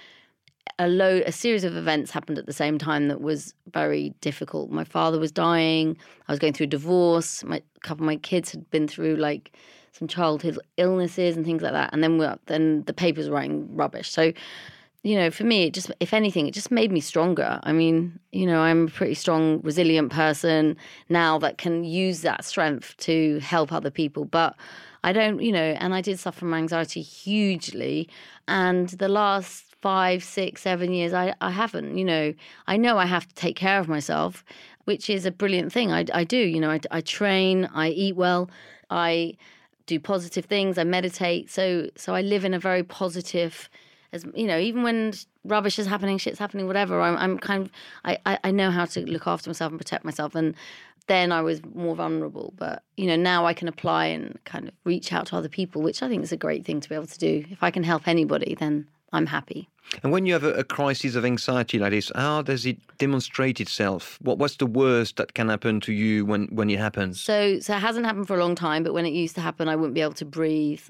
a 0.78 0.88
load, 0.88 1.22
a 1.26 1.32
series 1.32 1.64
of 1.64 1.76
events 1.76 2.10
happened 2.10 2.38
at 2.38 2.46
the 2.46 2.52
same 2.52 2.76
time 2.76 3.08
that 3.08 3.20
was 3.20 3.54
very 3.72 4.10
difficult. 4.20 4.70
My 4.70 4.84
father 4.84 5.18
was 5.18 5.32
dying. 5.32 5.96
I 6.28 6.32
was 6.32 6.38
going 6.38 6.52
through 6.52 6.64
a 6.64 6.68
divorce. 6.68 7.44
My, 7.44 7.56
a 7.58 7.80
couple 7.80 8.02
of 8.02 8.06
my 8.06 8.16
kids 8.16 8.50
had 8.50 8.68
been 8.70 8.88
through 8.88 9.16
like 9.16 9.56
some 9.92 10.08
childhood 10.08 10.58
illnesses 10.76 11.36
and 11.36 11.46
things 11.46 11.62
like 11.62 11.72
that. 11.72 11.90
And 11.92 12.02
then 12.02 12.18
we 12.18 12.26
then 12.46 12.82
the 12.84 12.92
papers 12.92 13.28
were 13.28 13.36
writing 13.36 13.74
rubbish. 13.74 14.10
So, 14.10 14.32
you 15.06 15.14
know, 15.14 15.30
for 15.30 15.44
me, 15.44 15.66
it 15.66 15.72
just, 15.72 15.92
if 16.00 16.12
anything, 16.12 16.48
it 16.48 16.54
just 16.54 16.72
made 16.72 16.90
me 16.90 16.98
stronger. 16.98 17.60
I 17.62 17.72
mean, 17.72 18.18
you 18.32 18.44
know, 18.44 18.60
I'm 18.62 18.88
a 18.88 18.90
pretty 18.90 19.14
strong, 19.14 19.60
resilient 19.62 20.10
person 20.10 20.76
now 21.08 21.38
that 21.38 21.58
can 21.58 21.84
use 21.84 22.22
that 22.22 22.44
strength 22.44 22.96
to 22.98 23.38
help 23.38 23.72
other 23.72 23.88
people. 23.88 24.24
But 24.24 24.56
I 25.04 25.12
don't, 25.12 25.40
you 25.40 25.52
know, 25.52 25.76
and 25.78 25.94
I 25.94 26.00
did 26.00 26.18
suffer 26.18 26.40
from 26.40 26.54
anxiety 26.54 27.02
hugely. 27.02 28.08
And 28.48 28.88
the 28.88 29.06
last 29.06 29.76
five, 29.80 30.24
six, 30.24 30.62
seven 30.62 30.92
years, 30.92 31.12
I, 31.12 31.34
I 31.40 31.52
haven't. 31.52 31.96
You 31.96 32.04
know, 32.04 32.34
I 32.66 32.76
know 32.76 32.98
I 32.98 33.06
have 33.06 33.28
to 33.28 33.34
take 33.36 33.54
care 33.54 33.78
of 33.78 33.86
myself, 33.86 34.44
which 34.86 35.08
is 35.08 35.24
a 35.24 35.30
brilliant 35.30 35.72
thing. 35.72 35.92
I, 35.92 36.04
I 36.12 36.24
do. 36.24 36.36
You 36.36 36.58
know, 36.58 36.72
I, 36.72 36.80
I 36.90 37.00
train, 37.00 37.66
I 37.72 37.90
eat 37.90 38.16
well, 38.16 38.50
I 38.90 39.36
do 39.86 40.00
positive 40.00 40.46
things, 40.46 40.78
I 40.78 40.82
meditate. 40.84 41.48
So 41.48 41.90
so 41.94 42.12
I 42.12 42.22
live 42.22 42.44
in 42.44 42.54
a 42.54 42.58
very 42.58 42.82
positive. 42.82 43.70
As 44.16 44.24
you 44.34 44.46
know, 44.46 44.58
even 44.58 44.82
when 44.82 45.12
rubbish 45.44 45.78
is 45.78 45.86
happening, 45.86 46.18
shit's 46.18 46.38
happening, 46.38 46.66
whatever, 46.66 47.00
I'm, 47.00 47.16
I'm 47.16 47.38
kind 47.38 47.62
of 47.62 47.70
I, 48.04 48.18
I, 48.26 48.38
I 48.44 48.50
know 48.50 48.70
how 48.70 48.86
to 48.86 49.00
look 49.14 49.26
after 49.26 49.48
myself 49.50 49.70
and 49.70 49.78
protect 49.78 50.04
myself. 50.04 50.34
And 50.34 50.54
then 51.06 51.32
I 51.32 51.40
was 51.40 51.60
more 51.74 51.94
vulnerable. 51.94 52.52
But, 52.56 52.82
you 52.96 53.06
know, 53.06 53.16
now 53.16 53.46
I 53.46 53.54
can 53.54 53.68
apply 53.68 54.06
and 54.06 54.38
kind 54.44 54.68
of 54.68 54.74
reach 54.84 55.12
out 55.12 55.26
to 55.28 55.36
other 55.36 55.48
people, 55.48 55.82
which 55.82 56.02
I 56.02 56.08
think 56.08 56.22
is 56.24 56.32
a 56.32 56.36
great 56.36 56.64
thing 56.64 56.80
to 56.80 56.88
be 56.88 56.94
able 56.94 57.06
to 57.06 57.18
do. 57.18 57.44
If 57.50 57.62
I 57.62 57.70
can 57.70 57.84
help 57.84 58.08
anybody, 58.08 58.56
then 58.58 58.86
I'm 59.12 59.26
happy. 59.26 59.68
And 60.02 60.12
when 60.12 60.26
you 60.26 60.32
have 60.32 60.42
a, 60.42 60.52
a 60.54 60.64
crisis 60.64 61.14
of 61.14 61.24
anxiety 61.24 61.78
like 61.78 61.92
this, 61.92 62.10
how 62.14 62.42
does 62.42 62.66
it 62.66 62.78
demonstrate 62.98 63.60
itself? 63.60 64.18
What 64.20 64.38
what's 64.38 64.56
the 64.56 64.66
worst 64.66 65.16
that 65.16 65.34
can 65.34 65.48
happen 65.48 65.80
to 65.82 65.92
you 65.92 66.26
when, 66.26 66.46
when 66.46 66.68
it 66.70 66.80
happens? 66.80 67.20
So, 67.20 67.60
so 67.60 67.76
it 67.76 67.80
hasn't 67.80 68.04
happened 68.04 68.26
for 68.26 68.36
a 68.36 68.40
long 68.40 68.56
time, 68.56 68.82
but 68.82 68.92
when 68.94 69.06
it 69.06 69.12
used 69.12 69.36
to 69.36 69.40
happen, 69.40 69.68
I 69.68 69.76
wouldn't 69.76 69.94
be 69.94 70.00
able 70.00 70.14
to 70.14 70.24
breathe. 70.24 70.82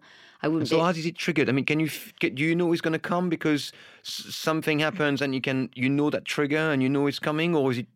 I 0.46 0.48
wouldn't 0.48 0.68
so 0.68 0.76
be. 0.76 0.82
how 0.82 0.92
does 0.92 1.04
it 1.04 1.16
trigger? 1.16 1.44
I 1.48 1.52
mean, 1.52 1.64
can 1.64 1.80
you 1.80 1.90
get, 2.20 2.36
do 2.36 2.44
you 2.44 2.54
know 2.54 2.72
it's 2.72 2.80
going 2.80 2.92
to 2.92 3.00
come 3.00 3.28
because 3.28 3.72
something 4.04 4.78
happens 4.78 5.20
and 5.20 5.34
you 5.34 5.40
can 5.40 5.70
you 5.74 5.90
know 5.90 6.08
that 6.10 6.24
trigger 6.24 6.70
and 6.70 6.80
you 6.84 6.88
know 6.88 7.08
it's 7.08 7.18
coming, 7.18 7.54
or 7.56 7.72
is 7.72 7.78
it 7.78 7.86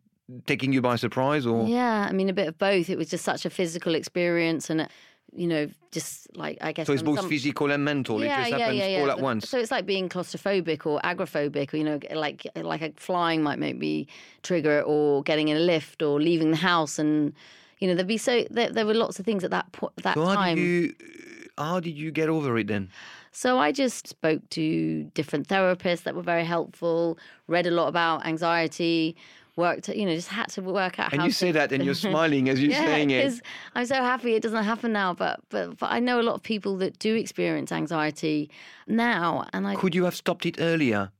taking 0.45 0.73
you 0.73 0.81
by 0.81 0.97
surprise? 0.97 1.45
Or 1.45 1.65
Yeah, 1.65 2.07
I 2.09 2.11
mean, 2.11 2.27
a 2.27 2.33
bit 2.33 2.49
of 2.49 2.57
both. 2.57 2.89
It 2.89 2.97
was 2.97 3.09
just 3.09 3.23
such 3.23 3.45
a 3.45 3.49
physical 3.49 3.95
experience, 3.95 4.69
and 4.69 4.81
uh, 4.81 4.87
you 5.33 5.47
know, 5.47 5.69
just 5.91 6.35
like 6.35 6.57
I 6.59 6.73
guess. 6.73 6.87
so 6.87 6.93
it's 6.93 7.03
both 7.03 7.19
some- 7.21 7.29
physical 7.29 7.71
and 7.71 7.85
mental. 7.85 8.21
Yeah, 8.21 8.45
it 8.45 8.49
just 8.49 8.61
happens 8.61 9.01
all 9.01 9.11
at 9.11 9.21
once. 9.21 9.47
So 9.47 9.57
it's 9.57 9.71
like 9.71 9.85
being 9.85 10.09
claustrophobic 10.09 10.85
or 10.85 10.99
agoraphobic, 11.05 11.73
or 11.73 11.77
you 11.77 11.85
know, 11.85 11.99
like 12.13 12.45
like 12.55 12.81
a 12.81 12.91
flying 12.97 13.41
might 13.41 13.59
make 13.59 13.77
me 13.77 14.07
trigger, 14.43 14.79
it, 14.79 14.83
or 14.85 15.23
getting 15.23 15.47
in 15.47 15.55
a 15.55 15.61
lift, 15.61 16.01
or 16.01 16.19
leaving 16.19 16.51
the 16.51 16.57
house, 16.57 16.99
and 16.99 17.33
you 17.79 17.87
know, 17.87 17.95
there'd 17.95 18.07
be 18.07 18.17
so 18.17 18.45
there, 18.49 18.71
there 18.71 18.85
were 18.85 18.93
lots 18.93 19.19
of 19.19 19.25
things 19.25 19.45
at 19.45 19.51
that 19.51 19.71
po- 19.71 19.93
that 20.03 20.15
so 20.15 20.25
how 20.25 20.35
time. 20.35 20.57
you 20.57 20.93
how 21.57 21.79
did 21.79 21.97
you 21.97 22.11
get 22.11 22.29
over 22.29 22.57
it 22.57 22.67
then? 22.67 22.89
So 23.31 23.59
I 23.59 23.71
just 23.71 24.07
spoke 24.07 24.47
to 24.51 25.03
different 25.13 25.47
therapists 25.47 26.03
that 26.03 26.15
were 26.15 26.21
very 26.21 26.45
helpful. 26.45 27.17
Read 27.47 27.65
a 27.65 27.71
lot 27.71 27.87
about 27.87 28.25
anxiety. 28.25 29.15
Worked, 29.57 29.89
you 29.89 30.05
know, 30.05 30.15
just 30.15 30.29
had 30.29 30.47
to 30.51 30.61
work 30.61 30.97
out 30.97 31.11
And 31.11 31.23
you 31.23 31.31
say 31.31 31.51
that 31.51 31.73
and 31.73 31.83
you're 31.83 31.93
smiling 32.09 32.47
as 32.47 32.61
you're 32.61 32.71
yeah, 32.71 32.85
saying 32.85 33.09
it. 33.09 33.41
I'm 33.75 33.85
so 33.85 33.95
happy 33.95 34.33
it 34.35 34.41
doesn't 34.41 34.63
happen 34.63 34.93
now. 34.93 35.13
But, 35.13 35.41
but 35.49 35.77
but 35.77 35.91
I 35.91 35.99
know 35.99 36.21
a 36.21 36.23
lot 36.23 36.35
of 36.35 36.43
people 36.43 36.77
that 36.77 36.99
do 36.99 37.15
experience 37.15 37.71
anxiety 37.71 38.49
now, 38.87 39.45
and 39.51 39.67
I 39.67 39.75
Could 39.75 39.93
you 39.93 40.05
have 40.05 40.15
stopped 40.15 40.45
it 40.45 40.55
earlier? 40.59 41.11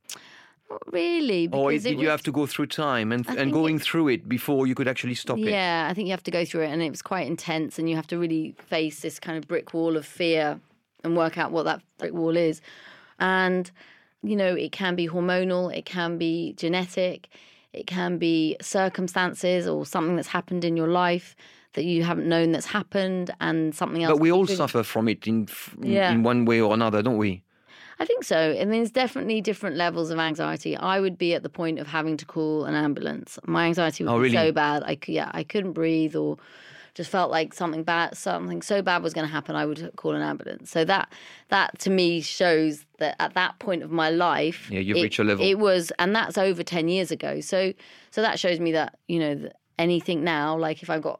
Really 0.88 1.48
Or 1.52 1.72
did 1.72 1.86
it 1.86 1.92
you 1.92 1.98
was- 2.00 2.08
have 2.08 2.24
to 2.24 2.32
go 2.32 2.46
through 2.46 2.68
time 2.68 3.12
and, 3.12 3.26
I 3.30 3.36
and 3.36 3.52
going 3.52 3.76
it- 3.78 3.82
through 3.82 4.10
it 4.10 4.28
before 4.30 4.68
you 4.68 4.76
could 4.76 4.88
actually 4.88 5.16
stop 5.16 5.38
it? 5.38 5.46
Yeah, 5.50 5.88
I 5.90 5.94
think 5.94 6.08
you 6.08 6.12
have 6.12 6.24
to 6.24 6.32
go 6.32 6.44
through 6.46 6.64
it, 6.64 6.68
and 6.70 6.82
it 6.82 6.90
was 6.90 7.02
quite 7.02 7.28
intense, 7.28 7.78
and 7.80 7.90
you 7.90 7.96
have 7.96 8.08
to 8.08 8.18
really 8.18 8.56
face 8.58 9.02
this 9.02 9.20
kind 9.20 9.38
of 9.38 9.48
brick 9.48 9.74
wall 9.74 9.96
of 9.98 10.06
fear 10.06 10.60
and 11.04 11.16
work 11.18 11.38
out 11.38 11.52
what 11.52 11.64
that 11.64 11.82
brick 11.98 12.14
wall 12.14 12.36
is. 12.38 12.62
And 13.20 13.70
you 14.24 14.36
know, 14.36 14.54
it 14.56 14.72
can 14.72 14.94
be 14.96 15.08
hormonal, 15.08 15.76
it 15.76 15.84
can 15.86 16.20
be 16.20 16.54
genetic, 16.56 17.28
it 17.74 17.88
can 17.88 18.20
be 18.20 18.56
circumstances 18.62 19.68
or 19.68 19.84
something 19.86 20.16
that's 20.16 20.28
happened 20.28 20.64
in 20.64 20.78
your 20.78 20.88
life 20.88 21.36
that 21.74 21.86
you 21.86 22.04
haven't 22.04 22.28
known 22.28 22.52
that's 22.52 22.66
happened, 22.68 23.32
and 23.40 23.74
something 23.74 24.04
else. 24.04 24.12
But 24.12 24.20
we 24.22 24.32
all 24.32 24.46
suffer 24.46 24.84
from 24.84 25.08
it 25.08 25.26
in, 25.26 25.48
in- 25.82 25.92
Yeah. 25.94 26.12
in 26.12 26.22
one 26.22 26.46
way 26.46 26.60
or 26.62 26.74
another, 26.74 27.02
don't 27.02 27.18
we? 27.18 27.42
I 28.02 28.06
think 28.06 28.24
so. 28.24 28.54
Mean, 28.54 28.70
there's 28.72 28.90
definitely 28.90 29.42
different 29.42 29.76
levels 29.76 30.10
of 30.10 30.18
anxiety. 30.18 30.76
I 30.76 31.00
would 31.00 31.20
be 31.20 31.36
at 31.36 31.44
the 31.44 31.50
point 31.50 31.78
of 31.78 31.86
having 31.86 32.18
to 32.18 32.26
call 32.26 32.66
an 32.66 32.74
ambulance. 32.74 33.38
My 33.46 33.68
anxiety 33.68 34.04
would 34.04 34.10
Oh, 34.12 34.16
be 34.16 34.24
really? 34.24 34.36
so 34.36 34.52
bad. 34.52 34.82
I 34.82 34.98
yeah, 35.06 35.30
I 35.36 35.44
couldn't 35.44 35.74
breathe 35.74 36.16
or 36.16 36.40
just 36.96 37.12
felt 37.12 37.30
like 37.30 37.54
something 37.54 37.84
bad, 37.84 38.18
something 38.18 38.64
so 38.64 38.82
bad 38.82 39.04
was 39.04 39.14
going 39.14 39.28
to 39.28 39.32
happen. 39.32 39.56
I 39.56 39.68
would 39.68 39.92
call 39.98 40.16
an 40.16 40.24
ambulance. 40.24 40.72
So 40.72 40.84
that 40.86 41.14
that 41.50 41.78
to 41.80 41.92
me 41.92 42.22
shows 42.22 42.86
that 42.98 43.16
at 43.20 43.36
that 43.36 43.60
point 43.60 43.84
of 43.84 43.92
my 43.92 44.10
life, 44.10 44.70
Yeah, 44.72 44.80
you've 44.80 44.98
it, 44.98 45.04
reached 45.04 45.20
a 45.20 45.24
level. 45.24 45.46
It 45.46 45.60
was, 45.60 45.92
and 46.00 46.16
that's 46.16 46.40
over 46.40 46.64
ten 46.64 46.88
years 46.88 47.12
ago. 47.12 47.40
So 47.40 47.72
so 48.10 48.24
that 48.24 48.40
shows 48.40 48.60
me 48.60 48.72
that 48.72 48.98
you 49.08 49.20
know 49.20 49.36
that 49.36 49.58
anything 49.78 50.24
now, 50.24 50.58
like 50.58 50.82
if 50.82 50.90
I've 50.90 51.04
got 51.04 51.20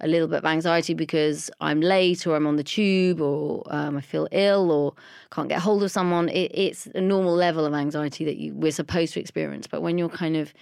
a 0.00 0.08
little 0.08 0.28
bit 0.28 0.38
of 0.38 0.44
anxiety 0.44 0.94
because 0.94 1.50
I'm 1.60 1.80
late 1.80 2.26
or 2.26 2.36
I'm 2.36 2.46
on 2.46 2.56
the 2.56 2.64
tube 2.64 3.20
or 3.20 3.64
um, 3.66 3.96
I 3.96 4.00
feel 4.00 4.28
ill 4.30 4.70
or 4.70 4.94
can't 5.30 5.48
get 5.48 5.60
hold 5.60 5.82
of 5.82 5.90
someone. 5.90 6.28
It, 6.28 6.52
it's 6.54 6.86
a 6.94 7.00
normal 7.00 7.34
level 7.34 7.64
of 7.64 7.74
anxiety 7.74 8.24
that 8.24 8.36
you, 8.36 8.54
we're 8.54 8.72
supposed 8.72 9.14
to 9.14 9.20
experience. 9.20 9.66
But 9.66 9.82
when 9.82 9.98
you're 9.98 10.08
kind 10.08 10.36
of 10.36 10.54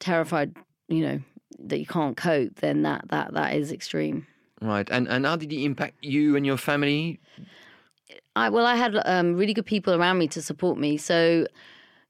terrified, 0.00 0.56
you 0.88 1.06
know, 1.06 1.20
that 1.60 1.78
you 1.78 1.86
can't 1.86 2.16
cope, 2.16 2.56
then 2.56 2.82
that 2.82 3.08
that 3.08 3.34
that 3.34 3.54
is 3.54 3.72
extreme. 3.72 4.26
Right. 4.60 4.88
And 4.90 5.08
and 5.08 5.24
how 5.24 5.36
did 5.36 5.52
it 5.52 5.62
impact 5.62 5.96
you 6.02 6.36
and 6.36 6.44
your 6.44 6.56
family? 6.56 7.20
I 8.36 8.48
well, 8.48 8.66
I 8.66 8.76
had 8.76 9.00
um, 9.04 9.34
really 9.34 9.54
good 9.54 9.66
people 9.66 9.94
around 9.94 10.18
me 10.18 10.28
to 10.28 10.42
support 10.42 10.78
me. 10.78 10.96
So, 10.96 11.46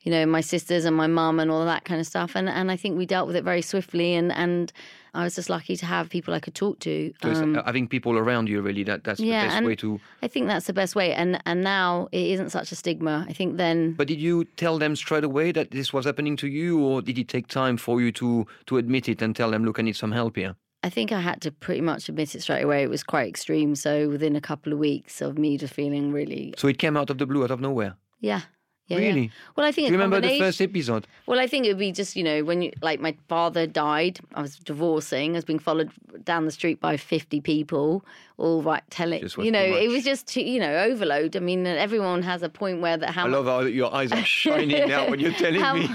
you 0.03 0.13
know, 0.13 0.25
my 0.27 0.41
sisters 0.41 0.85
and 0.85 0.97
my 0.97 1.07
mum 1.09 1.41
and 1.41 1.51
all 1.51 1.65
that 1.65 1.85
kind 1.85 2.01
of 2.01 2.07
stuff. 2.07 2.37
And 2.37 2.49
and 2.49 2.71
I 2.71 2.77
think 2.77 2.97
we 2.97 3.07
dealt 3.07 3.27
with 3.27 3.37
it 3.37 3.45
very 3.45 3.63
swiftly. 3.63 4.15
And 4.15 4.33
and 4.33 4.73
I 5.15 5.25
was 5.25 5.35
just 5.35 5.51
lucky 5.51 5.77
to 5.77 5.87
have 5.87 6.09
people 6.09 6.35
I 6.35 6.41
could 6.41 6.55
talk 6.55 6.79
to. 6.81 7.13
So 7.23 7.31
Um, 7.31 7.57
uh, 7.57 7.63
having 7.65 7.89
people 7.89 8.17
around 8.17 8.49
you 8.49 8.63
really 8.63 8.85
that 8.85 9.03
that's 9.05 9.19
yeah, 9.21 9.43
the 9.43 9.49
best 9.49 9.65
way 9.65 9.77
to. 9.77 10.01
I 10.23 10.29
think 10.29 10.47
that's 10.47 10.67
the 10.67 10.73
best 10.73 10.95
way. 10.95 11.13
And 11.13 11.41
and 11.45 11.63
now 11.63 12.09
it 12.13 12.27
isn't 12.35 12.51
such 12.51 12.71
a 12.73 12.77
stigma. 12.77 13.27
I 13.29 13.33
think 13.33 13.57
then 13.57 13.95
But 13.97 14.07
did 14.09 14.21
you 14.21 14.45
tell 14.57 14.79
them 14.79 14.95
straight 14.97 15.25
away 15.25 15.53
that 15.53 15.71
this 15.71 15.93
was 15.93 16.05
happening 16.07 16.37
to 16.37 16.47
you, 16.47 16.79
or 16.79 17.03
did 17.03 17.19
it 17.19 17.29
take 17.29 17.49
time 17.49 17.77
for 17.77 18.01
you 18.01 18.13
to 18.13 18.47
to 18.67 18.77
admit 18.77 19.09
it 19.09 19.23
and 19.23 19.35
tell 19.35 19.51
them, 19.51 19.65
look, 19.65 19.79
I 19.79 19.83
need 19.83 19.97
some 19.97 20.13
help 20.15 20.37
here? 20.37 20.55
I 20.87 20.91
think 20.91 21.11
I 21.11 21.21
had 21.21 21.41
to 21.41 21.51
pretty 21.51 21.81
much 21.81 22.09
admit 22.09 22.35
it 22.37 22.43
straight 22.43 22.63
away. 22.63 22.85
It 22.85 22.91
was 22.91 23.03
quite 23.03 23.27
extreme. 23.29 23.75
So 23.75 24.09
within 24.09 24.37
a 24.37 24.41
couple 24.41 24.73
of 24.73 24.79
weeks 24.79 25.21
of 25.21 25.37
me 25.37 25.59
just 25.59 25.75
feeling 25.75 26.13
really, 26.13 26.55
So 26.57 26.69
it 26.69 26.79
came 26.79 26.97
out 26.97 27.11
of 27.11 27.19
the 27.19 27.27
blue, 27.27 27.43
out 27.43 27.51
of 27.51 27.61
nowhere. 27.61 27.97
yeah. 28.21 28.43
Yeah, 28.89 28.99
yeah. 28.99 29.09
really? 29.09 29.31
Well, 29.55 29.67
I 29.67 29.73
think 29.73 29.89
Do 29.89 29.93
you 29.93 29.99
remember 29.99 30.21
the 30.21 30.39
first 30.39 30.61
episode? 30.63 31.07
Well, 31.27 31.39
I 31.39 31.47
think 31.47 31.67
it 31.67 31.69
would 31.69 31.79
be 31.79 31.93
just 31.93 32.17
you 32.17 32.25
know 32.25 32.43
when 32.43 32.63
you 32.63 32.73
like 32.83 33.01
my 33.01 33.15
father 33.29 33.67
died, 33.67 34.19
I 34.35 34.43
was 34.43 34.57
divorcing, 34.57 35.33
I 35.33 35.35
was 35.39 35.45
being 35.45 35.59
followed 35.59 35.91
down 36.25 36.47
the 36.47 36.51
street 36.51 36.81
by 36.81 36.97
fifty 36.97 37.41
people, 37.41 38.03
all 38.39 38.63
right 38.63 38.83
telling 38.91 39.23
you 39.39 39.51
know 39.51 39.63
it 39.63 39.89
was 39.89 40.05
just 40.05 40.27
too, 40.27 40.41
you 40.41 40.59
know 40.59 40.75
overload. 40.85 41.37
I 41.37 41.41
mean, 41.41 41.67
everyone 41.67 42.23
has 42.23 42.43
a 42.43 42.49
point 42.49 42.81
where 42.81 42.97
that 42.97 43.11
how 43.11 43.27
I 43.27 43.29
love 43.29 43.45
how 43.47 43.61
your 43.61 43.95
eyes 43.95 44.11
are 44.11 44.25
shining 44.43 44.89
now 44.89 45.09
when 45.11 45.21
you're 45.21 45.33
telling 45.33 45.61
how, 45.61 45.75
me. 45.75 45.89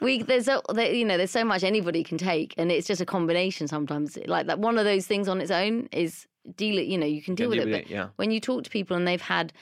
we 0.00 0.22
there's 0.22 0.46
so 0.46 0.62
you 0.76 1.04
know 1.04 1.16
there's 1.18 1.30
so 1.30 1.44
much 1.44 1.62
anybody 1.62 2.02
can 2.02 2.16
take, 2.16 2.54
and 2.56 2.72
it's 2.72 2.86
just 2.86 3.00
a 3.02 3.06
combination 3.06 3.68
sometimes. 3.68 4.16
Like 4.26 4.46
that, 4.46 4.58
one 4.58 4.78
of 4.78 4.84
those 4.86 5.06
things 5.06 5.28
on 5.28 5.40
its 5.42 5.50
own 5.50 5.88
is 5.92 6.26
deal. 6.56 6.78
it- 6.78 6.86
You 6.86 6.96
know, 6.96 7.06
you 7.06 7.20
can 7.20 7.34
deal 7.34 7.50
with 7.50 7.58
deal 7.58 7.68
it. 7.68 7.70
with 7.70 7.82
but 7.84 7.90
it, 7.90 7.94
yeah. 7.94 8.08
when 8.16 8.30
you 8.30 8.40
talk 8.40 8.64
to 8.64 8.70
people 8.70 8.96
and 8.96 9.06
they've 9.06 9.20
had, 9.20 9.52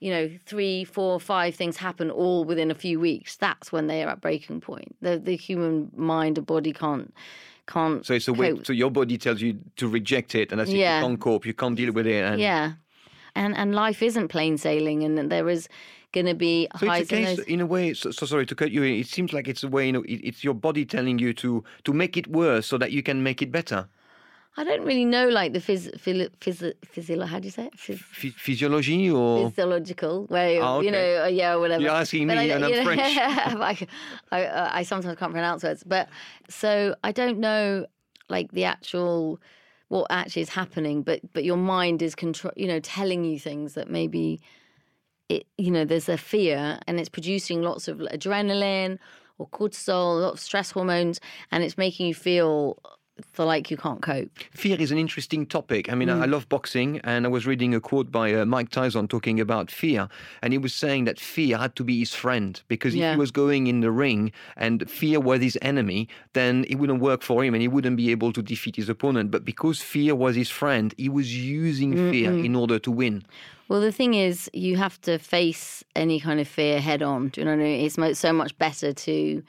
you 0.00 0.10
know, 0.10 0.30
three, 0.46 0.84
four, 0.84 1.20
five 1.20 1.54
things 1.54 1.76
happen 1.76 2.10
all 2.10 2.44
within 2.44 2.70
a 2.70 2.74
few 2.74 2.98
weeks, 2.98 3.36
that's 3.36 3.70
when 3.70 3.86
they 3.86 4.02
are 4.02 4.08
at 4.08 4.20
breaking 4.20 4.60
point. 4.60 4.96
The 5.00 5.18
the 5.18 5.36
human 5.36 5.90
mind 5.94 6.38
and 6.38 6.46
body 6.46 6.72
can't 6.72 7.14
can't. 7.66 8.04
So 8.04 8.14
it's 8.14 8.28
a 8.28 8.32
way. 8.32 8.52
cope. 8.52 8.66
So 8.66 8.72
your 8.72 8.90
body 8.90 9.18
tells 9.18 9.40
you 9.40 9.58
to 9.76 9.88
reject 9.88 10.34
it, 10.34 10.50
and 10.50 10.60
that's 10.60 10.70
it. 10.70 10.76
Yeah. 10.76 11.00
You 11.00 11.06
can't 11.06 11.20
cope. 11.20 11.46
You 11.46 11.54
can't 11.54 11.76
deal 11.76 11.92
with 11.92 12.06
it. 12.06 12.24
And 12.24 12.40
Yeah. 12.40 12.72
And 13.34 13.56
and 13.56 13.74
life 13.74 14.02
isn't 14.02 14.28
plain 14.28 14.58
sailing 14.58 15.04
and 15.04 15.30
there 15.30 15.48
is 15.48 15.68
going 16.12 16.26
to 16.26 16.34
be 16.34 16.66
So 16.78 16.86
highs 16.86 17.02
it's 17.02 17.12
a 17.12 17.14
case, 17.14 17.38
in 17.40 17.60
a 17.60 17.66
way. 17.66 17.94
So, 17.94 18.10
so 18.10 18.26
sorry 18.26 18.46
to 18.46 18.54
cut 18.54 18.72
you. 18.72 18.82
It 18.82 19.06
seems 19.06 19.32
like 19.32 19.46
it's 19.46 19.62
a 19.62 19.68
way. 19.68 19.86
You 19.86 19.92
know, 19.92 20.02
it, 20.02 20.20
it's 20.24 20.42
your 20.42 20.54
body 20.54 20.84
telling 20.84 21.18
you 21.18 21.32
to 21.34 21.62
to 21.84 21.92
make 21.92 22.16
it 22.16 22.26
worse 22.26 22.66
so 22.66 22.78
that 22.78 22.90
you 22.90 23.02
can 23.02 23.22
make 23.22 23.42
it 23.42 23.52
better. 23.52 23.88
I 24.56 24.64
don't 24.64 24.84
really 24.84 25.04
know 25.04 25.28
like 25.28 25.52
the 25.52 25.60
phys, 25.60 25.90
phys, 25.98 26.28
phys, 26.40 26.74
physio, 26.84 27.24
how 27.24 27.38
do 27.38 27.46
you 27.46 27.52
say 27.52 27.66
it? 27.66 27.76
Phys, 27.76 27.98
Phy- 27.98 28.34
physiology 28.36 29.10
or 29.10 29.48
physiological 29.48 30.26
way 30.26 30.58
of, 30.58 30.64
Ah, 30.64 30.80
you 30.80 30.90
know, 30.90 31.22
uh, 31.24 31.26
yeah, 31.28 31.54
whatever. 31.54 31.82
You're 31.82 31.92
asking 31.92 32.26
But 32.26 32.38
me 32.38 32.50
I, 32.50 32.56
and 32.56 32.64
I'm 32.64 32.72
know, 32.72 32.84
French. 32.84 33.00
I, 33.16 33.86
I, 34.32 34.44
uh, 34.44 34.70
I 34.72 34.82
sometimes 34.82 35.18
can't 35.18 35.32
pronounce 35.32 35.62
words, 35.62 35.84
but 35.84 36.08
so 36.48 36.94
I 37.04 37.12
don't 37.12 37.38
know 37.38 37.86
like 38.28 38.50
the 38.52 38.64
actual 38.64 39.40
what 39.88 40.06
actually 40.10 40.42
is 40.42 40.50
happening, 40.50 41.02
but 41.02 41.20
but 41.32 41.44
your 41.44 41.56
mind 41.56 42.02
is 42.02 42.14
control, 42.14 42.52
you 42.56 42.66
know, 42.66 42.80
telling 42.80 43.24
you 43.24 43.38
things 43.38 43.74
that 43.74 43.88
maybe 43.88 44.40
it, 45.28 45.46
you 45.58 45.70
know, 45.70 45.84
there's 45.84 46.08
a 46.08 46.18
fear 46.18 46.78
and 46.86 46.98
it's 46.98 47.08
producing 47.08 47.62
lots 47.62 47.88
of 47.88 47.98
adrenaline 47.98 48.98
or 49.38 49.48
cortisol, 49.48 50.18
a 50.18 50.20
lot 50.20 50.32
of 50.34 50.40
stress 50.40 50.72
hormones, 50.72 51.20
and 51.50 51.62
it's 51.64 51.78
making 51.78 52.06
you 52.08 52.14
feel 52.14 52.78
feel 53.32 53.46
like 53.46 53.70
you 53.70 53.76
can't 53.76 54.02
cope. 54.02 54.30
Fear 54.52 54.80
is 54.80 54.90
an 54.90 54.98
interesting 54.98 55.46
topic. 55.46 55.90
I 55.90 55.94
mean, 55.94 56.08
Mm. 56.08 56.22
I 56.22 56.26
love 56.26 56.48
boxing, 56.48 57.00
and 57.04 57.24
I 57.26 57.28
was 57.28 57.46
reading 57.46 57.74
a 57.74 57.80
quote 57.80 58.10
by 58.10 58.32
uh, 58.34 58.44
Mike 58.44 58.70
Tyson 58.70 59.06
talking 59.08 59.40
about 59.40 59.70
fear, 59.70 60.08
and 60.42 60.52
he 60.52 60.58
was 60.58 60.74
saying 60.74 61.04
that 61.04 61.20
fear 61.20 61.58
had 61.58 61.74
to 61.76 61.84
be 61.84 61.98
his 61.98 62.14
friend 62.14 62.60
because 62.68 62.94
if 62.94 63.00
he 63.12 63.16
was 63.16 63.30
going 63.30 63.66
in 63.66 63.80
the 63.80 63.90
ring 63.90 64.32
and 64.56 64.88
fear 64.90 65.20
was 65.20 65.40
his 65.40 65.58
enemy, 65.62 66.08
then 66.32 66.64
it 66.68 66.76
wouldn't 66.76 67.00
work 67.00 67.22
for 67.22 67.44
him, 67.44 67.54
and 67.54 67.62
he 67.62 67.68
wouldn't 67.68 67.96
be 67.96 68.10
able 68.10 68.32
to 68.32 68.42
defeat 68.42 68.76
his 68.76 68.88
opponent. 68.88 69.30
But 69.30 69.44
because 69.44 69.80
fear 69.80 70.14
was 70.14 70.36
his 70.36 70.50
friend, 70.50 70.94
he 70.96 71.08
was 71.08 71.36
using 71.36 71.94
fear 72.10 72.30
in 72.32 72.54
order 72.56 72.78
to 72.78 72.90
win. 72.90 73.24
Well, 73.68 73.80
the 73.80 73.92
thing 73.92 74.14
is, 74.14 74.50
you 74.52 74.76
have 74.78 75.00
to 75.02 75.18
face 75.18 75.84
any 75.94 76.18
kind 76.18 76.40
of 76.40 76.48
fear 76.48 76.80
head 76.80 77.02
on. 77.02 77.28
Do 77.28 77.40
you 77.40 77.44
know 77.44 77.52
what 77.52 77.60
I 77.60 77.64
mean? 77.64 77.86
It's 77.86 78.18
so 78.18 78.32
much 78.32 78.58
better 78.58 78.92
to 78.92 79.42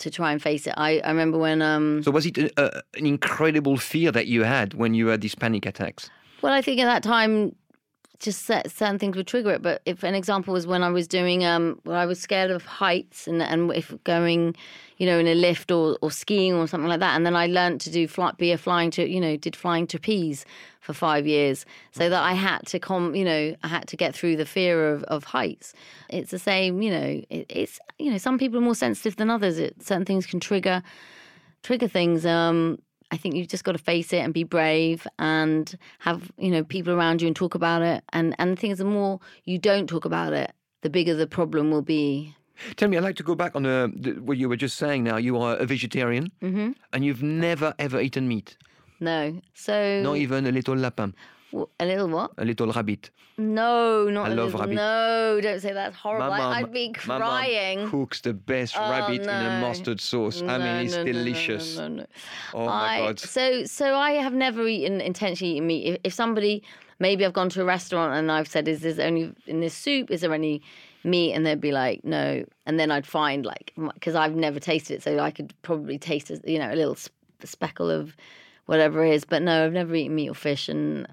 to 0.00 0.10
try 0.10 0.32
and 0.32 0.42
face 0.42 0.66
it. 0.66 0.74
I, 0.76 1.00
I 1.00 1.08
remember 1.10 1.38
when 1.38 1.62
um 1.62 2.02
So 2.02 2.10
was 2.10 2.26
it 2.26 2.36
a, 2.38 2.50
a, 2.56 2.82
an 2.98 3.06
incredible 3.06 3.76
fear 3.76 4.10
that 4.12 4.26
you 4.26 4.42
had 4.44 4.74
when 4.74 4.94
you 4.94 5.06
had 5.08 5.20
these 5.20 5.34
panic 5.34 5.66
attacks? 5.66 6.10
well, 6.42 6.52
I 6.52 6.62
think 6.62 6.80
at 6.80 6.86
that 6.86 7.02
time 7.02 7.54
just 8.20 8.44
cer- 8.44 8.62
certain 8.66 8.98
things 8.98 9.16
would 9.16 9.26
trigger 9.26 9.50
it. 9.50 9.62
But 9.62 9.82
if 9.86 10.02
an 10.02 10.14
example 10.14 10.52
was 10.54 10.66
when 10.66 10.82
I 10.82 10.90
was 10.90 11.08
doing 11.08 11.44
um 11.44 11.80
I 11.86 12.06
was 12.06 12.20
scared 12.20 12.50
of 12.50 12.64
heights 12.64 13.26
and 13.26 13.42
and 13.42 13.72
if 13.72 13.92
going, 14.04 14.54
you 14.98 15.06
know, 15.06 15.18
in 15.18 15.26
a 15.26 15.34
lift 15.34 15.70
or 15.72 15.98
or 16.02 16.10
skiing 16.10 16.54
or 16.54 16.68
something 16.68 16.88
like 16.88 17.00
that, 17.00 17.16
and 17.16 17.26
then 17.26 17.34
I 17.34 17.46
learned 17.46 17.80
to 17.82 17.90
do 17.90 18.06
fly, 18.06 18.32
be 18.32 18.52
a 18.52 18.58
flying 18.58 18.90
to 18.92 19.08
you 19.08 19.20
know 19.20 19.36
did 19.36 19.56
flying 19.56 19.86
trapeze 19.86 20.44
for 20.80 20.92
five 20.92 21.26
years, 21.26 21.66
so 21.92 22.08
that 22.08 22.22
I 22.22 22.34
had 22.34 22.66
to 22.66 22.78
com 22.78 23.14
you 23.14 23.24
know 23.24 23.56
I 23.62 23.68
had 23.68 23.88
to 23.88 23.96
get 23.96 24.14
through 24.14 24.36
the 24.36 24.46
fear 24.46 24.92
of 24.92 25.02
of 25.04 25.24
heights. 25.24 25.72
It's 26.10 26.30
the 26.30 26.38
same, 26.38 26.82
you 26.82 26.90
know. 26.90 27.22
It, 27.30 27.46
it's 27.48 27.80
you 27.98 28.10
know 28.10 28.18
some 28.18 28.38
people 28.38 28.58
are 28.58 28.62
more 28.62 28.74
sensitive 28.74 29.16
than 29.16 29.30
others. 29.30 29.58
It, 29.58 29.82
certain 29.82 30.04
things 30.04 30.26
can 30.26 30.40
trigger 30.40 30.82
trigger 31.62 31.88
things. 31.88 32.26
Um, 32.26 32.78
I 33.12 33.16
think 33.16 33.34
you've 33.34 33.48
just 33.48 33.64
got 33.64 33.72
to 33.72 33.78
face 33.78 34.12
it 34.12 34.18
and 34.18 34.32
be 34.32 34.44
brave 34.44 35.06
and 35.18 35.76
have 36.00 36.30
you 36.38 36.50
know 36.50 36.62
people 36.64 36.92
around 36.92 37.20
you 37.20 37.26
and 37.26 37.36
talk 37.36 37.54
about 37.54 37.82
it. 37.82 38.04
And 38.12 38.34
and 38.38 38.52
the 38.52 38.56
thing 38.60 38.70
is, 38.70 38.78
the 38.78 38.84
more 38.84 39.20
you 39.44 39.58
don't 39.58 39.86
talk 39.88 40.04
about 40.04 40.32
it, 40.32 40.52
the 40.82 40.90
bigger 40.90 41.14
the 41.14 41.26
problem 41.26 41.70
will 41.70 41.82
be. 41.82 42.34
Tell 42.76 42.88
me, 42.90 42.98
I'd 42.98 43.02
like 43.04 43.16
to 43.16 43.22
go 43.22 43.34
back 43.34 43.56
on 43.56 43.64
uh, 43.64 43.88
the, 43.96 44.12
what 44.20 44.36
you 44.36 44.46
were 44.48 44.56
just 44.56 44.76
saying 44.76 45.02
now. 45.02 45.16
You 45.16 45.38
are 45.38 45.56
a 45.56 45.64
vegetarian 45.66 46.30
hmm 46.40 46.72
and 46.92 47.04
you've 47.04 47.22
never 47.22 47.74
ever 47.78 48.00
eaten 48.00 48.28
meat, 48.28 48.56
No, 49.00 49.40
so 49.54 50.00
not 50.02 50.16
even 50.16 50.46
a 50.46 50.52
little 50.52 50.76
lapin, 50.76 51.14
a 51.52 51.84
little 51.84 52.08
what? 52.08 52.30
a 52.38 52.44
little 52.44 52.70
rabbit. 52.72 53.10
No, 53.38 54.08
not 54.10 54.28
I 54.28 54.32
a 54.32 54.34
love 54.34 54.46
little. 54.46 54.60
rabbit. 54.60 54.74
No, 54.74 55.40
don't 55.42 55.60
say 55.60 55.72
that's 55.72 55.96
horrible. 55.96 56.28
My 56.28 56.36
I- 56.36 56.38
mum- 56.38 56.52
I'd 56.52 56.72
be 56.72 56.92
crying. 56.92 57.88
cooks 57.88 58.20
the 58.20 58.34
best 58.34 58.74
Oh, 58.78 58.90
rabbit 58.90 59.22
in 59.22 59.28
a 59.28 59.60
mustard 59.60 60.00
sauce. 60.00 60.42
I 60.42 60.58
mean, 60.58 60.86
it's 60.86 60.94
no, 60.94 61.04
no, 61.04 61.04
no, 61.06 61.12
delicious. 61.12 61.76
no, 61.78 61.88
no, 61.88 61.94
no. 62.02 62.06
Oh 62.54 62.66
my 62.66 62.98
god! 62.98 63.18
So 63.18 63.64
so 63.64 63.94
I 63.96 64.12
have 64.12 64.34
never 64.34 64.66
eaten 64.68 65.00
intentionally 65.00 65.54
eaten 65.54 65.66
meat. 65.66 65.86
If, 65.86 66.00
if 66.04 66.12
somebody 66.12 66.62
maybe 66.98 67.24
I've 67.24 67.32
gone 67.32 67.48
to 67.50 67.62
a 67.62 67.64
restaurant 67.64 68.14
and 68.14 68.30
I've 68.30 68.48
said, 68.48 68.68
"Is 68.68 68.80
there 68.82 69.06
only 69.06 69.32
in 69.46 69.60
this 69.60 69.74
soup? 69.74 70.10
Is 70.10 70.20
there 70.20 70.34
any 70.34 70.60
meat?" 71.02 71.32
and 71.32 71.46
they'd 71.46 71.60
be 71.62 71.72
like, 71.72 72.04
"No," 72.04 72.44
and 72.66 72.78
then 72.78 72.90
I'd 72.90 73.06
find 73.06 73.46
like 73.46 73.72
because 73.94 74.14
I've 74.14 74.34
never 74.36 74.60
tasted 74.60 74.94
it, 74.96 75.02
so 75.02 75.18
I 75.18 75.30
could 75.30 75.54
probably 75.62 75.98
taste 75.98 76.30
you 76.44 76.58
know 76.58 76.70
a 76.70 76.76
little 76.76 76.94
sp- 77.00 77.16
speckle 77.44 77.90
of 77.90 78.14
whatever 78.66 79.02
it 79.02 79.14
is. 79.14 79.24
But 79.24 79.40
no, 79.40 79.64
I've 79.64 79.72
never 79.72 79.94
eaten 79.94 80.14
meat 80.14 80.28
or 80.28 80.34
fish, 80.34 80.68
and 80.68 81.06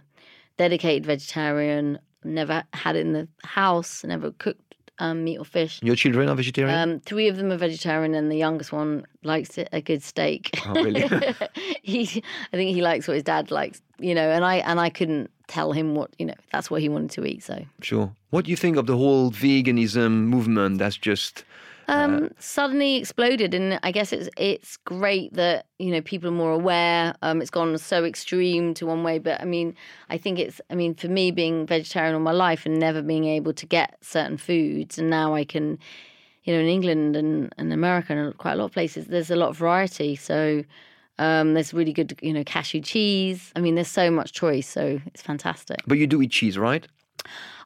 dedicated 0.58 1.06
vegetarian. 1.06 2.00
Never 2.24 2.64
had 2.74 2.96
it 2.96 3.02
in 3.02 3.14
the 3.14 3.28
house. 3.44 4.04
Never 4.04 4.32
cooked 4.32 4.68
um, 5.00 5.24
meat 5.24 5.38
or 5.38 5.46
fish. 5.46 5.80
Your 5.84 5.96
children 5.96 6.30
are 6.30 6.36
vegetarian. 6.36 6.78
Um, 6.78 7.00
three 7.02 7.28
of 7.28 7.38
them 7.38 7.52
are 7.52 7.58
vegetarian, 7.58 8.14
and 8.16 8.32
the 8.32 8.36
youngest 8.36 8.72
one 8.72 9.06
likes 9.24 9.58
it, 9.58 9.70
a 9.72 9.82
good 9.82 10.04
steak. 10.04 10.60
Oh, 10.66 10.74
really? 10.74 11.02
he, 11.84 12.24
I 12.52 12.58
think 12.58 12.76
he 12.76 12.82
likes 12.82 13.08
what 13.08 13.16
his 13.16 13.24
dad 13.24 13.52
likes, 13.52 13.82
you 14.00 14.16
know. 14.16 14.30
And 14.30 14.44
I 14.44 14.56
and 14.58 14.80
I 14.80 14.90
couldn't 14.90 15.30
tell 15.48 15.72
him 15.72 15.96
what 15.96 16.12
you 16.18 16.26
know. 16.26 16.36
That's 16.52 16.72
what 16.72 16.82
he 16.82 16.90
wanted 16.90 17.12
to 17.12 17.26
eat. 17.26 17.44
So 17.44 17.64
sure. 17.82 18.12
What 18.32 18.46
do 18.46 18.52
you 18.52 18.58
think 18.58 18.78
of 18.78 18.88
the 18.88 18.98
whole 18.98 19.32
veganism 19.32 20.12
movement? 20.26 20.80
That's 20.80 20.98
just 20.98 21.44
um, 21.88 22.32
suddenly 22.40 22.98
exploded, 22.98 23.54
and 23.54 23.80
I 23.84 23.92
guess 23.92 24.12
it's 24.12 24.30
it's 24.38 24.78
great 24.78 25.34
that 25.34 25.68
you 25.80 25.92
know 25.92 26.02
people 26.02 26.30
are 26.30 26.34
more 26.34 26.52
aware. 26.52 27.16
Um, 27.22 27.42
it's 27.42 27.50
gone 27.50 27.78
so 27.78 28.04
extreme 28.04 28.74
to 28.76 28.86
one 28.86 29.04
way, 29.04 29.20
but 29.20 29.40
I 29.42 29.46
mean, 29.46 29.76
I 30.10 30.18
think 30.18 30.40
it's. 30.40 30.60
I 30.70 30.76
mean, 30.76 30.96
for 30.96 31.08
me, 31.08 31.32
being 31.32 31.66
vegetarian 31.66 32.14
all 32.14 32.20
my 32.20 32.32
life 32.32 32.66
and 32.66 32.80
never 32.80 33.02
being 33.02 33.26
able 33.26 33.54
to 33.54 33.66
get 33.66 33.98
certain 34.02 34.38
foods, 34.38 34.98
and 34.98 35.10
now 35.10 35.34
I 35.34 35.46
can. 35.46 35.80
You 36.44 36.54
know, 36.54 36.62
in 36.62 36.68
England 36.68 37.18
and, 37.18 37.54
and 37.58 37.74
America 37.74 38.14
and 38.14 38.38
quite 38.38 38.54
a 38.54 38.56
lot 38.56 38.66
of 38.66 38.72
places, 38.72 39.08
there's 39.08 39.30
a 39.30 39.36
lot 39.36 39.50
of 39.50 39.58
variety. 39.58 40.16
So 40.16 40.64
um, 41.20 41.54
there's 41.56 41.74
really 41.74 41.92
good, 41.92 42.18
you 42.22 42.32
know, 42.32 42.46
cashew 42.46 42.80
cheese. 42.80 43.52
I 43.56 43.60
mean, 43.60 43.76
there's 43.76 43.90
so 43.90 44.10
much 44.10 44.32
choice, 44.32 44.66
so 44.66 45.02
it's 45.08 45.22
fantastic. 45.22 45.80
But 45.86 45.98
you 45.98 46.08
do 46.08 46.22
eat 46.22 46.32
cheese, 46.32 46.58
right? 46.58 46.88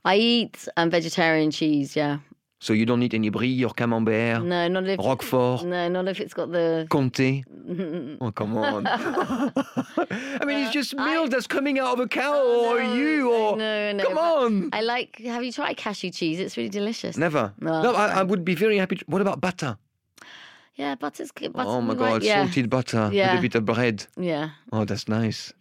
I 0.03 0.15
eat 0.15 0.67
um, 0.77 0.89
vegetarian 0.89 1.51
cheese, 1.51 1.95
yeah. 1.95 2.17
So 2.63 2.73
you 2.73 2.85
don't 2.85 2.99
need 2.99 3.15
any 3.15 3.29
brie 3.29 3.63
or 3.65 3.71
camembert, 3.73 4.43
No, 4.43 4.67
not 4.67 4.87
if 4.87 4.99
roquefort, 4.99 5.63
no, 5.65 5.89
not 5.89 6.07
if 6.07 6.19
it's 6.19 6.35
got 6.35 6.51
the 6.51 6.85
comté. 6.91 7.43
Oh, 8.21 8.31
come 8.31 8.55
on. 8.55 8.85
I 8.87 10.45
mean, 10.45 10.59
it's 10.59 10.71
just 10.71 10.95
milk 10.95 11.31
that's 11.31 11.47
coming 11.47 11.79
out 11.79 11.93
of 11.93 11.99
a 12.01 12.07
cow 12.07 12.37
or 12.39 12.79
no, 12.83 12.93
you 12.93 13.31
or. 13.33 13.57
no, 13.57 13.91
no, 13.93 14.03
come 14.05 14.17
on. 14.17 14.69
I 14.73 14.81
like. 14.81 15.17
Have 15.25 15.43
you 15.43 15.51
tried 15.51 15.75
cashew 15.77 16.11
cheese? 16.11 16.39
It's 16.39 16.55
really 16.55 16.69
delicious. 16.69 17.17
Never. 17.17 17.51
No, 17.59 17.81
No, 17.81 17.95
I, 17.95 18.19
I 18.19 18.23
would 18.23 18.45
be 18.45 18.53
very 18.53 18.77
happy. 18.77 18.97
To, 18.97 19.05
what 19.07 19.21
about 19.21 19.41
butter? 19.41 19.77
Yeah, 20.75 20.93
butter's 20.95 21.31
good. 21.31 21.53
Butter, 21.53 21.67
oh 21.69 21.81
my 21.81 21.95
God, 21.95 22.11
like, 22.13 22.23
yeah, 22.23 22.43
salted 22.45 22.69
butter 22.69 23.09
Yeah. 23.11 23.31
with 23.31 23.39
a 23.39 23.41
bit 23.41 23.55
of 23.55 23.65
bread. 23.65 24.05
yeah, 24.17 24.51
Oh, 24.71 24.85
that's 24.85 25.07
nice. 25.07 25.51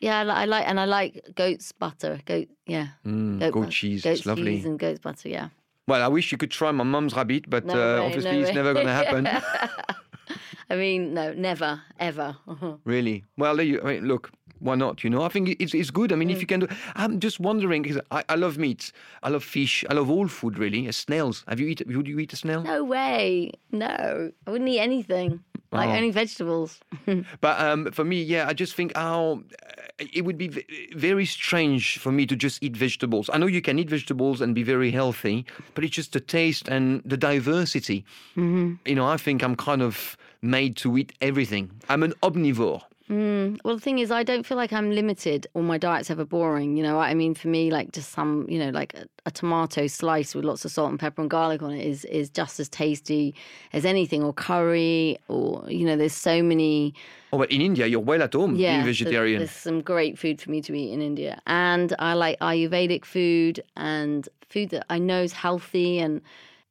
yeah. 0.00 0.20
I, 0.20 0.42
I 0.42 0.44
like, 0.44 0.68
and 0.68 0.78
I 0.78 0.84
like 0.84 1.24
goat's 1.34 1.72
butter. 1.72 2.20
Goat, 2.26 2.48
yeah, 2.66 2.88
Mm, 3.06 3.40
goat, 3.40 3.52
goat 3.52 3.64
bu- 3.66 3.70
cheese, 3.70 4.02
goat's 4.04 4.20
it's 4.20 4.26
lovely. 4.26 4.56
cheese 4.56 4.64
and 4.66 4.78
goat's 4.78 5.00
butter. 5.00 5.28
Yeah. 5.28 5.48
Well, 5.86 6.02
I 6.02 6.08
wish 6.08 6.32
you 6.32 6.38
could 6.38 6.50
try 6.50 6.70
my 6.72 6.84
mum's 6.84 7.14
rabbit, 7.14 7.48
but 7.48 7.66
No 7.66 7.74
uh, 7.74 7.76
way, 7.76 8.06
obviously 8.06 8.32
no 8.32 8.38
it's 8.38 8.48
way. 8.48 8.54
never 8.54 8.74
going 8.74 8.86
to 8.86 8.92
happen. 8.92 9.26
I 10.70 10.76
mean, 10.76 11.12
no, 11.14 11.32
never, 11.34 11.82
ever. 12.00 12.36
really. 12.84 13.24
Well, 13.36 13.60
you, 13.60 13.80
I 13.82 13.94
mean, 13.94 14.08
look, 14.08 14.30
why 14.60 14.76
not? 14.76 15.04
You 15.04 15.10
know, 15.10 15.22
I 15.22 15.28
think 15.28 15.56
it's, 15.60 15.74
it's 15.74 15.90
good. 15.90 16.10
I 16.10 16.16
mean, 16.16 16.30
if 16.30 16.40
you 16.40 16.46
can 16.46 16.60
do, 16.60 16.68
I'm 16.94 17.20
just 17.20 17.38
wondering 17.38 17.82
because 17.82 18.00
I, 18.10 18.24
I 18.30 18.36
love 18.36 18.56
meat, 18.56 18.92
I 19.22 19.28
love 19.28 19.44
fish, 19.44 19.84
I 19.90 19.92
love 19.94 20.10
all 20.10 20.26
food 20.26 20.58
really. 20.58 20.90
Snails. 20.90 21.44
Have 21.48 21.60
you 21.60 21.68
eat? 21.68 21.82
Would 21.86 22.08
you 22.08 22.18
eat 22.18 22.32
a 22.32 22.36
snail? 22.36 22.62
no 22.62 22.82
way. 22.82 23.52
No, 23.70 24.30
I 24.46 24.50
wouldn't 24.50 24.70
eat 24.70 24.80
anything. 24.80 25.40
Like 25.74 25.90
Oh. 25.90 25.96
only 25.96 26.10
vegetables. 26.12 26.78
But 27.40 27.60
um, 27.60 27.90
for 27.92 28.04
me, 28.04 28.22
yeah, 28.22 28.48
I 28.48 28.52
just 28.54 28.74
think 28.74 28.96
how 28.96 29.42
uh, 29.42 30.04
it 30.12 30.24
would 30.24 30.38
be 30.38 30.48
v- 30.48 30.64
very 30.96 31.26
strange 31.26 31.98
for 31.98 32.12
me 32.12 32.26
to 32.26 32.36
just 32.36 32.62
eat 32.62 32.76
vegetables. 32.76 33.28
I 33.32 33.38
know 33.38 33.46
you 33.46 33.60
can 33.60 33.78
eat 33.78 33.90
vegetables 33.90 34.40
and 34.40 34.54
be 34.54 34.62
very 34.62 34.90
healthy, 34.90 35.44
but 35.74 35.84
it's 35.84 35.96
just 35.96 36.12
the 36.12 36.20
taste 36.20 36.68
and 36.68 37.02
the 37.04 37.16
diversity. 37.16 38.04
Mm-hmm. 38.36 38.74
You 38.86 38.94
know, 38.94 39.06
I 39.06 39.16
think 39.16 39.42
I'm 39.42 39.56
kind 39.56 39.82
of 39.82 40.16
made 40.42 40.76
to 40.76 40.96
eat 40.96 41.12
everything. 41.20 41.70
I'm 41.88 42.02
an 42.02 42.12
omnivore. 42.22 42.82
Mm, 43.14 43.60
well, 43.64 43.76
the 43.76 43.80
thing 43.80 44.00
is, 44.00 44.10
I 44.10 44.24
don't 44.24 44.44
feel 44.44 44.56
like 44.56 44.72
I'm 44.72 44.90
limited 44.90 45.46
or 45.54 45.62
my 45.62 45.78
diet's 45.78 46.10
ever 46.10 46.24
boring. 46.24 46.76
You 46.76 46.82
know, 46.82 46.98
I 46.98 47.14
mean, 47.14 47.34
for 47.34 47.46
me, 47.48 47.70
like 47.70 47.92
just 47.92 48.10
some, 48.10 48.44
you 48.48 48.58
know, 48.58 48.70
like 48.70 48.92
a, 48.94 49.04
a 49.26 49.30
tomato 49.30 49.86
slice 49.86 50.34
with 50.34 50.44
lots 50.44 50.64
of 50.64 50.72
salt 50.72 50.90
and 50.90 50.98
pepper 50.98 51.20
and 51.22 51.30
garlic 51.30 51.62
on 51.62 51.70
it 51.72 51.86
is 51.86 52.04
is 52.06 52.28
just 52.28 52.58
as 52.58 52.68
tasty 52.68 53.32
as 53.72 53.84
anything, 53.84 54.22
or 54.24 54.32
curry, 54.32 55.16
or 55.28 55.64
you 55.68 55.84
know, 55.86 55.96
there's 55.96 56.14
so 56.14 56.42
many. 56.42 56.92
Oh, 57.32 57.38
but 57.38 57.52
in 57.52 57.60
India, 57.60 57.86
you're 57.86 58.00
well 58.00 58.22
at 58.22 58.32
home 58.32 58.56
Yeah, 58.56 58.72
being 58.72 58.84
there's- 58.84 58.98
vegetarian. 58.98 59.38
There's 59.38 59.50
some 59.52 59.80
great 59.80 60.18
food 60.18 60.40
for 60.40 60.50
me 60.50 60.60
to 60.62 60.74
eat 60.74 60.92
in 60.92 61.00
India, 61.00 61.40
and 61.46 61.94
I 62.00 62.14
like 62.14 62.38
Ayurvedic 62.40 63.04
food 63.04 63.62
and 63.76 64.28
food 64.48 64.70
that 64.70 64.86
I 64.90 64.98
know 64.98 65.22
is 65.22 65.32
healthy 65.32 65.98
and 66.00 66.20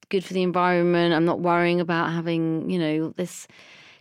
good 0.10 0.26
for 0.26 0.34
the 0.34 0.44
environment. 0.44 1.14
I'm 1.14 1.26
not 1.26 1.40
worrying 1.40 1.80
about 1.80 2.12
having, 2.12 2.70
you 2.70 2.80
know, 2.80 3.14
this. 3.16 3.48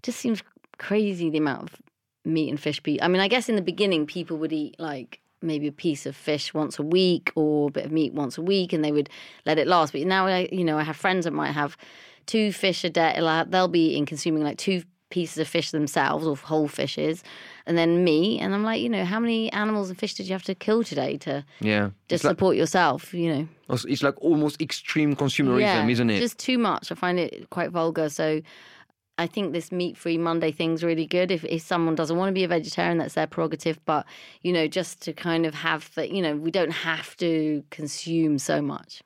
Just 0.02 0.18
seems 0.18 0.42
crazy 0.78 1.30
the 1.30 1.38
amount 1.38 1.62
of 1.70 1.80
meat 2.24 2.48
and 2.50 2.60
fish. 2.60 2.82
Pe- 2.82 2.98
I 3.02 3.08
mean, 3.08 3.20
I 3.20 3.28
guess 3.28 3.48
in 3.48 3.56
the 3.56 3.62
beginning 3.62 4.06
people 4.06 4.36
would 4.38 4.52
eat 4.52 4.76
like 4.78 5.20
maybe 5.40 5.66
a 5.66 5.72
piece 5.72 6.06
of 6.06 6.14
fish 6.14 6.54
once 6.54 6.78
a 6.78 6.82
week 6.82 7.32
or 7.34 7.68
a 7.68 7.72
bit 7.72 7.86
of 7.86 7.92
meat 7.92 8.12
once 8.14 8.38
a 8.38 8.42
week, 8.42 8.72
and 8.72 8.84
they 8.84 8.92
would 8.92 9.08
let 9.44 9.58
it 9.58 9.66
last. 9.66 9.92
But 9.92 10.02
now, 10.02 10.26
I, 10.26 10.48
you 10.52 10.64
know, 10.64 10.78
I 10.78 10.82
have 10.84 10.96
friends 10.96 11.24
that 11.24 11.32
might 11.32 11.50
have 11.52 11.76
two 12.26 12.52
fish 12.52 12.84
a 12.84 12.90
day. 12.90 13.14
They'll 13.48 13.68
be 13.68 13.90
eating, 13.90 14.06
consuming 14.06 14.42
like 14.44 14.58
two 14.58 14.82
pieces 15.10 15.36
of 15.38 15.46
fish 15.48 15.72
themselves 15.72 16.26
or 16.26 16.36
whole 16.36 16.68
fishes, 16.68 17.22
and 17.66 17.76
then 17.76 18.02
me. 18.04 18.38
And 18.38 18.54
I'm 18.54 18.62
like, 18.64 18.80
you 18.80 18.88
know, 18.88 19.04
how 19.04 19.18
many 19.20 19.52
animals 19.52 19.90
and 19.90 19.98
fish 19.98 20.14
did 20.14 20.26
you 20.26 20.32
have 20.32 20.44
to 20.44 20.54
kill 20.54 20.84
today 20.84 21.18
to 21.18 21.44
Yeah. 21.60 21.90
just 22.08 22.22
like, 22.24 22.30
support 22.30 22.56
yourself? 22.56 23.12
You 23.12 23.34
know, 23.34 23.48
it's 23.68 24.02
like 24.02 24.14
almost 24.22 24.62
extreme 24.62 25.14
consumerism, 25.16 25.90
isn't 25.90 26.08
it? 26.08 26.20
Just 26.20 26.38
too 26.38 26.56
much. 26.56 26.92
I 26.92 26.94
find 26.94 27.18
it 27.18 27.50
quite 27.50 27.70
vulgar. 27.72 28.08
So 28.08 28.40
I 29.22 29.26
think 29.26 29.52
this 29.52 29.70
meat 29.72 29.96
free 29.96 30.18
Monday 30.18 30.52
thing's 30.52 30.82
really 30.82 31.06
good. 31.06 31.30
If, 31.30 31.44
if 31.44 31.62
someone 31.62 31.94
doesn't 31.94 32.16
want 32.16 32.28
to 32.28 32.32
be 32.32 32.44
a 32.44 32.48
vegetarian, 32.48 32.98
that's 32.98 33.14
their 33.14 33.26
prerogative. 33.26 33.78
But, 33.84 34.04
you 34.42 34.52
know, 34.52 34.66
just 34.66 35.00
to 35.02 35.12
kind 35.12 35.46
of 35.46 35.54
have 35.54 35.90
that, 35.94 36.10
you 36.10 36.20
know, 36.20 36.36
we 36.36 36.50
don't 36.50 36.72
have 36.72 37.16
to 37.18 37.62
consume 37.70 38.38
so 38.38 38.60
much. 38.60 39.02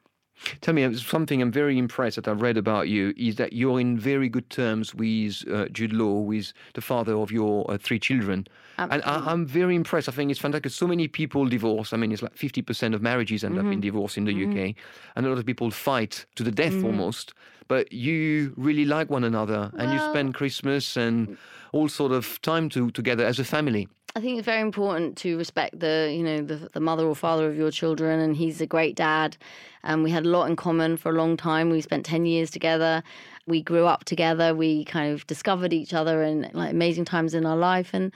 Tell 0.61 0.75
me, 0.75 0.85
uh, 0.85 0.93
something 0.93 1.41
I'm 1.41 1.51
very 1.51 1.79
impressed 1.79 2.17
that 2.17 2.29
I've 2.29 2.43
read 2.43 2.59
about 2.59 2.89
you 2.89 3.15
is 3.17 3.37
that 3.37 3.55
you're 3.55 3.81
in 3.81 3.99
very 3.99 4.29
good 4.29 4.51
terms 4.51 4.95
with 4.95 5.45
uh, 5.51 5.67
Jude 5.69 5.95
Law, 5.95 6.21
with 6.21 6.53
the 6.75 6.83
father 6.83 7.15
of 7.15 7.31
your 7.33 7.71
uh, 7.71 7.79
three 7.79 7.99
children. 7.99 8.47
And 8.79 9.03
I, 9.05 9.33
I'm 9.33 9.47
very 9.47 9.75
impressed. 9.75 10.11
I 10.11 10.13
think 10.13 10.31
it's 10.31 10.39
fantastic. 10.41 10.71
So 10.73 10.87
many 10.87 11.09
people 11.09 11.47
divorce. 11.47 11.95
I 11.95 11.97
mean, 11.97 12.13
it's 12.13 12.21
like 12.23 12.37
50% 12.37 12.95
of 12.95 13.01
marriages 13.01 13.45
end 13.45 13.57
Mm-hmm. 13.57 13.67
up 13.67 13.73
in 13.73 13.81
divorce 13.81 14.19
in 14.19 14.25
the 14.27 14.33
UK. 14.35 14.75
And 15.15 15.25
a 15.25 15.29
lot 15.31 15.39
of 15.39 15.47
people 15.47 15.71
fight 15.71 16.27
to 16.35 16.43
the 16.43 16.51
death 16.51 16.85
almost. 16.85 17.33
But 17.69 17.93
you 17.93 18.53
really 18.57 18.85
like 18.85 19.11
one 19.11 19.25
another 19.25 19.71
and 19.77 19.93
you 19.93 19.99
spend 19.99 20.35
Christmas 20.35 20.97
and 20.97 21.29
mm. 21.29 21.37
all 21.73 21.89
sort 21.89 22.13
of 22.13 22.41
time 22.43 22.69
to, 22.71 22.91
together 22.91 23.25
as 23.25 23.39
a 23.39 23.45
family. 23.45 23.89
I 24.15 24.21
think 24.21 24.39
it's 24.39 24.47
very 24.47 24.63
important 24.63 25.19
to 25.19 25.37
respect 25.37 25.79
the, 25.79 26.11
you 26.17 26.23
know, 26.23 26.41
the, 26.41 26.71
the 26.73 26.81
mother 26.81 27.05
or 27.05 27.15
father 27.15 27.47
of 27.49 27.57
your 27.57 27.71
children, 27.71 28.19
and 28.19 28.35
he's 28.35 28.63
a 28.63 28.67
great 28.67 28.97
dad. 28.97 29.37
And 29.85 30.03
we 30.03 30.11
had 30.11 30.25
a 30.25 30.31
lot 30.31 30.47
in 30.47 30.57
common 30.57 30.97
for 30.97 31.11
a 31.11 31.15
long 31.15 31.37
time. 31.37 31.69
We 31.69 31.83
spent 31.83 32.07
ten 32.07 32.25
years 32.25 32.51
together. 32.51 33.03
We 33.47 33.63
grew 33.63 33.85
up 33.85 34.05
together. 34.05 34.55
We 34.55 34.87
kind 34.87 35.13
of 35.13 35.27
discovered 35.27 35.75
each 35.75 35.93
other 35.93 36.23
in 36.23 36.51
like 36.55 36.71
amazing 36.71 37.05
times 37.05 37.35
in 37.35 37.45
our 37.45 37.59
life. 37.59 37.91
And 37.93 38.11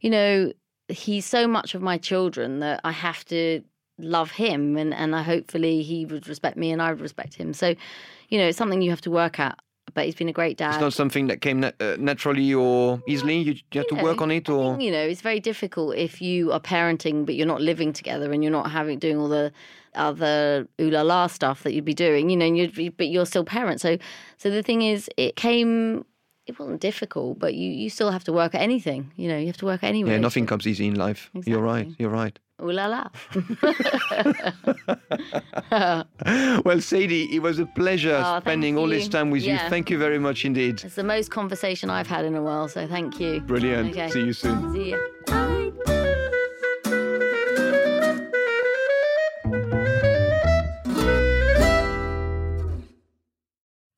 you 0.00 0.08
know, 0.08 0.52
he's 0.88 1.26
so 1.26 1.46
much 1.46 1.74
of 1.74 1.82
my 1.82 1.98
children 1.98 2.60
that 2.60 2.80
I 2.82 2.92
have 2.92 3.22
to 3.26 3.62
love 3.98 4.32
him, 4.32 4.76
and 4.76 4.92
and 4.94 5.14
I 5.14 5.22
hopefully 5.22 5.82
he 5.82 6.04
would 6.06 6.28
respect 6.28 6.56
me, 6.56 6.70
and 6.70 6.82
I 6.82 6.90
would 6.90 7.00
respect 7.00 7.34
him. 7.34 7.54
So, 7.54 7.74
you 8.28 8.38
know, 8.38 8.48
it's 8.48 8.58
something 8.58 8.82
you 8.82 8.90
have 8.90 9.00
to 9.02 9.10
work 9.10 9.38
at. 9.38 9.58
But 9.94 10.06
he's 10.06 10.14
been 10.14 10.28
a 10.28 10.32
great 10.32 10.56
dad. 10.56 10.70
It's 10.70 10.80
not 10.80 10.92
something 10.94 11.26
that 11.26 11.42
came 11.42 11.64
uh, 11.64 11.70
naturally 11.98 12.54
or 12.54 13.02
easily. 13.06 13.38
You, 13.38 13.54
you 13.72 13.80
have 13.80 13.88
to 13.88 13.96
know, 13.96 14.04
work 14.04 14.22
on 14.22 14.30
it, 14.30 14.48
or 14.48 14.80
you 14.80 14.90
know, 14.90 15.02
it's 15.02 15.20
very 15.20 15.40
difficult 15.40 15.96
if 15.96 16.22
you 16.22 16.52
are 16.52 16.60
parenting 16.60 17.26
but 17.26 17.34
you're 17.34 17.46
not 17.46 17.60
living 17.60 17.92
together 17.92 18.32
and 18.32 18.42
you're 18.42 18.52
not 18.52 18.70
having 18.70 18.98
doing 18.98 19.18
all 19.18 19.28
the 19.28 19.52
other 19.94 20.66
ooh 20.80 20.88
la 20.88 21.02
la 21.02 21.26
stuff 21.26 21.62
that 21.64 21.74
you'd 21.74 21.84
be 21.84 21.94
doing, 21.94 22.30
you 22.30 22.36
know, 22.36 22.46
and 22.46 22.56
you'd 22.56 22.74
be, 22.74 22.88
but 22.88 23.08
you're 23.08 23.26
still 23.26 23.44
parents. 23.44 23.82
So, 23.82 23.98
so 24.38 24.50
the 24.50 24.62
thing 24.62 24.82
is, 24.82 25.10
it 25.16 25.36
came. 25.36 26.06
It 26.46 26.58
wasn't 26.58 26.80
difficult, 26.80 27.38
but 27.38 27.54
you 27.54 27.70
you 27.70 27.88
still 27.90 28.10
have 28.10 28.24
to 28.24 28.32
work 28.32 28.54
at 28.54 28.60
anything. 28.60 29.12
You 29.16 29.28
know, 29.28 29.38
you 29.38 29.46
have 29.46 29.56
to 29.58 29.66
work 29.66 29.82
at 29.84 29.88
any. 29.88 30.00
yeah, 30.00 30.18
nothing 30.18 30.46
comes 30.46 30.66
easy 30.66 30.86
in 30.86 30.94
life. 30.96 31.30
You're 31.46 31.62
right. 31.62 31.88
You're 31.98 32.10
right. 32.10 32.38
Ooh 32.62 32.72
la 32.72 32.86
la. 32.86 33.08
Well, 36.64 36.80
Sadie, 36.80 37.34
it 37.34 37.40
was 37.42 37.58
a 37.58 37.66
pleasure 37.66 38.22
Oh, 38.24 38.40
spending 38.40 38.78
all 38.78 38.86
this 38.88 39.04
you. 39.04 39.10
time 39.10 39.30
with 39.30 39.42
you. 39.42 39.58
Thank 39.68 39.90
you 39.90 39.98
very 39.98 40.18
much 40.18 40.44
indeed. 40.44 40.82
It's 40.84 40.94
the 40.96 41.04
most 41.04 41.30
conversation 41.30 41.90
I've 41.90 42.06
had 42.06 42.24
in 42.24 42.34
a 42.34 42.42
while, 42.42 42.68
so 42.68 42.86
thank 42.86 43.20
you. 43.20 43.40
Brilliant. 43.40 43.90
Okay. 43.90 44.10
See 44.10 44.24
you 44.24 44.32
soon. 44.32 44.72
See 44.72 44.90
ya. 44.90 45.58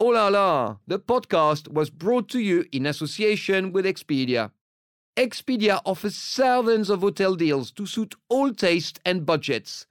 Oh 0.07 0.09
la 0.09 0.29
la! 0.29 0.77
The 0.87 0.99
podcast 0.99 1.73
was 1.73 1.89
brought 1.89 2.29
to 2.29 2.39
you 2.39 2.67
in 2.71 2.85
association 2.85 3.73
with 3.73 3.87
Expedia. 3.87 4.51
Expedia 5.17 5.81
offers 5.87 6.15
thousands 6.19 6.91
of 6.91 7.01
hotel 7.01 7.35
deals 7.35 7.71
to 7.71 7.87
suit 7.87 8.15
all 8.29 8.53
tastes 8.53 9.01
and 9.07 9.25
budgets. 9.25 9.87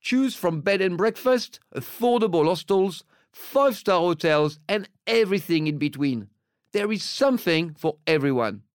Choose 0.00 0.36
from 0.36 0.60
bed 0.60 0.80
and 0.80 0.96
breakfast, 0.96 1.58
affordable 1.74 2.44
hostels, 2.44 3.02
five 3.32 3.74
star 3.74 3.98
hotels, 3.98 4.60
and 4.68 4.88
everything 5.04 5.66
in 5.66 5.78
between. 5.78 6.28
There 6.70 6.92
is 6.92 7.02
something 7.02 7.74
for 7.74 7.96
everyone. 8.06 8.62